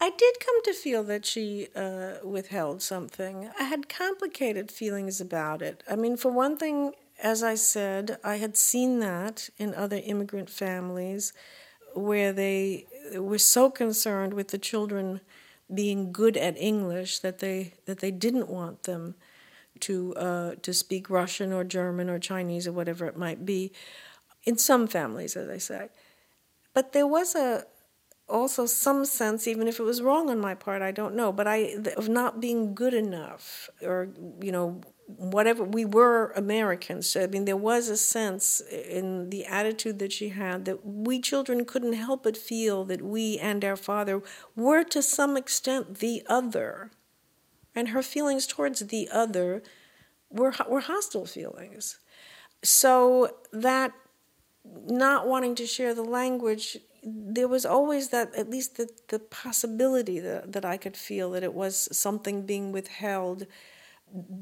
I 0.00 0.10
did 0.10 0.38
come 0.40 0.62
to 0.64 0.72
feel 0.72 1.02
that 1.04 1.26
she 1.26 1.68
uh, 1.74 2.14
withheld 2.22 2.82
something. 2.82 3.50
I 3.58 3.64
had 3.64 3.88
complicated 3.88 4.70
feelings 4.70 5.20
about 5.20 5.60
it. 5.60 5.82
I 5.90 5.96
mean, 5.96 6.16
for 6.16 6.30
one 6.30 6.56
thing, 6.56 6.92
as 7.20 7.42
I 7.42 7.56
said, 7.56 8.18
I 8.22 8.36
had 8.36 8.56
seen 8.56 9.00
that 9.00 9.50
in 9.58 9.74
other 9.74 10.00
immigrant 10.04 10.50
families 10.50 11.32
where 11.94 12.32
they 12.32 12.86
were 13.14 13.38
so 13.38 13.70
concerned 13.70 14.34
with 14.34 14.48
the 14.48 14.58
children 14.58 15.20
being 15.72 16.12
good 16.12 16.36
at 16.36 16.56
English 16.56 17.18
that 17.18 17.40
they 17.40 17.74
that 17.86 17.98
they 17.98 18.10
didn't 18.10 18.48
want 18.48 18.84
them 18.84 19.16
to 19.80 20.14
uh, 20.14 20.54
to 20.62 20.72
speak 20.72 21.10
Russian 21.10 21.52
or 21.52 21.64
German 21.64 22.08
or 22.08 22.18
Chinese 22.18 22.66
or 22.66 22.72
whatever 22.72 23.06
it 23.06 23.16
might 23.16 23.44
be. 23.44 23.72
In 24.44 24.56
some 24.56 24.86
families, 24.86 25.36
as 25.36 25.48
I 25.48 25.58
say, 25.58 25.88
but 26.72 26.92
there 26.92 27.06
was 27.06 27.34
a 27.34 27.64
also 28.28 28.66
some 28.66 29.04
sense, 29.04 29.48
even 29.48 29.68
if 29.68 29.80
it 29.80 29.84
was 29.84 30.02
wrong 30.02 30.30
on 30.30 30.38
my 30.38 30.54
part, 30.54 30.82
I 30.82 30.90
don't 30.90 31.14
know, 31.14 31.32
but 31.32 31.46
I 31.46 31.76
of 31.96 32.08
not 32.08 32.40
being 32.40 32.74
good 32.74 32.94
enough 32.94 33.70
or 33.82 34.08
you 34.40 34.52
know 34.52 34.80
whatever 35.16 35.64
we 35.64 35.84
were 35.84 36.32
Americans. 36.36 37.10
So, 37.10 37.22
I 37.22 37.26
mean, 37.26 37.46
there 37.46 37.56
was 37.56 37.88
a 37.88 37.96
sense 37.96 38.60
in 38.60 39.30
the 39.30 39.46
attitude 39.46 39.98
that 40.00 40.12
she 40.12 40.28
had 40.28 40.66
that 40.66 40.84
we 40.84 41.18
children 41.20 41.64
couldn't 41.64 41.94
help 41.94 42.24
but 42.24 42.36
feel 42.36 42.84
that 42.84 43.00
we 43.00 43.38
and 43.38 43.64
our 43.64 43.76
father 43.76 44.22
were 44.54 44.84
to 44.84 45.00
some 45.02 45.36
extent 45.36 45.98
the 45.98 46.22
other. 46.28 46.90
And 47.74 47.88
her 47.88 48.02
feelings 48.02 48.46
towards 48.46 48.80
the 48.80 49.08
other 49.10 49.62
were, 50.30 50.52
were 50.68 50.80
hostile 50.80 51.26
feelings. 51.26 51.98
So 52.62 53.36
that 53.52 53.92
not 54.64 55.26
wanting 55.26 55.54
to 55.54 55.66
share 55.66 55.94
the 55.94 56.02
language, 56.02 56.76
there 57.02 57.48
was 57.48 57.64
always 57.64 58.08
that, 58.10 58.34
at 58.34 58.50
least 58.50 58.76
the, 58.76 58.88
the 59.08 59.18
possibility 59.18 60.18
that, 60.20 60.52
that 60.52 60.64
I 60.64 60.76
could 60.76 60.96
feel 60.96 61.30
that 61.32 61.42
it 61.42 61.54
was 61.54 61.88
something 61.92 62.46
being 62.46 62.72
withheld 62.72 63.46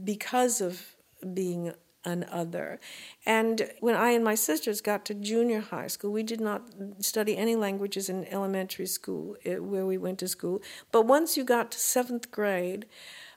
because 0.05 0.61
of 0.61 0.97
being 1.35 1.73
an 2.05 2.25
other. 2.31 2.79
And 3.27 3.69
when 3.81 3.97
I 3.97 4.11
and 4.11 4.25
my 4.25 4.37
sisters 4.37 4.81
got 4.81 5.05
to 5.07 5.15
junior 5.15 5.61
high 5.61 5.89
school, 5.89 6.13
we 6.13 6.23
did 6.23 6.41
not 6.41 6.63
study 7.01 7.37
any 7.37 7.57
languages 7.57 8.09
in 8.09 8.27
elementary 8.27 8.87
school 8.87 9.37
eh, 9.45 9.57
where 9.57 9.85
we 9.85 9.99
went 9.99 10.21
to 10.21 10.29
school. 10.29 10.63
But 10.93 11.07
once 11.07 11.37
you 11.37 11.45
got 11.45 11.73
to 11.73 11.79
seventh 11.79 12.31
grade, 12.31 12.87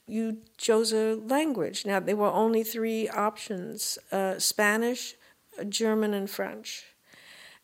you 0.05 0.37
chose 0.57 0.93
a 0.93 1.15
language. 1.15 1.85
Now, 1.85 1.99
there 1.99 2.15
were 2.15 2.31
only 2.31 2.63
three 2.63 3.09
options 3.09 3.97
uh, 4.11 4.37
Spanish, 4.39 5.15
German, 5.67 6.13
and 6.13 6.29
French. 6.29 6.85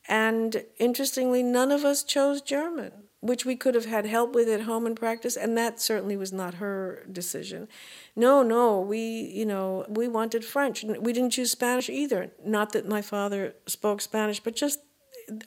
And 0.08 0.66
interestingly, 0.78 1.41
none 1.41 1.72
of 1.72 1.84
us 1.84 2.03
chose 2.03 2.41
German 2.41 3.06
which 3.26 3.43
we 3.43 3.56
could 3.56 3.74
have 3.74 3.86
had 3.86 4.06
help 4.06 4.36
with 4.36 4.47
at 4.47 4.62
home 4.62 4.86
and 4.86 4.95
practice, 4.95 5.36
and 5.36 5.58
that 5.58 5.82
certainly 5.82 6.16
was 6.16 6.32
not 6.32 6.56
her 6.56 7.03
decision. 7.12 7.68
No, 8.16 8.43
no, 8.43 8.80
we, 8.80 8.99
you 8.99 9.47
know, 9.47 9.84
we 9.89 10.08
wanted 10.08 10.45
French. 10.45 10.84
We 10.84 11.12
didn't 11.12 11.32
choose 11.32 11.49
Spanish 11.49 11.89
either. 11.89 12.30
Not 12.45 12.72
that 12.74 12.88
my 12.88 13.01
father 13.01 13.56
spoke 13.66 14.01
Spanish, 14.01 14.39
but 14.39 14.56
just 14.56 14.80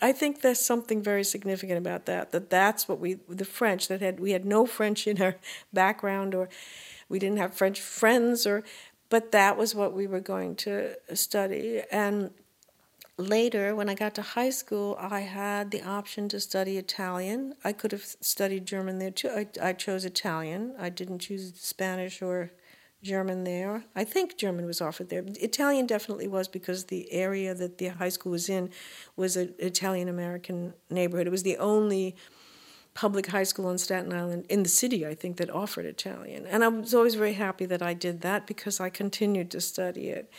I 0.02 0.10
think 0.10 0.40
there's 0.40 0.58
something 0.58 1.00
very 1.00 1.22
significant 1.22 1.78
about 1.78 2.06
that. 2.06 2.32
That 2.32 2.50
that's 2.50 2.88
what 2.88 2.98
we 2.98 3.14
the 3.28 3.44
French 3.44 3.86
that 3.86 4.00
had 4.00 4.18
we 4.18 4.32
had 4.32 4.44
no 4.44 4.66
French 4.66 5.06
in 5.06 5.22
our 5.22 5.36
background, 5.72 6.34
or 6.34 6.48
we 7.08 7.20
didn't 7.20 7.38
have 7.38 7.54
French 7.54 7.80
friends, 7.80 8.44
or 8.44 8.64
but 9.08 9.30
that 9.30 9.56
was 9.56 9.76
what 9.76 9.92
we 9.92 10.08
were 10.08 10.20
going 10.20 10.56
to 10.56 10.96
study 11.14 11.82
and 11.92 12.32
later, 13.18 13.74
when 13.74 13.88
I 13.88 13.94
got 13.94 14.14
to 14.14 14.22
high 14.22 14.50
school, 14.50 14.96
I 14.98 15.20
had 15.20 15.70
the 15.70 15.82
option 15.82 16.28
to 16.30 16.40
study 16.40 16.78
Italian. 16.78 17.54
I 17.64 17.72
could 17.72 17.92
have 17.92 18.04
studied 18.04 18.64
German 18.64 18.98
there 18.98 19.10
too. 19.10 19.28
I, 19.28 19.46
I 19.60 19.72
chose 19.72 20.04
Italian. 20.04 20.74
I 20.78 20.88
didn't 20.88 21.18
choose 21.18 21.52
Spanish 21.56 22.22
or 22.22 22.52
German 23.02 23.44
there. 23.44 23.84
I 23.94 24.04
think 24.04 24.36
German 24.36 24.66
was 24.66 24.80
offered 24.80 25.08
there. 25.08 25.22
Italian 25.26 25.86
definitely 25.86 26.28
was 26.28 26.48
because 26.48 26.84
the 26.84 27.12
area 27.12 27.54
that 27.54 27.78
the 27.78 27.88
high 27.88 28.08
school 28.08 28.32
was 28.32 28.48
in 28.48 28.70
was 29.16 29.36
an 29.36 29.54
Italian 29.58 30.08
American 30.08 30.74
neighborhood. 30.90 31.26
It 31.26 31.30
was 31.30 31.44
the 31.44 31.58
only 31.58 32.16
public 32.94 33.28
high 33.28 33.44
school 33.44 33.66
on 33.66 33.78
Staten 33.78 34.12
Island 34.12 34.46
in 34.48 34.64
the 34.64 34.68
city, 34.68 35.06
I 35.06 35.14
think, 35.14 35.36
that 35.36 35.50
offered 35.50 35.86
Italian. 35.86 36.46
And 36.46 36.64
I 36.64 36.68
was 36.68 36.94
always 36.94 37.14
very 37.14 37.34
happy 37.34 37.64
that 37.66 37.82
I 37.82 37.94
did 37.94 38.22
that 38.22 38.46
because 38.46 38.80
I 38.80 38.90
continued 38.90 39.52
to 39.52 39.60
study 39.60 40.08
it. 40.08 40.30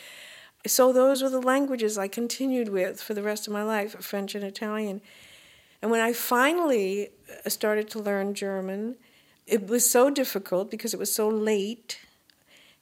So 0.65 0.91
those 0.91 1.21
were 1.21 1.29
the 1.29 1.41
languages 1.41 1.97
I 1.97 2.07
continued 2.07 2.69
with 2.69 3.01
for 3.01 3.13
the 3.13 3.23
rest 3.23 3.47
of 3.47 3.53
my 3.53 3.63
life 3.63 3.95
French 4.03 4.35
and 4.35 4.43
Italian. 4.43 5.01
And 5.81 5.89
when 5.89 6.01
I 6.01 6.11
finally 6.13 7.09
uh, 7.45 7.49
started 7.49 7.89
to 7.91 7.99
learn 7.99 8.33
German, 8.33 8.95
it 9.47 9.67
was 9.67 9.89
so 9.89 10.09
difficult 10.09 10.69
because 10.69 10.93
it 10.93 10.99
was 10.99 11.13
so 11.13 11.29
late 11.29 11.99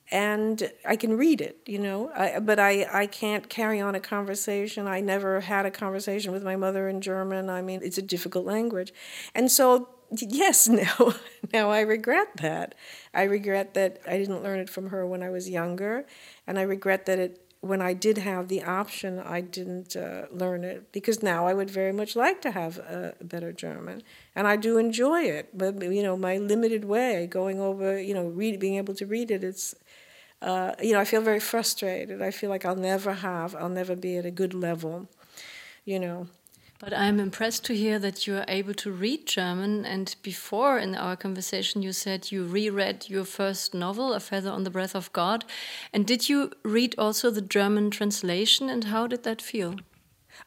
and 0.10 0.72
I 0.86 0.96
can 0.96 1.18
read 1.18 1.42
it, 1.42 1.60
you 1.66 1.80
know, 1.80 2.10
I, 2.16 2.40
but 2.40 2.60
I, 2.60 2.88
I 2.94 3.08
can't 3.08 3.50
carry 3.50 3.82
on 3.82 3.94
a 3.94 4.00
conversation. 4.00 4.88
I 4.88 5.02
never 5.02 5.42
had 5.42 5.66
a 5.66 5.72
conversation 5.72 6.32
with 6.32 6.44
my 6.44 6.56
mother 6.56 6.88
in 6.88 7.02
German. 7.02 7.50
I 7.50 7.62
mean, 7.62 7.82
it's 7.84 7.98
a 7.98 8.02
difficult 8.02 8.46
language. 8.46 8.94
And 9.36 9.52
so, 9.52 9.90
yes, 10.12 10.68
now, 10.70 11.14
now 11.52 11.72
I 11.72 11.82
regret 11.82 12.38
that. 12.38 12.74
I 13.14 13.24
regret 13.24 13.74
that 13.74 14.00
I 14.08 14.18
didn't 14.18 14.44
learn 14.44 14.60
it 14.60 14.70
from 14.70 14.92
her 14.92 15.06
when 15.06 15.22
I 15.22 15.30
was 15.30 15.50
younger, 15.50 16.06
and 16.46 16.58
I 16.58 16.62
regret 16.62 17.06
that 17.08 17.20
it 17.20 17.42
when 17.62 17.82
I 17.82 17.94
did 17.94 18.20
have 18.20 18.48
the 18.48 18.64
option, 18.64 19.20
I 19.20 19.42
didn't 19.42 19.96
uh, 19.96 20.28
learn 20.32 20.64
it 20.64 20.92
because 20.92 21.24
now 21.24 21.48
I 21.48 21.54
would 21.54 21.70
very 21.70 21.92
much 21.92 22.16
like 22.16 22.42
to 22.42 22.52
have 22.52 22.78
a 22.78 23.16
better 23.22 23.52
German, 23.52 24.04
and 24.36 24.48
I 24.48 24.56
do 24.56 24.78
enjoy 24.78 25.24
it. 25.24 25.58
But 25.58 25.82
you 25.82 26.04
know, 26.04 26.16
my 26.18 26.38
limited 26.38 26.86
way, 26.86 27.28
going 27.28 27.60
over, 27.60 28.00
you 28.00 28.14
know, 28.14 28.28
read, 28.28 28.60
being 28.60 28.76
able 28.76 28.94
to 28.96 29.06
read 29.06 29.32
it, 29.32 29.44
it's, 29.44 29.76
uh, 30.42 30.74
you 30.82 30.94
know, 30.94 31.00
I 31.00 31.06
feel 31.06 31.22
very 31.22 31.40
frustrated. 31.40 32.22
I 32.22 32.32
feel 32.32 32.50
like 32.50 32.66
I'll 32.66 32.76
never 32.76 33.14
have, 33.14 33.56
I'll 33.56 33.70
never 33.70 33.96
be 33.96 34.18
at 34.18 34.26
a 34.26 34.32
good 34.32 34.54
level, 34.54 35.08
you 35.86 36.00
know. 36.00 36.28
But 36.80 36.94
I'm 36.94 37.20
impressed 37.20 37.66
to 37.66 37.76
hear 37.76 37.98
that 37.98 38.28
you 38.28 38.38
are 38.38 38.46
able 38.48 38.76
to 38.76 38.92
read 38.92 39.26
German. 39.26 39.84
And 39.84 40.16
before 40.22 40.78
in 40.78 40.94
our 40.96 41.16
conversation, 41.16 41.82
you 41.82 41.92
said 41.92 42.32
you 42.32 42.46
reread 42.46 43.10
your 43.10 43.26
first 43.26 43.74
novel, 43.74 44.14
A 44.14 44.20
Feather 44.20 44.52
on 44.52 44.64
the 44.64 44.70
Breath 44.70 44.96
of 44.96 45.12
God. 45.12 45.44
And 45.92 46.06
did 46.06 46.30
you 46.30 46.52
read 46.64 46.94
also 47.00 47.32
the 47.32 47.42
German 47.42 47.90
translation? 47.90 48.70
And 48.70 48.84
how 48.86 49.08
did 49.08 49.24
that 49.24 49.42
feel? 49.42 49.78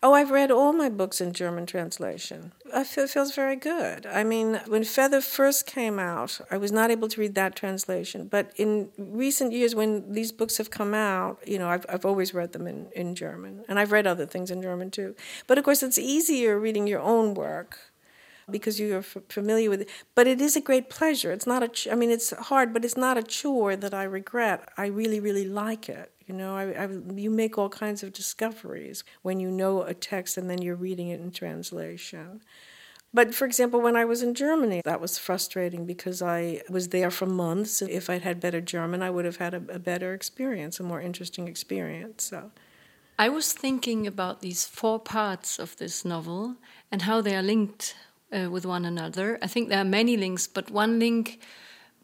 Oh, 0.03 0.15
I've 0.15 0.31
read 0.31 0.51
all 0.51 0.73
my 0.73 0.89
books 0.89 1.21
in 1.21 1.33
German 1.33 1.67
translation. 1.67 2.53
I 2.73 2.85
feel, 2.85 3.05
it 3.05 3.11
feels 3.11 3.35
very 3.35 3.57
good. 3.57 4.07
I 4.07 4.25
mean, 4.25 4.61
when 4.67 4.85
Feather 4.85 5.21
first 5.21 5.67
came 5.67 5.99
out, 5.99 6.41
I 6.51 6.57
was 6.57 6.73
not 6.73 6.91
able 6.91 7.09
to 7.09 7.21
read 7.21 7.35
that 7.35 7.55
translation. 7.55 8.27
But 8.29 8.53
in 8.57 8.91
recent 8.97 9.53
years, 9.53 9.75
when 9.75 10.13
these 10.13 10.33
books 10.33 10.57
have 10.57 10.71
come 10.71 10.95
out, 10.95 11.39
you 11.47 11.59
know, 11.59 11.69
I've, 11.69 11.85
I've 11.89 12.07
always 12.07 12.33
read 12.33 12.53
them 12.53 12.67
in, 12.67 12.89
in 12.95 13.15
German. 13.15 13.65
And 13.69 13.79
I've 13.79 13.93
read 13.93 14.07
other 14.07 14.27
things 14.27 14.51
in 14.51 14.63
German 14.63 14.91
too. 14.91 15.15
But 15.47 15.59
of 15.59 15.65
course, 15.65 15.83
it's 15.83 15.99
easier 15.99 16.59
reading 16.59 16.87
your 16.87 17.01
own 17.01 17.35
work 17.35 17.79
because 18.51 18.81
you're 18.81 18.99
f- 18.99 19.19
familiar 19.29 19.71
with 19.71 19.83
it. 19.83 19.89
But 20.15 20.27
it 20.27 20.41
is 20.41 20.57
a 20.57 20.61
great 20.61 20.89
pleasure. 20.91 21.31
It's 21.33 21.47
not 21.47 21.63
a, 21.63 21.69
ch- 21.69 21.89
I 21.91 21.95
mean, 21.95 22.11
it's 22.11 22.31
hard, 22.31 22.73
but 22.73 22.85
it's 22.85 22.97
not 22.97 23.19
a 23.19 23.23
chore 23.23 23.77
that 23.77 23.95
I 23.95 24.05
regret. 24.05 24.69
I 24.77 24.87
really, 24.87 25.21
really 25.21 25.47
like 25.47 25.89
it. 25.89 26.13
You 26.31 26.37
know, 26.37 26.57
I, 26.57 26.85
I, 26.85 26.89
you 27.17 27.29
make 27.29 27.59
all 27.59 27.69
kinds 27.69 28.05
of 28.05 28.13
discoveries 28.13 29.03
when 29.23 29.41
you 29.41 29.51
know 29.51 29.83
a 29.83 29.95
text 29.95 30.39
and 30.39 30.49
then 30.49 30.63
you're 30.63 30.77
reading 30.77 31.09
it 31.09 31.21
in 31.21 31.33
translation. 31.33 32.41
But 33.13 33.35
for 33.35 33.47
example, 33.47 33.81
when 33.81 33.97
I 33.97 34.05
was 34.05 34.23
in 34.23 34.35
Germany, 34.35 34.81
that 34.85 35.01
was 35.01 35.19
frustrating 35.19 35.87
because 35.87 36.23
I 36.23 36.63
was 36.71 36.91
there 36.91 37.11
for 37.11 37.27
months. 37.27 37.83
If 37.83 38.09
I'd 38.09 38.23
had 38.23 38.39
better 38.39 38.61
German, 38.61 39.03
I 39.03 39.11
would 39.11 39.25
have 39.25 39.39
had 39.39 39.55
a, 39.55 39.63
a 39.71 39.81
better 39.81 40.15
experience, 40.15 40.79
a 40.79 40.85
more 40.85 41.01
interesting 41.01 41.49
experience. 41.49 42.23
So. 42.23 42.53
I 43.19 43.29
was 43.29 43.53
thinking 43.53 44.07
about 44.07 44.41
these 44.41 44.65
four 44.65 45.01
parts 45.01 45.59
of 45.59 45.77
this 45.79 46.05
novel 46.05 46.55
and 46.93 47.03
how 47.03 47.21
they 47.21 47.35
are 47.35 47.43
linked 47.43 47.97
uh, 48.33 48.49
with 48.49 48.65
one 48.65 48.85
another. 48.85 49.37
I 49.43 49.49
think 49.49 49.69
there 49.69 49.81
are 49.81 49.85
many 49.85 50.17
links, 50.17 50.47
but 50.47 50.71
one 50.71 51.01
link 51.01 51.41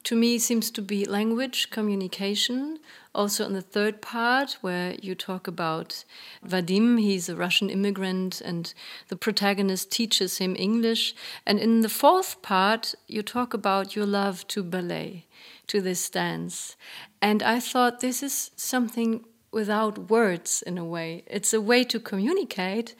to 0.06 0.14
me 0.14 0.38
seems 0.38 0.70
to 0.70 0.82
be 0.82 1.04
language 1.04 1.70
communication. 1.70 2.78
Also, 3.16 3.46
in 3.46 3.54
the 3.54 3.62
third 3.62 4.02
part, 4.02 4.58
where 4.60 4.94
you 5.00 5.14
talk 5.14 5.48
about 5.48 6.04
Vadim, 6.46 7.00
he's 7.00 7.30
a 7.30 7.34
Russian 7.34 7.70
immigrant, 7.70 8.42
and 8.42 8.74
the 9.08 9.16
protagonist 9.16 9.90
teaches 9.90 10.36
him 10.36 10.54
English. 10.54 11.14
And 11.46 11.58
in 11.58 11.80
the 11.80 11.88
fourth 11.88 12.42
part, 12.42 12.94
you 13.06 13.22
talk 13.22 13.54
about 13.54 13.96
your 13.96 14.04
love 14.04 14.46
to 14.48 14.62
ballet, 14.62 15.24
to 15.68 15.80
this 15.80 16.10
dance. 16.10 16.76
And 17.22 17.42
I 17.42 17.58
thought 17.58 18.00
this 18.00 18.22
is 18.22 18.50
something 18.54 19.24
without 19.50 20.10
words 20.10 20.62
in 20.66 20.76
a 20.76 20.84
way. 20.84 21.24
It's 21.26 21.54
a 21.54 21.60
way 21.60 21.84
to 21.84 21.98
communicate, 21.98 22.94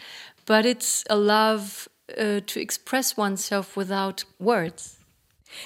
but 0.47 0.65
it's 0.65 1.05
a 1.11 1.17
love 1.19 1.89
uh, 2.17 2.41
to 2.47 2.59
express 2.59 3.19
oneself 3.19 3.77
without 3.77 4.25
words. 4.39 4.96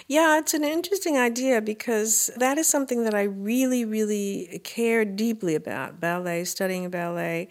Yeah, 0.07 0.39
it's 0.39 0.55
an 0.55 0.65
interesting 0.65 1.17
idea 1.17 1.61
because 1.61 2.31
that 2.37 2.59
is 2.59 2.67
something 2.69 3.05
that 3.05 3.15
I 3.15 3.23
really, 3.23 3.85
really 3.85 4.61
care 4.65 5.05
deeply 5.05 5.55
about 5.55 6.01
ballet, 6.01 6.45
studying 6.45 6.89
ballet. 6.91 7.49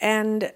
And, 0.00 0.52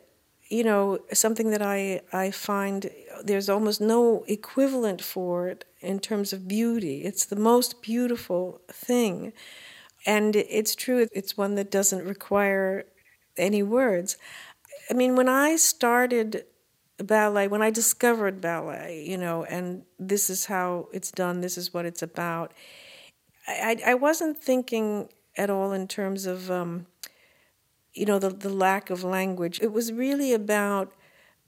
you 0.49 0.65
know, 0.65 1.01
something 1.13 1.51
that 1.51 1.63
I, 1.63 2.03
I 2.13 2.31
find 2.31 2.91
there's 3.25 3.49
almost 3.49 3.81
no 3.81 4.25
equivalent 4.29 5.03
for 5.03 5.49
it 5.49 5.65
in 5.81 6.01
terms 6.01 6.33
of 6.33 6.49
beauty. 6.49 7.05
It's 7.05 7.27
the 7.27 7.37
most 7.37 7.83
beautiful 7.83 8.61
thing. 8.71 9.33
And 10.07 10.37
it's 10.37 10.75
true, 10.75 11.09
it's 11.13 11.37
one 11.37 11.57
that 11.57 11.71
doesn't 11.71 12.05
require 12.07 12.85
any 13.37 13.63
words. 13.63 14.17
I 14.91 14.95
mean, 14.95 15.17
when 15.17 15.29
I 15.29 15.57
started 15.57 16.45
ballet 17.05 17.49
when 17.49 17.63
I 17.63 17.71
discovered 17.71 18.41
ballet, 18.41 19.05
you 19.07 19.19
know, 19.19 19.45
and 19.45 19.83
this 19.99 20.31
is 20.31 20.47
how 20.47 20.89
it's 20.93 21.11
done, 21.11 21.41
this 21.41 21.59
is 21.59 21.75
what 21.75 21.85
it's 21.85 22.03
about. 22.03 22.53
I, 23.47 23.77
I 23.87 23.95
wasn't 23.95 24.39
thinking 24.39 25.09
at 25.37 25.51
all 25.51 25.73
in 25.73 25.87
terms 25.87 26.27
of, 26.27 26.51
um, 26.51 26.87
you 27.93 28.07
know, 28.07 28.19
the, 28.19 28.31
the 28.31 28.49
lack 28.49 28.91
of 28.91 29.05
language. 29.05 29.61
It 29.61 29.73
was 29.73 29.93
really 29.93 30.33
about 30.33 30.93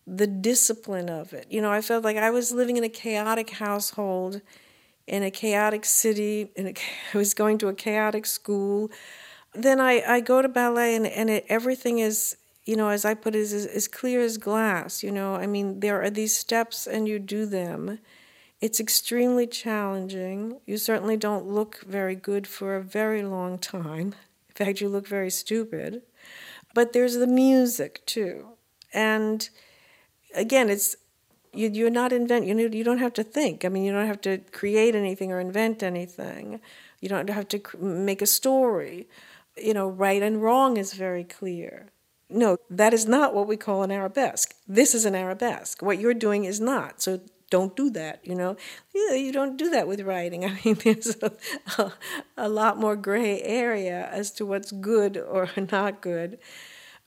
the 0.07 0.27
discipline 0.27 1.09
of 1.09 1.33
it. 1.33 1.47
You 1.51 1.61
know, 1.61 1.71
I 1.71 1.81
felt 1.81 2.05
like 2.05 2.17
I 2.17 2.31
was 2.31 2.53
living 2.53 2.77
in 2.77 2.85
a 2.85 2.89
chaotic 2.89 3.51
household, 3.51 4.41
in 5.07 5.23
a 5.23 5.31
chaotic 5.31 5.85
city, 5.85 6.51
in 6.57 6.69
a, 6.69 6.75
I 7.15 7.19
was 7.19 7.35
going 7.35 7.59
to 7.59 7.69
a 7.69 7.75
chaotic 7.75 8.27
school. 8.27 8.91
Then 9.55 9.81
I, 9.81 10.03
I 10.07 10.21
go 10.21 10.43
to 10.43 10.49
ballet 10.49 10.95
and, 10.95 11.07
and 11.07 11.31
it, 11.31 11.47
everything 11.49 11.99
is 11.99 12.37
you 12.69 12.77
know, 12.77 12.91
as 12.91 13.07
I 13.07 13.15
put 13.15 13.35
it, 13.35 13.39
is 13.39 13.65
as 13.65 13.89
clear 13.89 14.21
as 14.21 14.37
glass. 14.37 15.03
You 15.03 15.11
know, 15.11 15.37
I 15.37 15.47
mean, 15.47 15.81
there 15.81 16.03
are 16.03 16.11
these 16.11 16.37
steps 16.37 16.87
and 16.87 17.09
you 17.09 17.19
do 17.19 17.47
them. 17.47 17.99
It's 18.61 18.79
extremely 18.79 19.47
challenging. 19.47 20.61
You 20.67 20.77
certainly 20.77 21.17
don't 21.17 21.47
look 21.47 21.83
very 21.89 22.15
good 22.15 22.47
for 22.47 22.77
a 22.77 22.83
very 22.83 23.23
long 23.23 23.57
time. 23.57 24.15
In 24.51 24.55
fact, 24.55 24.83
you 24.83 24.91
look 24.91 25.07
very 25.07 25.31
stupid. 25.31 26.03
But 26.75 26.93
there's 26.93 27.15
the 27.15 27.27
music 27.27 28.05
too. 28.05 28.49
And 28.93 29.49
again, 30.35 30.69
it's 30.69 30.95
you, 31.55 31.71
you're 31.71 31.89
not 31.89 32.13
invent 32.13 32.45
you, 32.45 32.55
you 32.55 32.85
don't 32.85 32.99
have 32.99 33.15
to 33.15 33.25
think. 33.25 33.65
I 33.65 33.71
mean, 33.71 33.83
you 33.83 33.93
don't 33.93 34.07
have 34.07 34.21
to 34.23 34.43
create 34.53 34.95
anything 34.95 35.33
or 35.33 35.41
invent 35.41 35.83
anything. 35.83 36.61
You 37.01 37.09
don't 37.09 37.31
have 37.31 37.49
to 37.49 37.63
make 37.79 38.21
a 38.21 38.27
story. 38.27 39.09
You 39.57 39.73
know, 39.73 39.89
right 39.89 40.23
and 40.23 40.43
wrong 40.43 40.77
is 40.77 40.93
very 40.93 41.25
clear 41.25 41.93
no, 42.31 42.59
that 42.69 42.93
is 42.93 43.07
not 43.07 43.35
what 43.35 43.47
we 43.47 43.57
call 43.57 43.83
an 43.83 43.91
arabesque. 43.91 44.55
This 44.67 44.95
is 44.95 45.05
an 45.05 45.15
arabesque. 45.15 45.83
What 45.83 45.99
you're 45.99 46.15
doing 46.15 46.45
is 46.45 46.61
not. 46.61 47.01
So 47.01 47.21
don't 47.51 47.75
do 47.75 47.89
that, 47.91 48.21
you 48.27 48.35
know. 48.35 48.57
Yeah, 48.95 49.15
you 49.15 49.33
don't 49.33 49.57
do 49.57 49.71
that 49.71 49.89
with 49.89 50.01
writing. 50.03 50.45
I 50.45 50.59
mean, 50.65 50.75
there's 50.85 51.17
a, 51.23 51.33
a, 51.79 51.93
a 52.37 52.49
lot 52.49 52.79
more 52.79 52.97
gray 52.97 53.41
area 53.43 54.09
as 54.13 54.31
to 54.33 54.47
what's 54.47 54.73
good 54.73 55.17
or 55.17 55.49
not 55.73 56.01
good, 56.01 56.39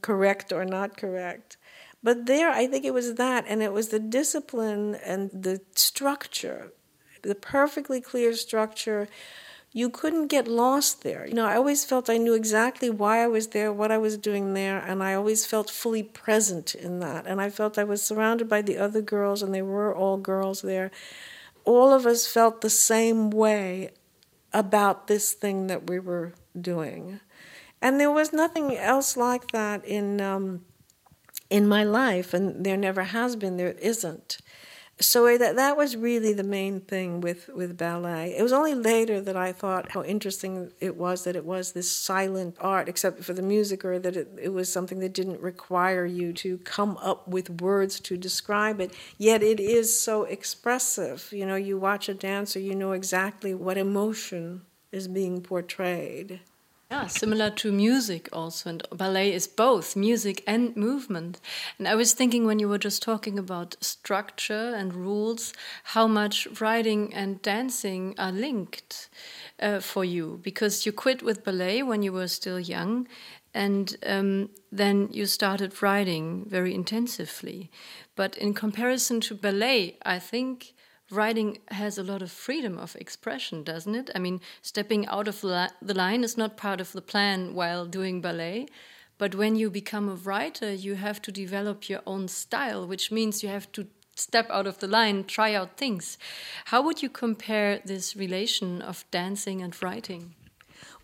correct 0.01 0.51
or 0.51 0.65
not 0.65 0.97
correct. 0.97 1.57
But 2.03 2.25
there, 2.25 2.49
I 2.49 2.65
think 2.65 2.83
it 2.83 2.93
was 2.93 3.15
that, 3.15 3.45
and 3.47 3.61
it 3.61 3.71
was 3.71 3.89
the 3.89 3.99
discipline 3.99 4.95
and 4.95 5.29
the 5.29 5.61
structure, 5.75 6.71
the 7.21 7.35
perfectly 7.35 8.01
clear 8.01 8.33
structure 8.33 9.07
you 9.73 9.89
couldn't 9.89 10.27
get 10.27 10.47
lost 10.47 11.03
there. 11.03 11.25
You 11.25 11.33
know, 11.33 11.45
I 11.45 11.55
always 11.55 11.85
felt 11.85 12.09
I 12.09 12.17
knew 12.17 12.33
exactly 12.33 12.89
why 12.89 13.23
I 13.23 13.27
was 13.27 13.47
there, 13.47 13.71
what 13.71 13.91
I 13.91 13.97
was 13.97 14.17
doing 14.17 14.53
there, 14.53 14.79
and 14.79 15.01
I 15.01 15.13
always 15.13 15.45
felt 15.45 15.69
fully 15.69 16.03
present 16.03 16.75
in 16.75 16.99
that. 16.99 17.25
And 17.25 17.39
I 17.39 17.49
felt 17.49 17.77
I 17.77 17.85
was 17.85 18.03
surrounded 18.03 18.49
by 18.49 18.61
the 18.61 18.77
other 18.77 19.01
girls, 19.01 19.41
and 19.41 19.53
they 19.53 19.61
were 19.61 19.95
all 19.95 20.17
girls 20.17 20.61
there. 20.61 20.91
All 21.63 21.93
of 21.93 22.05
us 22.05 22.27
felt 22.27 22.61
the 22.61 22.69
same 22.69 23.29
way 23.29 23.91
about 24.51 25.07
this 25.07 25.31
thing 25.31 25.67
that 25.67 25.89
we 25.89 25.99
were 25.99 26.33
doing. 26.59 27.21
And 27.81 27.99
there 27.99 28.11
was 28.11 28.33
nothing 28.33 28.75
else 28.75 29.15
like 29.15 29.51
that 29.51 29.85
in 29.85 30.19
um, 30.19 30.65
in 31.49 31.67
my 31.67 31.83
life, 31.83 32.33
and 32.33 32.65
there 32.65 32.77
never 32.77 33.03
has 33.03 33.35
been. 33.37 33.57
There 33.57 33.71
isn't 33.71 34.37
so 35.01 35.37
that 35.37 35.55
that 35.55 35.75
was 35.75 35.97
really 35.97 36.31
the 36.33 36.43
main 36.43 36.79
thing 36.79 37.21
with 37.21 37.49
with 37.49 37.77
ballet. 37.77 38.35
It 38.37 38.43
was 38.43 38.53
only 38.53 38.75
later 38.75 39.19
that 39.19 39.35
I 39.35 39.51
thought 39.51 39.91
how 39.91 40.03
interesting 40.03 40.71
it 40.79 40.95
was 40.95 41.23
that 41.23 41.35
it 41.35 41.45
was 41.45 41.71
this 41.73 41.91
silent 41.91 42.55
art, 42.59 42.87
except 42.87 43.23
for 43.23 43.33
the 43.33 43.41
music, 43.41 43.83
or 43.83 43.99
that 43.99 44.15
it, 44.15 44.29
it 44.41 44.49
was 44.49 44.71
something 44.71 44.99
that 44.99 45.13
didn't 45.13 45.41
require 45.41 46.05
you 46.05 46.33
to 46.33 46.57
come 46.59 46.97
up 47.01 47.27
with 47.27 47.61
words 47.61 47.99
to 48.01 48.17
describe 48.17 48.79
it. 48.79 48.93
Yet 49.17 49.43
it 49.43 49.59
is 49.59 49.99
so 49.99 50.23
expressive. 50.23 51.29
You 51.31 51.45
know, 51.45 51.55
you 51.55 51.77
watch 51.77 52.07
a 52.07 52.13
dancer, 52.13 52.59
you 52.59 52.75
know 52.75 52.93
exactly 52.93 53.53
what 53.53 53.77
emotion 53.77 54.61
is 54.91 55.07
being 55.07 55.41
portrayed. 55.41 56.39
Yeah, 56.91 57.07
similar 57.07 57.49
to 57.51 57.71
music 57.71 58.27
also. 58.33 58.69
And 58.69 58.83
ballet 58.91 59.31
is 59.31 59.47
both 59.47 59.95
music 59.95 60.43
and 60.45 60.75
movement. 60.75 61.39
And 61.79 61.87
I 61.87 61.95
was 61.95 62.11
thinking 62.11 62.45
when 62.45 62.59
you 62.59 62.67
were 62.67 62.77
just 62.77 63.01
talking 63.01 63.39
about 63.39 63.77
structure 63.79 64.75
and 64.75 64.93
rules, 64.93 65.53
how 65.95 66.05
much 66.05 66.49
writing 66.59 67.13
and 67.13 67.41
dancing 67.41 68.13
are 68.17 68.33
linked 68.33 69.07
uh, 69.61 69.79
for 69.79 70.03
you. 70.03 70.41
Because 70.43 70.85
you 70.85 70.91
quit 70.91 71.23
with 71.23 71.45
ballet 71.45 71.81
when 71.81 72.03
you 72.03 72.11
were 72.11 72.27
still 72.27 72.59
young. 72.59 73.07
And 73.53 73.95
um, 74.05 74.49
then 74.69 75.07
you 75.13 75.27
started 75.27 75.81
writing 75.81 76.45
very 76.49 76.75
intensively. 76.75 77.71
But 78.17 78.37
in 78.37 78.53
comparison 78.53 79.21
to 79.21 79.35
ballet, 79.35 79.97
I 80.03 80.19
think 80.19 80.73
writing 81.11 81.59
has 81.69 81.97
a 81.97 82.03
lot 82.03 82.21
of 82.21 82.31
freedom 82.31 82.77
of 82.77 82.95
expression, 82.95 83.63
doesn't 83.63 83.95
it? 83.95 84.09
I 84.15 84.19
mean, 84.19 84.41
stepping 84.61 85.05
out 85.07 85.27
of 85.27 85.41
the 85.41 85.69
line 85.81 86.23
is 86.23 86.37
not 86.37 86.57
part 86.57 86.81
of 86.81 86.91
the 86.91 87.01
plan 87.01 87.53
while 87.53 87.85
doing 87.85 88.21
ballet. 88.21 88.67
But 89.17 89.35
when 89.35 89.55
you 89.55 89.69
become 89.69 90.09
a 90.09 90.15
writer, 90.15 90.73
you 90.73 90.95
have 90.95 91.21
to 91.21 91.31
develop 91.31 91.87
your 91.87 92.01
own 92.07 92.27
style, 92.27 92.87
which 92.87 93.11
means 93.11 93.43
you 93.43 93.49
have 93.49 93.71
to 93.73 93.85
step 94.15 94.49
out 94.49 94.67
of 94.67 94.79
the 94.79 94.87
line, 94.87 95.23
try 95.25 95.53
out 95.53 95.77
things. 95.77 96.17
How 96.65 96.81
would 96.81 97.03
you 97.03 97.09
compare 97.09 97.79
this 97.85 98.15
relation 98.15 98.81
of 98.81 99.05
dancing 99.11 99.61
and 99.61 99.79
writing? 99.81 100.33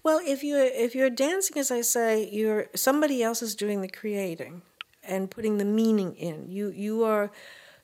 Well, 0.03 0.19
if 0.23 0.43
you're 0.43 0.65
if 0.65 0.95
you're 0.95 1.09
dancing, 1.09 1.57
as 1.57 1.69
I 1.69 1.81
say, 1.81 2.29
you're 2.31 2.67
somebody 2.75 3.21
else 3.21 3.41
is 3.41 3.55
doing 3.55 3.81
the 3.81 3.87
creating 3.89 4.61
and 5.03 5.29
putting 5.29 5.57
the 5.57 5.65
meaning 5.65 6.15
in. 6.15 6.49
You 6.49 6.69
you 6.69 7.03
are 7.03 7.31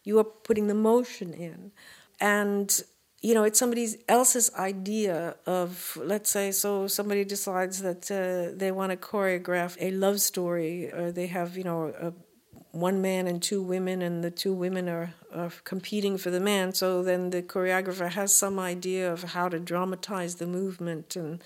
you 0.03 0.19
are 0.19 0.23
putting 0.23 0.67
the 0.67 0.75
motion 0.75 1.33
in, 1.33 1.71
and 2.19 2.81
you 3.21 3.33
know 3.33 3.43
it's 3.43 3.59
somebody 3.59 3.87
else's 4.09 4.51
idea 4.55 5.35
of 5.45 5.97
let's 6.01 6.29
say 6.29 6.51
so 6.51 6.87
somebody 6.87 7.23
decides 7.23 7.81
that 7.81 8.11
uh, 8.11 8.55
they 8.57 8.71
want 8.71 8.91
to 8.91 8.97
choreograph 8.97 9.77
a 9.79 9.91
love 9.91 10.19
story 10.19 10.91
or 10.91 11.11
they 11.11 11.27
have 11.27 11.57
you 11.57 11.63
know 11.63 11.93
a, 11.99 12.13
one 12.73 13.01
man 13.01 13.27
and 13.27 13.41
two 13.41 13.61
women 13.61 14.01
and 14.01 14.23
the 14.23 14.31
two 14.31 14.51
women 14.51 14.89
are, 14.89 15.13
are 15.31 15.51
competing 15.63 16.17
for 16.17 16.31
the 16.31 16.39
man. 16.39 16.73
So 16.73 17.03
then 17.03 17.29
the 17.29 17.43
choreographer 17.43 18.09
has 18.11 18.33
some 18.33 18.57
idea 18.57 19.13
of 19.13 19.23
how 19.23 19.47
to 19.49 19.59
dramatize 19.59 20.35
the 20.35 20.47
movement 20.47 21.15
and 21.15 21.41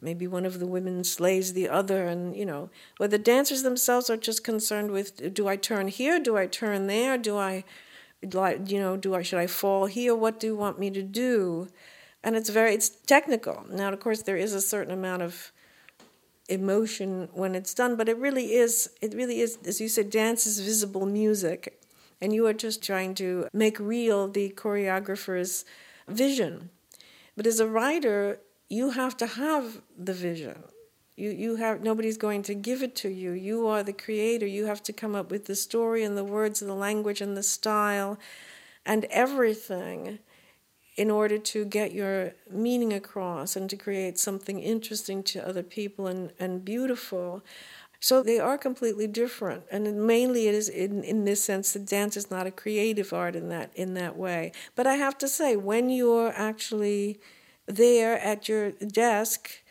maybe 0.00 0.28
one 0.28 0.46
of 0.46 0.60
the 0.60 0.66
women 0.66 1.02
slays 1.02 1.52
the 1.52 1.68
other. 1.68 2.06
And 2.06 2.36
you 2.36 2.46
know 2.46 2.70
where 2.96 3.08
the 3.08 3.18
dancers 3.18 3.64
themselves 3.64 4.08
are 4.08 4.16
just 4.16 4.44
concerned 4.44 4.92
with 4.92 5.34
do 5.34 5.48
i 5.48 5.56
turn 5.56 5.88
here? 5.88 6.20
Do 6.20 6.36
i 6.36 6.46
turn 6.46 6.86
there? 6.86 7.18
Do 7.18 7.36
i 7.36 7.64
like 8.32 8.70
you 8.70 8.78
know 8.78 8.96
do 8.96 9.14
i 9.14 9.22
should 9.22 9.38
i 9.38 9.46
fall 9.46 9.86
here? 9.86 10.14
What 10.14 10.38
do 10.40 10.46
you 10.46 10.56
want 10.56 10.78
me 10.78 10.90
to 10.90 11.02
do? 11.02 11.68
And 12.24 12.36
it's 12.36 12.50
very 12.50 12.74
it's 12.74 12.88
technical. 12.88 13.64
Now 13.70 13.92
of 13.92 14.00
course 14.00 14.22
there 14.22 14.36
is 14.36 14.54
a 14.54 14.60
certain 14.60 14.92
amount 14.92 15.22
of 15.22 15.52
emotion 16.48 17.28
when 17.32 17.54
it's 17.54 17.72
done 17.72 17.96
but 17.96 18.08
it 18.08 18.16
really 18.18 18.54
is 18.54 18.90
it 19.00 19.14
really 19.14 19.40
is 19.40 19.58
as 19.64 19.80
you 19.80 19.88
said 19.88 20.10
dance 20.10 20.46
is 20.46 20.60
visible 20.60 21.06
music. 21.06 21.80
And 22.20 22.32
you 22.32 22.46
are 22.46 22.52
just 22.52 22.84
trying 22.84 23.14
to 23.16 23.48
make 23.52 23.80
real 23.80 24.28
the 24.28 24.50
choreographer's 24.50 25.64
vision. 26.06 26.70
But 27.36 27.46
as 27.46 27.58
a 27.58 27.66
writer 27.66 28.38
you 28.68 28.90
have 28.90 29.16
to 29.18 29.26
have 29.26 29.82
the 29.98 30.14
vision. 30.14 30.62
You, 31.16 31.30
you 31.30 31.56
have 31.56 31.82
nobody's 31.82 32.16
going 32.16 32.42
to 32.44 32.54
give 32.54 32.82
it 32.82 32.96
to 32.96 33.08
you. 33.08 33.32
You 33.32 33.66
are 33.66 33.82
the 33.82 33.92
creator. 33.92 34.46
You 34.46 34.66
have 34.66 34.82
to 34.84 34.92
come 34.92 35.14
up 35.14 35.30
with 35.30 35.46
the 35.46 35.56
story 35.56 36.04
and 36.04 36.16
the 36.16 36.24
words 36.24 36.62
and 36.62 36.70
the 36.70 36.74
language 36.74 37.20
and 37.20 37.36
the 37.36 37.42
style 37.42 38.18
and 38.86 39.04
everything 39.06 40.18
in 40.96 41.10
order 41.10 41.38
to 41.38 41.64
get 41.64 41.92
your 41.92 42.32
meaning 42.50 42.92
across 42.92 43.56
and 43.56 43.68
to 43.70 43.76
create 43.76 44.18
something 44.18 44.60
interesting 44.60 45.22
to 45.22 45.46
other 45.46 45.62
people 45.62 46.06
and, 46.06 46.32
and 46.38 46.64
beautiful. 46.64 47.42
So 47.98 48.22
they 48.22 48.38
are 48.40 48.58
completely 48.58 49.06
different. 49.06 49.62
And 49.70 50.06
mainly 50.06 50.48
it 50.48 50.54
is 50.54 50.68
in, 50.68 51.04
in 51.04 51.24
this 51.24 51.42
sense 51.42 51.72
that 51.72 51.86
dance 51.86 52.16
is 52.16 52.30
not 52.30 52.46
a 52.46 52.50
creative 52.50 53.12
art 53.12 53.36
in 53.36 53.48
that 53.50 53.70
in 53.74 53.94
that 53.94 54.16
way. 54.16 54.52
But 54.74 54.86
I 54.86 54.94
have 54.94 55.16
to 55.18 55.28
say, 55.28 55.56
when 55.56 55.88
you're 55.88 56.32
actually 56.34 57.20
there 57.66 58.18
at 58.18 58.48
your 58.48 58.72
desk, 58.72 59.61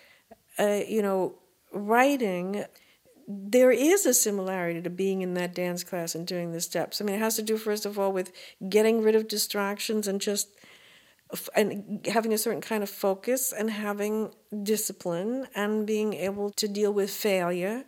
uh, 0.60 0.82
you 0.88 1.02
know, 1.02 1.36
writing, 1.72 2.66
there 3.28 3.72
is 3.72 4.06
a 4.06 4.14
similarity 4.14 4.82
to 4.82 4.89
being 4.89 5.22
in 5.22 5.34
that 5.36 5.56
dance 5.56 5.84
class 5.84 6.16
and 6.16 6.28
doing 6.28 6.52
the 6.52 6.62
steps. 6.62 6.99
I 6.99 7.06
mean, 7.06 7.16
it 7.16 7.20
has 7.20 7.36
to 7.38 7.41
do, 7.41 7.58
first 7.58 7.86
of 7.86 7.97
all, 7.97 8.12
with 8.12 8.32
getting 8.68 9.02
rid 9.02 9.16
of 9.16 9.28
distractions 9.28 10.08
and 10.08 10.20
just 10.20 10.49
and 11.56 12.06
having 12.12 12.34
a 12.34 12.38
certain 12.38 12.60
kind 12.60 12.84
of 12.84 12.89
focus 12.89 13.54
and 13.54 13.70
having 13.72 14.34
discipline 14.64 15.47
and 15.56 15.88
being 15.88 16.14
able 16.14 16.49
to 16.49 16.68
deal 16.68 16.91
with 16.91 17.10
failure 17.10 17.86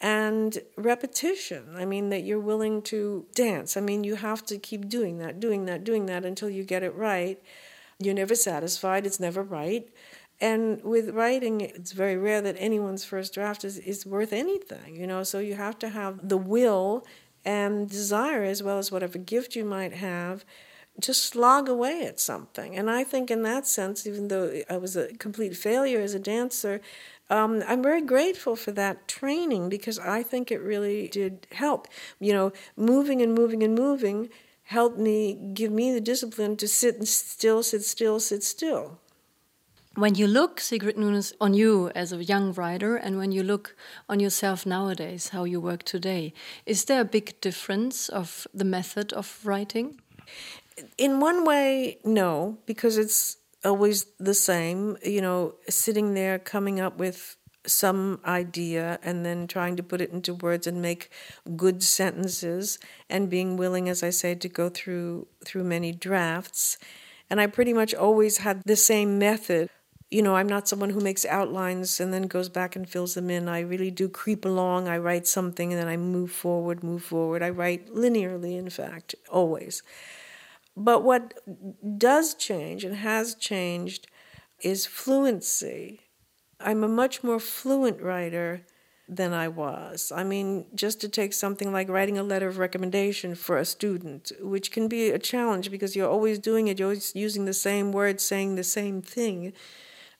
and 0.00 0.58
repetition. 0.76 1.74
I 1.76 1.84
mean, 1.84 2.10
that 2.10 2.22
you're 2.22 2.40
willing 2.40 2.82
to 2.82 3.26
dance. 3.34 3.76
I 3.76 3.80
mean, 3.80 4.04
you 4.04 4.14
have 4.16 4.44
to 4.46 4.58
keep 4.58 4.88
doing 4.88 5.18
that, 5.18 5.40
doing 5.40 5.66
that, 5.66 5.84
doing 5.84 6.06
that 6.06 6.24
until 6.24 6.48
you 6.48 6.64
get 6.64 6.82
it 6.82 6.94
right. 6.94 7.42
You're 7.98 8.14
never 8.14 8.34
satisfied, 8.34 9.04
it's 9.04 9.20
never 9.20 9.42
right. 9.42 9.88
And 10.40 10.82
with 10.82 11.10
writing, 11.10 11.60
it's 11.60 11.92
very 11.92 12.16
rare 12.16 12.40
that 12.40 12.56
anyone's 12.58 13.04
first 13.04 13.34
draft 13.34 13.64
is, 13.64 13.78
is 13.78 14.06
worth 14.06 14.32
anything, 14.32 14.96
you 14.96 15.06
know, 15.06 15.22
so 15.22 15.38
you 15.38 15.54
have 15.54 15.78
to 15.80 15.90
have 15.90 16.28
the 16.28 16.38
will 16.38 17.06
and 17.44 17.88
desire 17.90 18.42
as 18.42 18.62
well 18.62 18.78
as 18.78 18.90
whatever 18.90 19.18
gift 19.18 19.54
you 19.54 19.64
might 19.64 19.92
have 19.94 20.44
to 21.02 21.14
slog 21.14 21.68
away 21.68 22.04
at 22.04 22.20
something. 22.20 22.76
And 22.76 22.90
I 22.90 23.04
think, 23.04 23.30
in 23.30 23.42
that 23.42 23.66
sense, 23.66 24.06
even 24.06 24.28
though 24.28 24.62
I 24.68 24.76
was 24.76 24.96
a 24.96 25.08
complete 25.14 25.56
failure 25.56 26.00
as 26.00 26.14
a 26.14 26.18
dancer, 26.18 26.80
um, 27.28 27.62
I'm 27.66 27.82
very 27.82 28.02
grateful 28.02 28.56
for 28.56 28.72
that 28.72 29.08
training 29.08 29.68
because 29.68 29.98
I 29.98 30.22
think 30.22 30.50
it 30.50 30.60
really 30.60 31.08
did 31.08 31.46
help. 31.52 31.86
You 32.18 32.32
know, 32.32 32.52
moving 32.76 33.22
and 33.22 33.34
moving 33.34 33.62
and 33.62 33.74
moving 33.74 34.30
helped 34.64 34.98
me 34.98 35.38
give 35.54 35.72
me 35.72 35.92
the 35.92 36.00
discipline 36.00 36.56
to 36.56 36.68
sit 36.68 36.96
and 36.96 37.08
still, 37.08 37.62
sit 37.62 37.84
still, 37.84 38.20
sit 38.20 38.42
still. 38.42 38.98
When 40.00 40.14
you 40.14 40.26
look, 40.26 40.60
Sigrid 40.60 40.96
Nunez, 40.96 41.34
on 41.42 41.52
you 41.52 41.90
as 41.94 42.10
a 42.10 42.24
young 42.24 42.54
writer, 42.54 42.96
and 42.96 43.18
when 43.18 43.32
you 43.32 43.42
look 43.42 43.76
on 44.08 44.18
yourself 44.18 44.64
nowadays, 44.64 45.28
how 45.28 45.44
you 45.44 45.60
work 45.60 45.82
today, 45.82 46.32
is 46.64 46.86
there 46.86 47.02
a 47.02 47.04
big 47.04 47.38
difference 47.42 48.08
of 48.08 48.46
the 48.54 48.64
method 48.64 49.12
of 49.12 49.38
writing? 49.44 50.00
In 50.96 51.20
one 51.20 51.44
way, 51.44 51.98
no, 52.02 52.56
because 52.64 52.96
it's 52.96 53.36
always 53.62 54.06
the 54.18 54.32
same. 54.32 54.96
You 55.04 55.20
know, 55.20 55.56
sitting 55.68 56.14
there 56.14 56.38
coming 56.38 56.80
up 56.80 56.96
with 56.96 57.36
some 57.66 58.20
idea 58.24 58.98
and 59.02 59.26
then 59.26 59.46
trying 59.46 59.76
to 59.76 59.82
put 59.82 60.00
it 60.00 60.12
into 60.12 60.32
words 60.32 60.66
and 60.66 60.80
make 60.80 61.10
good 61.56 61.82
sentences 61.82 62.78
and 63.10 63.28
being 63.28 63.58
willing 63.58 63.86
as 63.86 64.02
i 64.02 64.08
say 64.08 64.34
to 64.34 64.48
go 64.48 64.70
through 64.70 65.26
through 65.44 65.62
many 65.62 65.92
drafts 65.92 66.78
and 67.28 67.38
i 67.38 67.46
pretty 67.46 67.74
much 67.74 67.94
always 67.94 68.38
had 68.38 68.62
the 68.64 68.74
same 68.74 69.18
method 69.18 69.68
you 70.10 70.22
know 70.22 70.34
i'm 70.36 70.48
not 70.48 70.68
someone 70.68 70.90
who 70.90 71.00
makes 71.00 71.24
outlines 71.24 72.00
and 72.00 72.12
then 72.12 72.22
goes 72.22 72.48
back 72.48 72.76
and 72.76 72.88
fills 72.88 73.14
them 73.14 73.30
in. 73.30 73.48
I 73.48 73.60
really 73.60 73.90
do 73.90 74.08
creep 74.08 74.44
along. 74.44 74.88
I 74.88 74.98
write 74.98 75.26
something 75.26 75.72
and 75.72 75.80
then 75.80 75.88
i 75.88 75.96
move 75.96 76.32
forward 76.32 76.82
move 76.82 77.04
forward. 77.04 77.42
I 77.42 77.50
write 77.50 77.92
linearly 77.94 78.58
in 78.58 78.70
fact 78.70 79.14
always. 79.30 79.82
But 80.76 81.02
what 81.02 81.34
does 81.98 82.34
change 82.34 82.84
and 82.84 82.96
has 82.96 83.34
changed 83.34 84.06
is 84.62 84.86
fluency. 84.86 86.00
I'm 86.60 86.84
a 86.84 86.88
much 86.88 87.22
more 87.22 87.40
fluent 87.40 88.00
writer 88.00 88.62
than 89.08 89.32
I 89.32 89.48
was. 89.48 90.12
I 90.14 90.22
mean, 90.22 90.66
just 90.74 91.00
to 91.00 91.08
take 91.08 91.32
something 91.32 91.72
like 91.72 91.88
writing 91.88 92.16
a 92.16 92.22
letter 92.22 92.46
of 92.46 92.58
recommendation 92.58 93.34
for 93.34 93.58
a 93.58 93.64
student, 93.64 94.30
which 94.40 94.70
can 94.70 94.86
be 94.86 95.10
a 95.10 95.18
challenge 95.18 95.70
because 95.70 95.96
you're 95.96 96.08
always 96.08 96.38
doing 96.38 96.68
it, 96.68 96.78
you're 96.78 96.86
always 96.88 97.14
using 97.16 97.44
the 97.44 97.52
same 97.52 97.90
words, 97.90 98.22
saying 98.22 98.54
the 98.54 98.64
same 98.64 99.02
thing. 99.02 99.52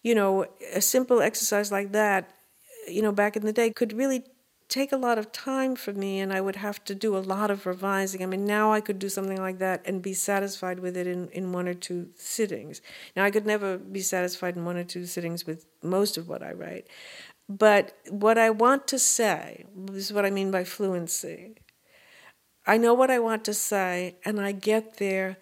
You 0.03 0.15
know, 0.15 0.47
a 0.75 0.81
simple 0.81 1.21
exercise 1.21 1.71
like 1.71 1.93
that, 1.93 2.31
you 2.89 3.03
know, 3.03 3.13
back 3.13 3.37
in 3.37 3.45
the 3.45 3.53
day 3.53 3.71
could 3.71 3.93
really 3.93 4.25
take 4.71 4.93
a 4.93 4.97
lot 4.97 5.19
of 5.19 5.33
time 5.33 5.75
for 5.75 5.93
me 5.93 6.21
and 6.21 6.33
I 6.33 6.41
would 6.41 6.57
have 6.57 6.83
to 6.85 6.95
do 6.95 7.17
a 7.17 7.19
lot 7.19 7.51
of 7.51 7.67
revising. 7.67 8.23
I 8.23 8.27
mean, 8.27 8.47
now 8.47 8.73
I 8.73 8.81
could 8.81 9.01
do 9.01 9.09
something 9.09 9.39
like 9.39 9.59
that 9.59 9.83
and 9.85 10.01
be 10.01 10.15
satisfied 10.15 10.79
with 10.79 10.97
it 10.97 11.09
in, 11.09 11.29
in 11.31 11.53
one 11.53 11.67
or 11.67 11.75
two 11.75 12.11
sittings. 12.15 12.81
Now, 13.17 13.25
I 13.25 13.33
could 13.33 13.45
never 13.45 13.77
be 13.77 14.01
satisfied 14.01 14.57
in 14.57 14.65
one 14.65 14.77
or 14.77 14.85
two 14.85 15.07
sittings 15.07 15.45
with 15.45 15.67
most 15.83 16.17
of 16.17 16.29
what 16.29 16.43
I 16.43 16.53
write. 16.53 16.87
But 17.49 17.97
what 18.09 18.39
I 18.39 18.51
want 18.51 18.87
to 18.89 18.99
say, 18.99 19.67
this 19.75 20.07
is 20.07 20.13
what 20.13 20.25
I 20.25 20.31
mean 20.31 20.53
by 20.53 20.63
fluency. 20.63 21.57
I 22.65 22.77
know 22.77 22.95
what 22.95 23.11
I 23.11 23.19
want 23.19 23.45
to 23.47 23.55
say, 23.55 24.17
and 24.25 24.41
I 24.41 24.53
get 24.53 24.99
there 24.99 25.37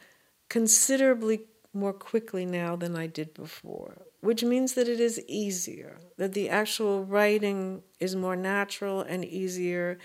considerably 0.49 1.43
more 1.75 1.93
quickly 1.93 2.47
now 2.47 2.77
than 2.77 2.97
I 2.97 3.07
did 3.07 3.35
before 3.35 4.08
which 4.21 4.43
means 4.43 4.75
that 4.75 4.89
it 4.89 5.01
is 5.01 5.23
easier, 5.29 5.99
that 6.17 6.33
the 6.33 6.49
actual 6.49 7.05
writing 7.05 7.83
is 8.01 8.17
more 8.17 8.37
natural 8.37 9.01
and 9.01 9.25
easier. 9.25 9.99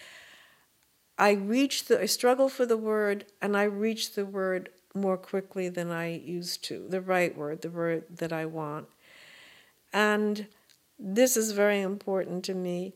I 1.17 1.31
reach 1.31 1.85
the, 1.85 2.01
I 2.01 2.05
struggle 2.05 2.49
for 2.49 2.65
the 2.65 2.77
word, 2.77 3.25
and 3.41 3.57
I 3.57 3.63
reach 3.63 4.13
the 4.13 4.25
word 4.25 4.69
more 4.93 5.17
quickly 5.17 5.69
than 5.69 5.89
I 5.89 6.15
used 6.15 6.63
to, 6.65 6.85
the 6.87 7.01
right 7.01 7.35
word, 7.35 7.61
the 7.61 7.69
word 7.69 8.03
that 8.17 8.31
I 8.31 8.45
want. 8.45 8.87
And 9.91 10.47
this 10.99 11.35
is 11.35 11.51
very 11.51 11.81
important 11.81 12.43
to 12.45 12.53
me. 12.53 12.93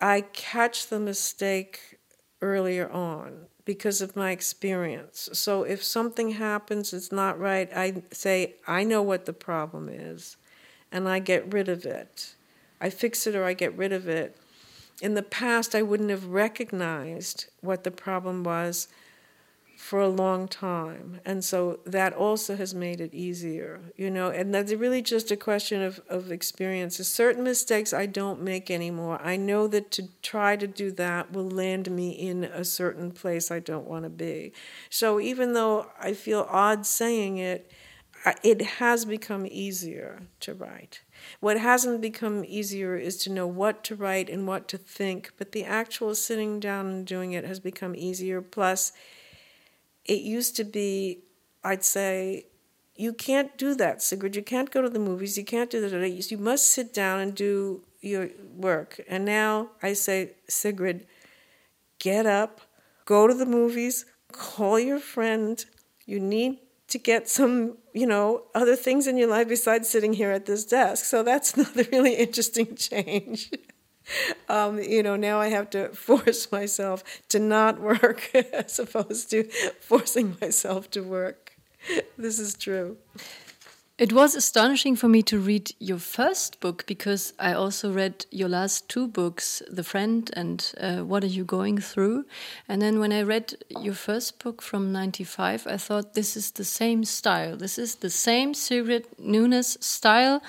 I 0.00 0.20
catch 0.20 0.88
the 0.88 1.00
mistake 1.00 1.98
earlier 2.40 2.88
on 2.90 3.46
because 3.68 4.00
of 4.00 4.16
my 4.16 4.30
experience. 4.30 5.28
So 5.34 5.62
if 5.62 5.84
something 5.84 6.30
happens 6.30 6.94
it's 6.94 7.12
not 7.12 7.38
right, 7.38 7.68
I 7.76 8.02
say, 8.10 8.54
I 8.66 8.82
know 8.82 9.02
what 9.02 9.26
the 9.26 9.34
problem 9.34 9.90
is, 9.90 10.38
and 10.90 11.06
I 11.06 11.18
get 11.18 11.52
rid 11.52 11.68
of 11.68 11.84
it. 11.84 12.34
I 12.80 12.88
fix 12.88 13.26
it 13.26 13.36
or 13.36 13.44
I 13.44 13.52
get 13.52 13.76
rid 13.76 13.92
of 13.92 14.08
it. 14.08 14.38
In 15.02 15.12
the 15.12 15.22
past, 15.22 15.74
I 15.74 15.82
wouldn't 15.82 16.08
have 16.08 16.24
recognized 16.24 17.48
what 17.60 17.84
the 17.84 17.90
problem 17.90 18.42
was 18.42 18.88
for 19.78 20.00
a 20.00 20.08
long 20.08 20.48
time. 20.48 21.20
And 21.24 21.44
so 21.44 21.78
that 21.86 22.12
also 22.12 22.56
has 22.56 22.74
made 22.74 23.00
it 23.00 23.14
easier, 23.14 23.80
you 23.96 24.10
know, 24.10 24.28
and 24.28 24.52
that's 24.52 24.72
really 24.72 25.02
just 25.02 25.30
a 25.30 25.36
question 25.36 25.82
of, 25.82 26.00
of 26.08 26.32
experiences. 26.32 27.06
Certain 27.06 27.44
mistakes 27.44 27.92
I 27.92 28.06
don't 28.06 28.42
make 28.42 28.72
anymore. 28.72 29.20
I 29.22 29.36
know 29.36 29.68
that 29.68 29.92
to 29.92 30.08
try 30.20 30.56
to 30.56 30.66
do 30.66 30.90
that 30.92 31.32
will 31.32 31.48
land 31.48 31.92
me 31.92 32.10
in 32.10 32.42
a 32.42 32.64
certain 32.64 33.12
place 33.12 33.52
I 33.52 33.60
don't 33.60 33.86
want 33.86 34.02
to 34.02 34.10
be. 34.10 34.52
So 34.90 35.20
even 35.20 35.52
though 35.52 35.86
I 36.00 36.12
feel 36.12 36.48
odd 36.50 36.84
saying 36.84 37.38
it, 37.38 37.70
it 38.42 38.60
has 38.62 39.04
become 39.04 39.46
easier 39.48 40.22
to 40.40 40.54
write. 40.54 41.02
What 41.38 41.56
hasn't 41.56 42.00
become 42.00 42.44
easier 42.44 42.96
is 42.96 43.16
to 43.18 43.30
know 43.30 43.46
what 43.46 43.84
to 43.84 43.94
write 43.94 44.28
and 44.28 44.44
what 44.44 44.66
to 44.68 44.76
think, 44.76 45.34
but 45.38 45.52
the 45.52 45.62
actual 45.62 46.16
sitting 46.16 46.58
down 46.58 46.86
and 46.88 47.06
doing 47.06 47.30
it 47.30 47.44
has 47.44 47.60
become 47.60 47.94
easier. 47.94 48.42
Plus, 48.42 48.92
it 50.08 50.22
used 50.22 50.56
to 50.56 50.64
be, 50.64 51.20
I'd 51.62 51.84
say, 51.84 52.46
you 52.96 53.12
can't 53.12 53.56
do 53.56 53.74
that, 53.76 54.02
Sigrid. 54.02 54.34
You 54.34 54.42
can't 54.42 54.70
go 54.70 54.82
to 54.82 54.88
the 54.88 54.98
movies. 54.98 55.38
You 55.38 55.44
can't 55.44 55.70
do 55.70 55.80
that. 55.88 56.30
You 56.30 56.38
must 56.38 56.66
sit 56.66 56.92
down 56.92 57.20
and 57.20 57.34
do 57.34 57.84
your 58.00 58.30
work. 58.56 59.00
And 59.08 59.24
now 59.24 59.70
I 59.82 59.92
say, 59.92 60.32
Sigrid, 60.48 61.06
get 62.00 62.26
up, 62.26 62.60
go 63.04 63.28
to 63.28 63.34
the 63.34 63.46
movies, 63.46 64.04
call 64.32 64.80
your 64.80 64.98
friend. 64.98 65.64
You 66.06 66.18
need 66.18 66.58
to 66.88 66.98
get 66.98 67.28
some, 67.28 67.76
you 67.92 68.06
know, 68.06 68.44
other 68.54 68.74
things 68.74 69.06
in 69.06 69.16
your 69.16 69.28
life 69.28 69.48
besides 69.48 69.88
sitting 69.88 70.14
here 70.14 70.32
at 70.32 70.46
this 70.46 70.64
desk. 70.64 71.04
So 71.04 71.22
that's 71.22 71.54
another 71.56 71.84
really 71.92 72.14
interesting 72.14 72.74
change. 72.74 73.50
Um, 74.48 74.78
you 74.78 75.02
know, 75.02 75.16
now 75.16 75.40
I 75.40 75.48
have 75.48 75.70
to 75.70 75.88
force 76.06 76.50
myself 76.52 77.04
to 77.28 77.38
not 77.38 77.80
work 77.80 78.34
as 78.34 78.78
opposed 78.78 79.30
to 79.30 79.44
forcing 79.80 80.36
myself 80.40 80.90
to 80.92 81.02
work. 81.02 81.52
This 82.16 82.38
is 82.38 82.54
true. 82.54 82.96
It 83.98 84.12
was 84.12 84.36
astonishing 84.36 84.94
for 84.94 85.08
me 85.08 85.22
to 85.24 85.40
read 85.40 85.72
your 85.80 85.98
first 85.98 86.60
book 86.60 86.86
because 86.86 87.32
I 87.36 87.52
also 87.52 87.92
read 87.92 88.26
your 88.30 88.48
last 88.48 88.88
two 88.88 89.08
books, 89.08 89.60
The 89.68 89.82
Friend 89.82 90.30
and 90.34 90.72
uh, 90.80 90.98
What 90.98 91.24
Are 91.24 91.34
You 91.34 91.44
Going 91.44 91.78
Through? 91.78 92.24
And 92.68 92.80
then 92.80 93.00
when 93.00 93.12
I 93.12 93.22
read 93.22 93.54
your 93.80 93.94
first 93.94 94.38
book 94.38 94.62
from 94.62 94.92
95, 94.92 95.66
I 95.66 95.76
thought 95.78 96.14
this 96.14 96.36
is 96.36 96.52
the 96.52 96.64
same 96.64 97.04
style. 97.04 97.56
This 97.56 97.76
is 97.76 97.96
the 97.96 98.08
same 98.08 98.54
Sigrid 98.54 99.08
Nunez 99.18 99.76
style. 99.80 100.44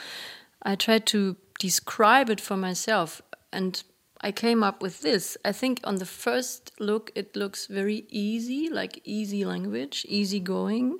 I 0.62 0.76
tried 0.76 1.07
to 1.07 1.36
describe 1.57 2.30
it 2.30 2.39
for 2.39 2.55
myself 2.55 3.20
and 3.52 3.84
I 4.22 4.32
came 4.32 4.64
up 4.64 4.82
with 4.82 5.02
this. 5.02 5.38
I 5.45 5.52
think 5.54 5.80
on 5.84 5.95
the 5.95 6.06
first 6.06 6.72
look, 6.80 7.12
it 7.16 7.36
looks 7.36 7.68
very 7.68 8.06
easy, 8.10 8.70
like 8.70 9.02
easy 9.06 9.45
language, 9.45 10.06
easy 10.10 10.39
going, 10.39 11.00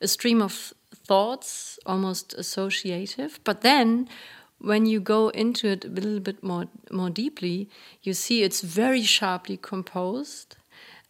a 0.00 0.08
stream 0.08 0.42
of 0.42 0.72
thoughts, 0.94 1.78
almost 1.86 2.34
associative. 2.34 3.38
But 3.44 3.60
then, 3.60 4.08
when 4.58 4.86
you 4.86 5.00
go 5.00 5.28
into 5.28 5.68
it 5.68 5.84
a 5.84 5.88
little 5.88 6.20
bit 6.20 6.42
more 6.42 6.66
more 6.90 7.10
deeply, 7.10 7.68
you 8.02 8.14
see 8.14 8.42
it's 8.42 8.62
very 8.62 9.02
sharply 9.02 9.56
composed, 9.56 10.56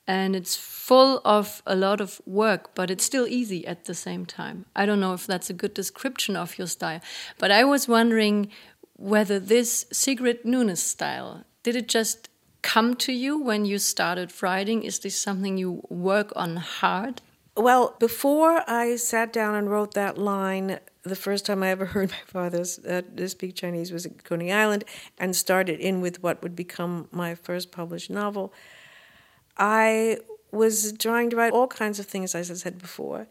and 0.07 0.37
it's 0.37 0.57
full 0.57 1.20
of 1.24 1.62
a 1.66 1.74
lot 1.74 2.01
of 2.01 2.20
work, 2.26 2.74
but 2.74 2.91
it's 2.91 3.05
still 3.05 3.26
easy 3.26 3.66
at 3.66 3.84
the 3.84 3.95
same 3.95 4.26
time. 4.26 4.66
I 4.74 4.84
don't 4.84 5.01
know 5.01 5.14
if 5.14 5.26
that's 5.26 5.51
a 5.51 5.55
good 5.55 5.74
description 5.74 6.37
of 6.37 6.59
your 6.59 6.66
style, 6.66 7.01
but 7.39 7.51
I 7.51 7.64
was 7.64 7.89
wondering 7.89 8.51
whether 8.97 9.38
this 9.38 9.86
Sigrid 9.92 10.44
Nunez 10.44 10.82
style 10.82 11.44
did 11.62 11.76
it 11.76 11.88
just 11.88 12.28
come 12.62 12.94
to 12.97 13.12
you 13.12 13.38
when 13.38 13.64
you 13.64 13.78
started 13.78 14.32
writing? 14.42 14.82
Is 14.82 15.01
this 15.01 15.16
something 15.16 15.59
you 15.59 15.82
work 15.88 16.32
on 16.34 16.57
hard? 16.57 17.22
Well, 17.57 17.97
before 17.99 18.62
I 18.68 18.97
sat 18.97 19.32
down 19.32 19.55
and 19.55 19.70
wrote 19.70 19.94
that 19.94 20.18
line, 20.18 20.78
the 21.03 21.16
first 21.16 21.47
time 21.47 21.62
I 21.62 21.68
ever 21.68 21.86
heard 21.94 22.11
my 22.11 22.24
father 22.26 22.64
uh, 22.88 23.26
speak 23.26 23.55
Chinese 23.55 23.92
was 23.92 24.07
at 24.07 24.24
Coney 24.24 24.53
Island 24.53 24.84
and 25.18 25.34
started 25.34 25.80
in 25.80 26.01
with 26.01 26.22
what 26.22 26.42
would 26.42 26.55
become 26.55 27.09
my 27.11 27.34
first 27.34 27.72
published 27.72 28.11
novel. 28.11 28.53
I 29.57 30.18
was 30.53 30.92
trying 30.99 31.30
to 31.30 31.36
write 31.36 31.53
all 31.53 31.66
kinds 31.66 31.99
of 31.99 32.07
things, 32.07 32.34
as 32.34 32.51
I 32.51 32.55
said 32.55 32.78
before, 32.78 33.26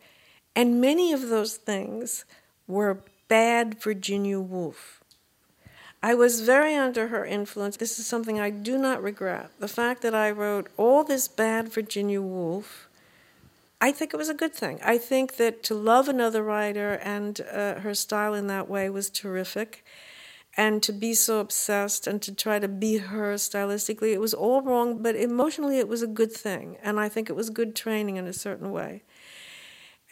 and 0.55 0.82
many 0.82 1.13
of 1.13 1.30
those 1.30 1.57
things 1.57 2.26
were 2.68 3.03
bad 3.28 3.82
Virginia 3.82 4.39
Woolf. 4.39 5.03
I 6.06 6.14
was 6.14 6.41
very 6.41 6.76
under 6.76 7.08
her 7.08 7.26
influence. 7.26 7.78
This 7.78 7.97
is 7.97 8.06
something 8.06 8.39
I 8.39 8.51
do 8.51 8.78
not 8.78 9.01
regret. 9.01 9.49
The 9.58 9.68
fact 9.68 10.03
that 10.03 10.14
I 10.14 10.30
wrote 10.30 10.68
all 10.78 11.03
this 11.03 11.28
bad 11.28 11.74
Virginia 11.74 12.22
Woolf, 12.22 12.88
I 13.82 13.91
think 13.91 14.14
it 14.14 14.18
was 14.18 14.30
a 14.30 14.36
good 14.36 14.53
thing. 14.53 14.80
I 14.84 14.99
think 14.99 15.38
that 15.38 15.64
to 15.64 15.74
love 15.74 16.08
another 16.08 16.43
writer 16.43 16.99
and 17.01 17.41
uh, 17.51 17.80
her 17.80 17.95
style 17.95 18.36
in 18.36 18.45
that 18.45 18.70
way 18.70 18.88
was 18.88 19.10
terrific. 19.10 19.84
And 20.56 20.84
to 20.84 20.93
be 20.93 21.16
so 21.16 21.39
obsessed 21.39 22.06
and 22.06 22.22
to 22.22 22.36
try 22.36 22.60
to 22.60 22.68
be 22.68 22.97
her 22.97 23.34
stylistically, 23.34 24.14
it 24.14 24.22
was 24.22 24.36
all 24.36 24.62
wrong, 24.62 25.01
but 25.01 25.16
emotionally 25.16 25.80
it 25.80 25.88
was 25.88 26.03
a 26.03 26.18
good 26.22 26.32
thing. 26.32 26.78
And 26.84 26.99
I 26.99 27.10
think 27.10 27.32
it 27.32 27.36
was 27.36 27.49
good 27.49 27.76
training 27.76 28.18
in 28.18 28.28
a 28.28 28.34
certain 28.34 28.72
way. 28.72 29.01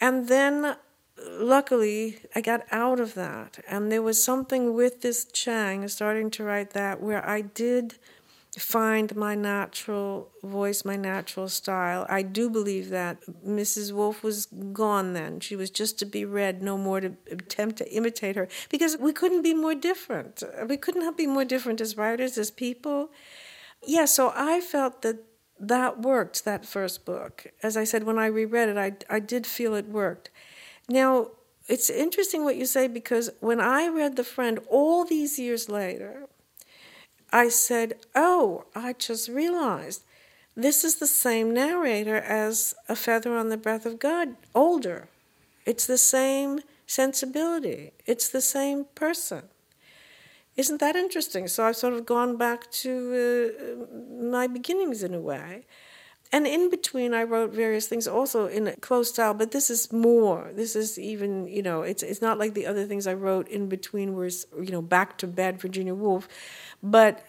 And 0.00 0.26
then 0.26 0.74
luckily, 1.18 2.18
I 2.34 2.40
got 2.40 2.62
out 2.70 3.00
of 3.00 3.14
that. 3.14 3.58
And 3.68 3.90
there 3.90 4.02
was 4.02 4.22
something 4.22 4.74
with 4.74 5.02
this 5.02 5.24
Chang, 5.24 5.86
starting 5.88 6.30
to 6.32 6.44
write 6.44 6.70
that, 6.70 7.00
where 7.00 7.26
I 7.28 7.42
did 7.42 7.96
find 8.58 9.16
my 9.16 9.34
natural 9.34 10.30
voice, 10.42 10.84
my 10.84 10.96
natural 10.96 11.48
style. 11.48 12.06
I 12.08 12.22
do 12.22 12.48
believe 12.48 12.88
that 12.90 13.18
Mrs. 13.44 13.92
Woolf 13.92 14.22
was 14.22 14.46
gone 14.46 15.12
then. 15.12 15.40
She 15.40 15.56
was 15.56 15.70
just 15.70 15.98
to 15.98 16.06
be 16.06 16.24
read, 16.24 16.62
no 16.62 16.78
more 16.78 17.00
to 17.00 17.14
attempt 17.30 17.78
to 17.78 17.92
imitate 17.92 18.36
her, 18.36 18.48
because 18.70 18.96
we 18.96 19.12
couldn't 19.12 19.42
be 19.42 19.54
more 19.54 19.74
different. 19.74 20.42
We 20.68 20.76
couldn't 20.76 21.16
be 21.16 21.26
more 21.26 21.44
different 21.44 21.80
as 21.80 21.96
writers, 21.96 22.38
as 22.38 22.50
people. 22.50 23.10
Yeah, 23.84 24.04
so 24.04 24.32
I 24.34 24.60
felt 24.60 25.02
that 25.02 25.24
that 25.58 26.02
worked, 26.02 26.44
that 26.44 26.64
first 26.64 27.04
book. 27.04 27.46
As 27.62 27.76
I 27.76 27.84
said, 27.84 28.04
when 28.04 28.18
I 28.18 28.26
reread 28.26 28.68
it, 28.68 28.76
I, 28.76 28.92
I 29.14 29.18
did 29.18 29.46
feel 29.46 29.74
it 29.74 29.88
worked. 29.88 30.30
Now, 30.88 31.28
it's 31.66 31.88
interesting 31.88 32.44
what 32.44 32.56
you 32.56 32.66
say 32.66 32.88
because 32.88 33.30
when 33.40 33.60
I 33.60 33.88
read 33.88 34.16
The 34.16 34.24
Friend 34.24 34.58
all 34.70 35.04
these 35.04 35.38
years 35.38 35.68
later, 35.68 36.28
I 37.32 37.48
said, 37.48 37.94
Oh, 38.14 38.66
I 38.74 38.92
just 38.92 39.28
realized 39.28 40.02
this 40.56 40.84
is 40.84 40.96
the 40.96 41.06
same 41.06 41.52
narrator 41.52 42.16
as 42.16 42.74
A 42.88 42.94
Feather 42.94 43.36
on 43.36 43.48
the 43.48 43.56
Breath 43.56 43.86
of 43.86 43.98
God, 43.98 44.36
older. 44.54 45.08
It's 45.66 45.86
the 45.86 45.98
same 45.98 46.60
sensibility, 46.86 47.92
it's 48.06 48.28
the 48.28 48.42
same 48.42 48.84
person. 48.94 49.44
Isn't 50.56 50.78
that 50.78 50.94
interesting? 50.94 51.48
So 51.48 51.66
I've 51.66 51.76
sort 51.76 51.94
of 51.94 52.06
gone 52.06 52.36
back 52.36 52.70
to 52.70 53.56
uh, 53.58 54.22
my 54.22 54.46
beginnings 54.46 55.02
in 55.02 55.12
a 55.12 55.20
way. 55.20 55.64
And 56.34 56.48
in 56.48 56.68
between, 56.68 57.14
I 57.14 57.22
wrote 57.22 57.52
various 57.52 57.86
things 57.86 58.08
also 58.08 58.48
in 58.48 58.66
a 58.66 58.74
close 58.74 59.10
style, 59.10 59.34
but 59.34 59.52
this 59.52 59.70
is 59.70 59.92
more. 59.92 60.50
This 60.52 60.74
is 60.74 60.98
even, 60.98 61.46
you 61.46 61.62
know, 61.62 61.82
it's 61.82 62.02
it's 62.02 62.20
not 62.20 62.40
like 62.40 62.54
the 62.54 62.66
other 62.66 62.86
things 62.86 63.06
I 63.06 63.14
wrote 63.14 63.46
in 63.46 63.68
between 63.68 64.14
were, 64.14 64.28
you 64.60 64.72
know, 64.72 64.82
back 64.82 65.16
to 65.18 65.28
Bad 65.28 65.60
Virginia 65.60 65.94
Woolf. 65.94 66.26
But 66.82 67.24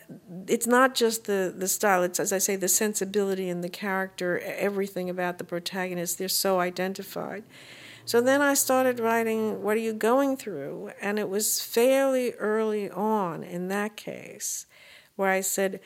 it's 0.47 0.65
not 0.65 0.95
just 0.95 1.25
the, 1.25 1.53
the 1.55 1.67
style, 1.67 2.01
it's, 2.01 2.19
as 2.19 2.33
I 2.33 2.39
say, 2.39 2.55
the 2.55 2.67
sensibility 2.67 3.47
and 3.47 3.63
the 3.63 3.69
character, 3.69 4.39
everything 4.39 5.07
about 5.07 5.37
the 5.37 5.43
protagonist, 5.43 6.17
they're 6.17 6.27
so 6.27 6.59
identified. 6.59 7.43
So 8.05 8.21
then 8.21 8.41
I 8.41 8.55
started 8.55 8.99
writing, 8.99 9.61
What 9.61 9.77
Are 9.77 9.81
You 9.81 9.93
Going 9.93 10.35
Through? 10.35 10.93
And 10.99 11.19
it 11.19 11.29
was 11.29 11.61
fairly 11.61 12.31
early 12.31 12.89
on 12.89 13.43
in 13.43 13.67
that 13.67 13.97
case 13.97 14.65
where 15.15 15.29
I 15.29 15.41
said, 15.41 15.79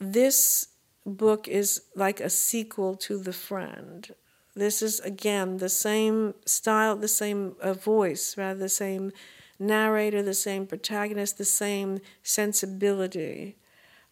This 0.00 0.73
book 1.06 1.48
is 1.48 1.82
like 1.94 2.20
a 2.20 2.30
sequel 2.30 2.96
to 2.96 3.18
The 3.18 3.32
Friend. 3.32 4.08
This 4.54 4.82
is, 4.82 5.00
again, 5.00 5.58
the 5.58 5.68
same 5.68 6.34
style, 6.46 6.96
the 6.96 7.08
same 7.08 7.56
uh, 7.60 7.74
voice, 7.74 8.36
rather, 8.36 8.60
the 8.60 8.68
same 8.68 9.12
narrator, 9.58 10.22
the 10.22 10.34
same 10.34 10.66
protagonist, 10.66 11.38
the 11.38 11.44
same 11.44 12.00
sensibility. 12.22 13.56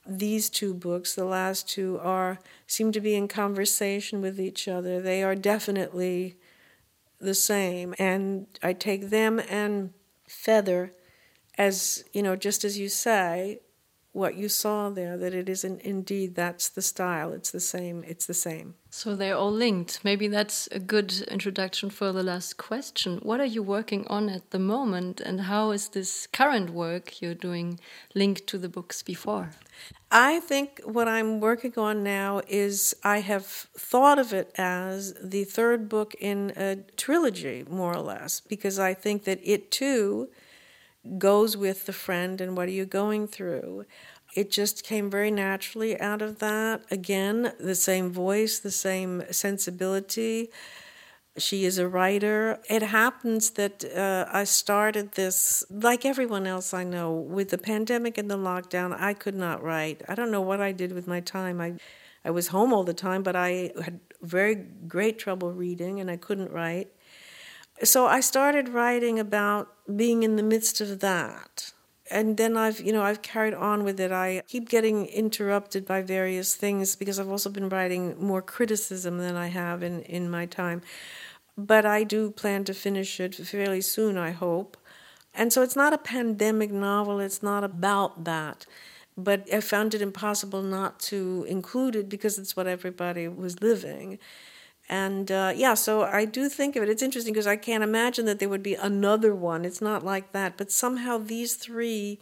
These 0.05 0.51
two 0.51 0.75
books, 0.75 1.15
the 1.15 1.25
last 1.25 1.69
two, 1.69 1.99
are 2.03 2.41
seem 2.67 2.91
to 2.93 3.01
be 3.01 3.15
in 3.15 3.29
conversation 3.29 4.21
with 4.21 4.41
each 4.41 4.67
other. 4.67 5.01
They 5.01 5.23
are 5.23 5.37
definitely 5.37 6.39
the 7.21 7.35
same, 7.35 7.95
and 7.99 8.47
I 8.63 8.73
take 8.73 9.11
them 9.11 9.41
and 9.49 9.93
Feather 10.27 10.93
as 11.59 12.05
you 12.13 12.23
know, 12.23 12.37
just 12.37 12.65
as 12.65 12.79
you 12.79 12.89
say, 12.89 13.61
what 14.13 14.35
you 14.35 14.49
saw 14.49 14.91
there, 14.91 15.17
that 15.17 15.35
it 15.35 15.49
isn't 15.49 15.81
indeed 15.81 16.35
that's 16.35 16.69
the 16.69 16.83
style. 16.83 17.33
It's 17.33 17.51
the 17.51 17.61
same. 17.61 18.05
It's 18.07 18.27
the 18.27 18.35
same. 18.35 18.75
So 18.91 19.17
they're 19.17 19.37
all 19.37 19.51
linked. 19.51 20.05
Maybe 20.05 20.29
that's 20.29 20.67
a 20.71 20.79
good 20.79 21.23
introduction 21.29 21.89
for 21.89 22.13
the 22.13 22.23
last 22.23 22.59
question. 22.59 23.21
What 23.23 23.41
are 23.41 23.47
you 23.47 23.63
working 23.63 24.07
on 24.09 24.29
at 24.29 24.51
the 24.51 24.59
moment, 24.59 25.23
and 25.23 25.43
how 25.43 25.71
is 25.71 25.89
this 25.89 26.27
current 26.27 26.71
work 26.71 27.23
you're 27.23 27.35
doing 27.35 27.81
linked 28.15 28.47
to 28.49 28.59
the 28.59 28.69
books 28.69 29.03
before? 29.03 29.53
I 30.11 30.41
think 30.41 30.83
what 30.85 31.09
I'm 31.09 31.41
working 31.41 31.73
on 31.79 32.03
now 32.03 32.43
is 32.47 32.95
I 33.03 33.21
have 33.21 33.47
thought 33.47 34.19
of 34.19 34.35
it 34.35 34.53
as 34.59 35.15
the 35.23 35.45
third 35.45 35.89
book 35.89 36.15
in 36.21 36.53
a 36.55 36.77
trilogy, 36.99 37.65
more 37.67 37.97
or 37.97 38.03
less, 38.03 38.41
because 38.41 38.79
I 38.79 38.93
think 38.93 39.25
that 39.25 39.41
it 39.43 39.71
too 39.71 40.29
goes 41.19 41.57
with 41.57 41.87
the 41.87 41.93
friend 41.93 42.41
and 42.41 42.57
what 42.57 42.69
are 42.69 42.73
you 42.73 42.85
going 42.85 43.27
through. 43.27 43.85
It 44.35 44.51
just 44.51 44.85
came 44.85 45.11
very 45.11 45.31
naturally 45.31 46.01
out 46.01 46.23
of 46.23 46.39
that. 46.39 46.83
Again, 46.91 47.53
the 47.61 47.75
same 47.75 48.11
voice, 48.11 48.59
the 48.59 48.71
same 48.71 49.25
sensibility. 49.31 50.49
She 51.37 51.65
is 51.65 51.79
a 51.79 51.89
writer. 51.89 52.59
It 52.69 52.83
happens 52.83 53.51
that 53.51 53.85
uh, 53.85 54.27
I 54.33 54.45
started 54.45 55.13
this, 55.13 55.65
like 55.71 56.05
everyone 56.05 56.47
else 56.47 56.73
I 56.73 56.85
know, 56.85 57.13
with 57.13 57.51
the 57.51 57.59
pandemic 57.59 58.17
and 58.17 58.31
the 58.31 58.39
lockdown. 58.39 58.99
I 58.99 59.13
could 59.15 59.35
not 59.35 59.63
write. 59.63 60.03
I 60.09 60.15
don't 60.15 60.31
know 60.31 60.43
what 60.43 60.61
I 60.61 60.73
did 60.73 60.93
with 60.93 61.07
my 61.07 61.21
time. 61.21 61.61
I, 61.61 61.75
I 62.25 62.31
was 62.31 62.49
home 62.49 62.73
all 62.73 62.85
the 62.85 62.95
time, 62.95 63.23
but 63.23 63.37
I 63.37 63.73
had 63.83 64.01
very 64.23 64.55
great 64.55 65.19
trouble 65.19 65.53
reading 65.53 66.01
and 66.01 66.11
I 66.11 66.17
couldn't 66.17 66.53
write. 66.53 66.89
So 67.85 68.07
I 68.07 68.21
started 68.21 68.69
writing 68.69 69.19
about 69.19 69.69
being 69.97 70.23
in 70.23 70.37
the 70.37 70.43
midst 70.43 70.81
of 70.81 71.01
that. 71.01 71.73
And 72.11 72.37
then 72.37 72.57
I've, 72.57 72.81
you 72.81 72.93
know, 72.93 73.03
I've 73.03 73.23
carried 73.23 73.55
on 73.55 73.85
with 73.85 73.99
it. 73.99 74.13
I 74.13 74.43
keep 74.47 74.69
getting 74.69 75.07
interrupted 75.07 75.87
by 75.87 76.03
various 76.03 76.55
things 76.55 76.95
because 76.95 77.19
I've 77.19 77.31
also 77.31 77.51
been 77.51 77.69
writing 77.69 78.15
more 78.23 78.43
criticism 78.43 79.19
than 79.19 79.35
I 79.35 79.49
have 79.49 79.83
in, 79.83 80.03
in 80.03 80.31
my 80.31 80.47
time. 80.47 80.83
But 81.57 81.85
I 81.85 82.05
do 82.05 82.31
plan 82.31 82.65
to 82.65 82.75
finish 82.75 83.19
it 83.19 83.35
fairly 83.35 83.81
soon, 83.81 84.17
I 84.17 84.31
hope. 84.31 84.77
And 85.35 85.53
so 85.53 85.63
it's 85.63 85.77
not 85.77 85.93
a 85.93 85.99
pandemic 85.99 86.71
novel, 86.71 87.19
it's 87.19 87.43
not 87.43 87.65
about 87.65 88.25
that. 88.25 88.67
But 89.17 89.53
I 89.53 89.61
found 89.61 89.95
it 89.95 90.03
impossible 90.03 90.63
not 90.63 91.01
to 91.11 91.45
include 91.49 91.97
it 91.97 92.09
because 92.09 92.39
it's 92.39 92.57
what 92.57 92.67
everybody 92.67 93.27
was 93.29 93.61
living. 93.61 94.19
And 94.93 95.33
uh, 95.33 95.55
yeah, 95.57 95.73
so 95.73 96.03
I 96.03 96.27
do 96.27 96.51
think 96.51 96.77
of 96.77 96.83
it. 96.83 96.91
It's 96.91 97.03
interesting 97.03 97.33
because 97.33 97.47
I 97.47 97.57
can't 97.57 97.83
imagine 97.83 98.27
that 98.27 98.41
there 98.41 98.51
would 98.51 98.63
be 98.63 98.75
another 98.75 99.35
one. 99.35 99.65
It's 99.65 99.81
not 99.81 100.05
like 100.05 100.33
that. 100.33 100.59
But 100.59 100.71
somehow 100.71 101.17
these 101.17 101.55
three, 101.55 102.21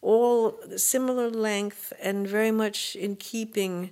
all 0.00 0.58
similar 0.78 1.28
length 1.28 1.92
and 2.00 2.26
very 2.26 2.50
much 2.50 2.96
in 2.96 3.16
keeping 3.16 3.90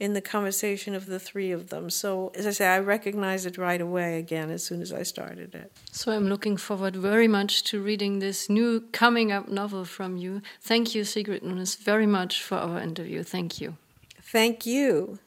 in 0.00 0.14
the 0.14 0.20
conversation 0.20 0.96
of 0.96 1.06
the 1.06 1.20
three 1.20 1.52
of 1.52 1.68
them. 1.68 1.90
So, 1.90 2.32
as 2.34 2.44
I 2.44 2.50
say, 2.50 2.66
I 2.66 2.80
recognize 2.80 3.46
it 3.46 3.56
right 3.56 3.80
away 3.80 4.18
again 4.18 4.50
as 4.50 4.64
soon 4.64 4.82
as 4.82 4.92
I 4.92 5.04
started 5.04 5.54
it. 5.54 5.70
So, 5.92 6.10
I'm 6.10 6.28
looking 6.28 6.56
forward 6.56 6.96
very 6.96 7.28
much 7.28 7.62
to 7.70 7.80
reading 7.80 8.18
this 8.18 8.50
new 8.50 8.80
coming 8.90 9.30
up 9.30 9.48
novel 9.48 9.84
from 9.84 10.16
you. 10.16 10.42
Thank 10.60 10.96
you, 10.96 11.04
Sigrid 11.04 11.44
Nunez, 11.44 11.76
very 11.76 12.06
much 12.06 12.42
for 12.42 12.56
our 12.56 12.80
interview. 12.80 13.22
Thank 13.22 13.60
you. 13.60 13.76
Thank 14.20 14.66
you. 14.66 15.20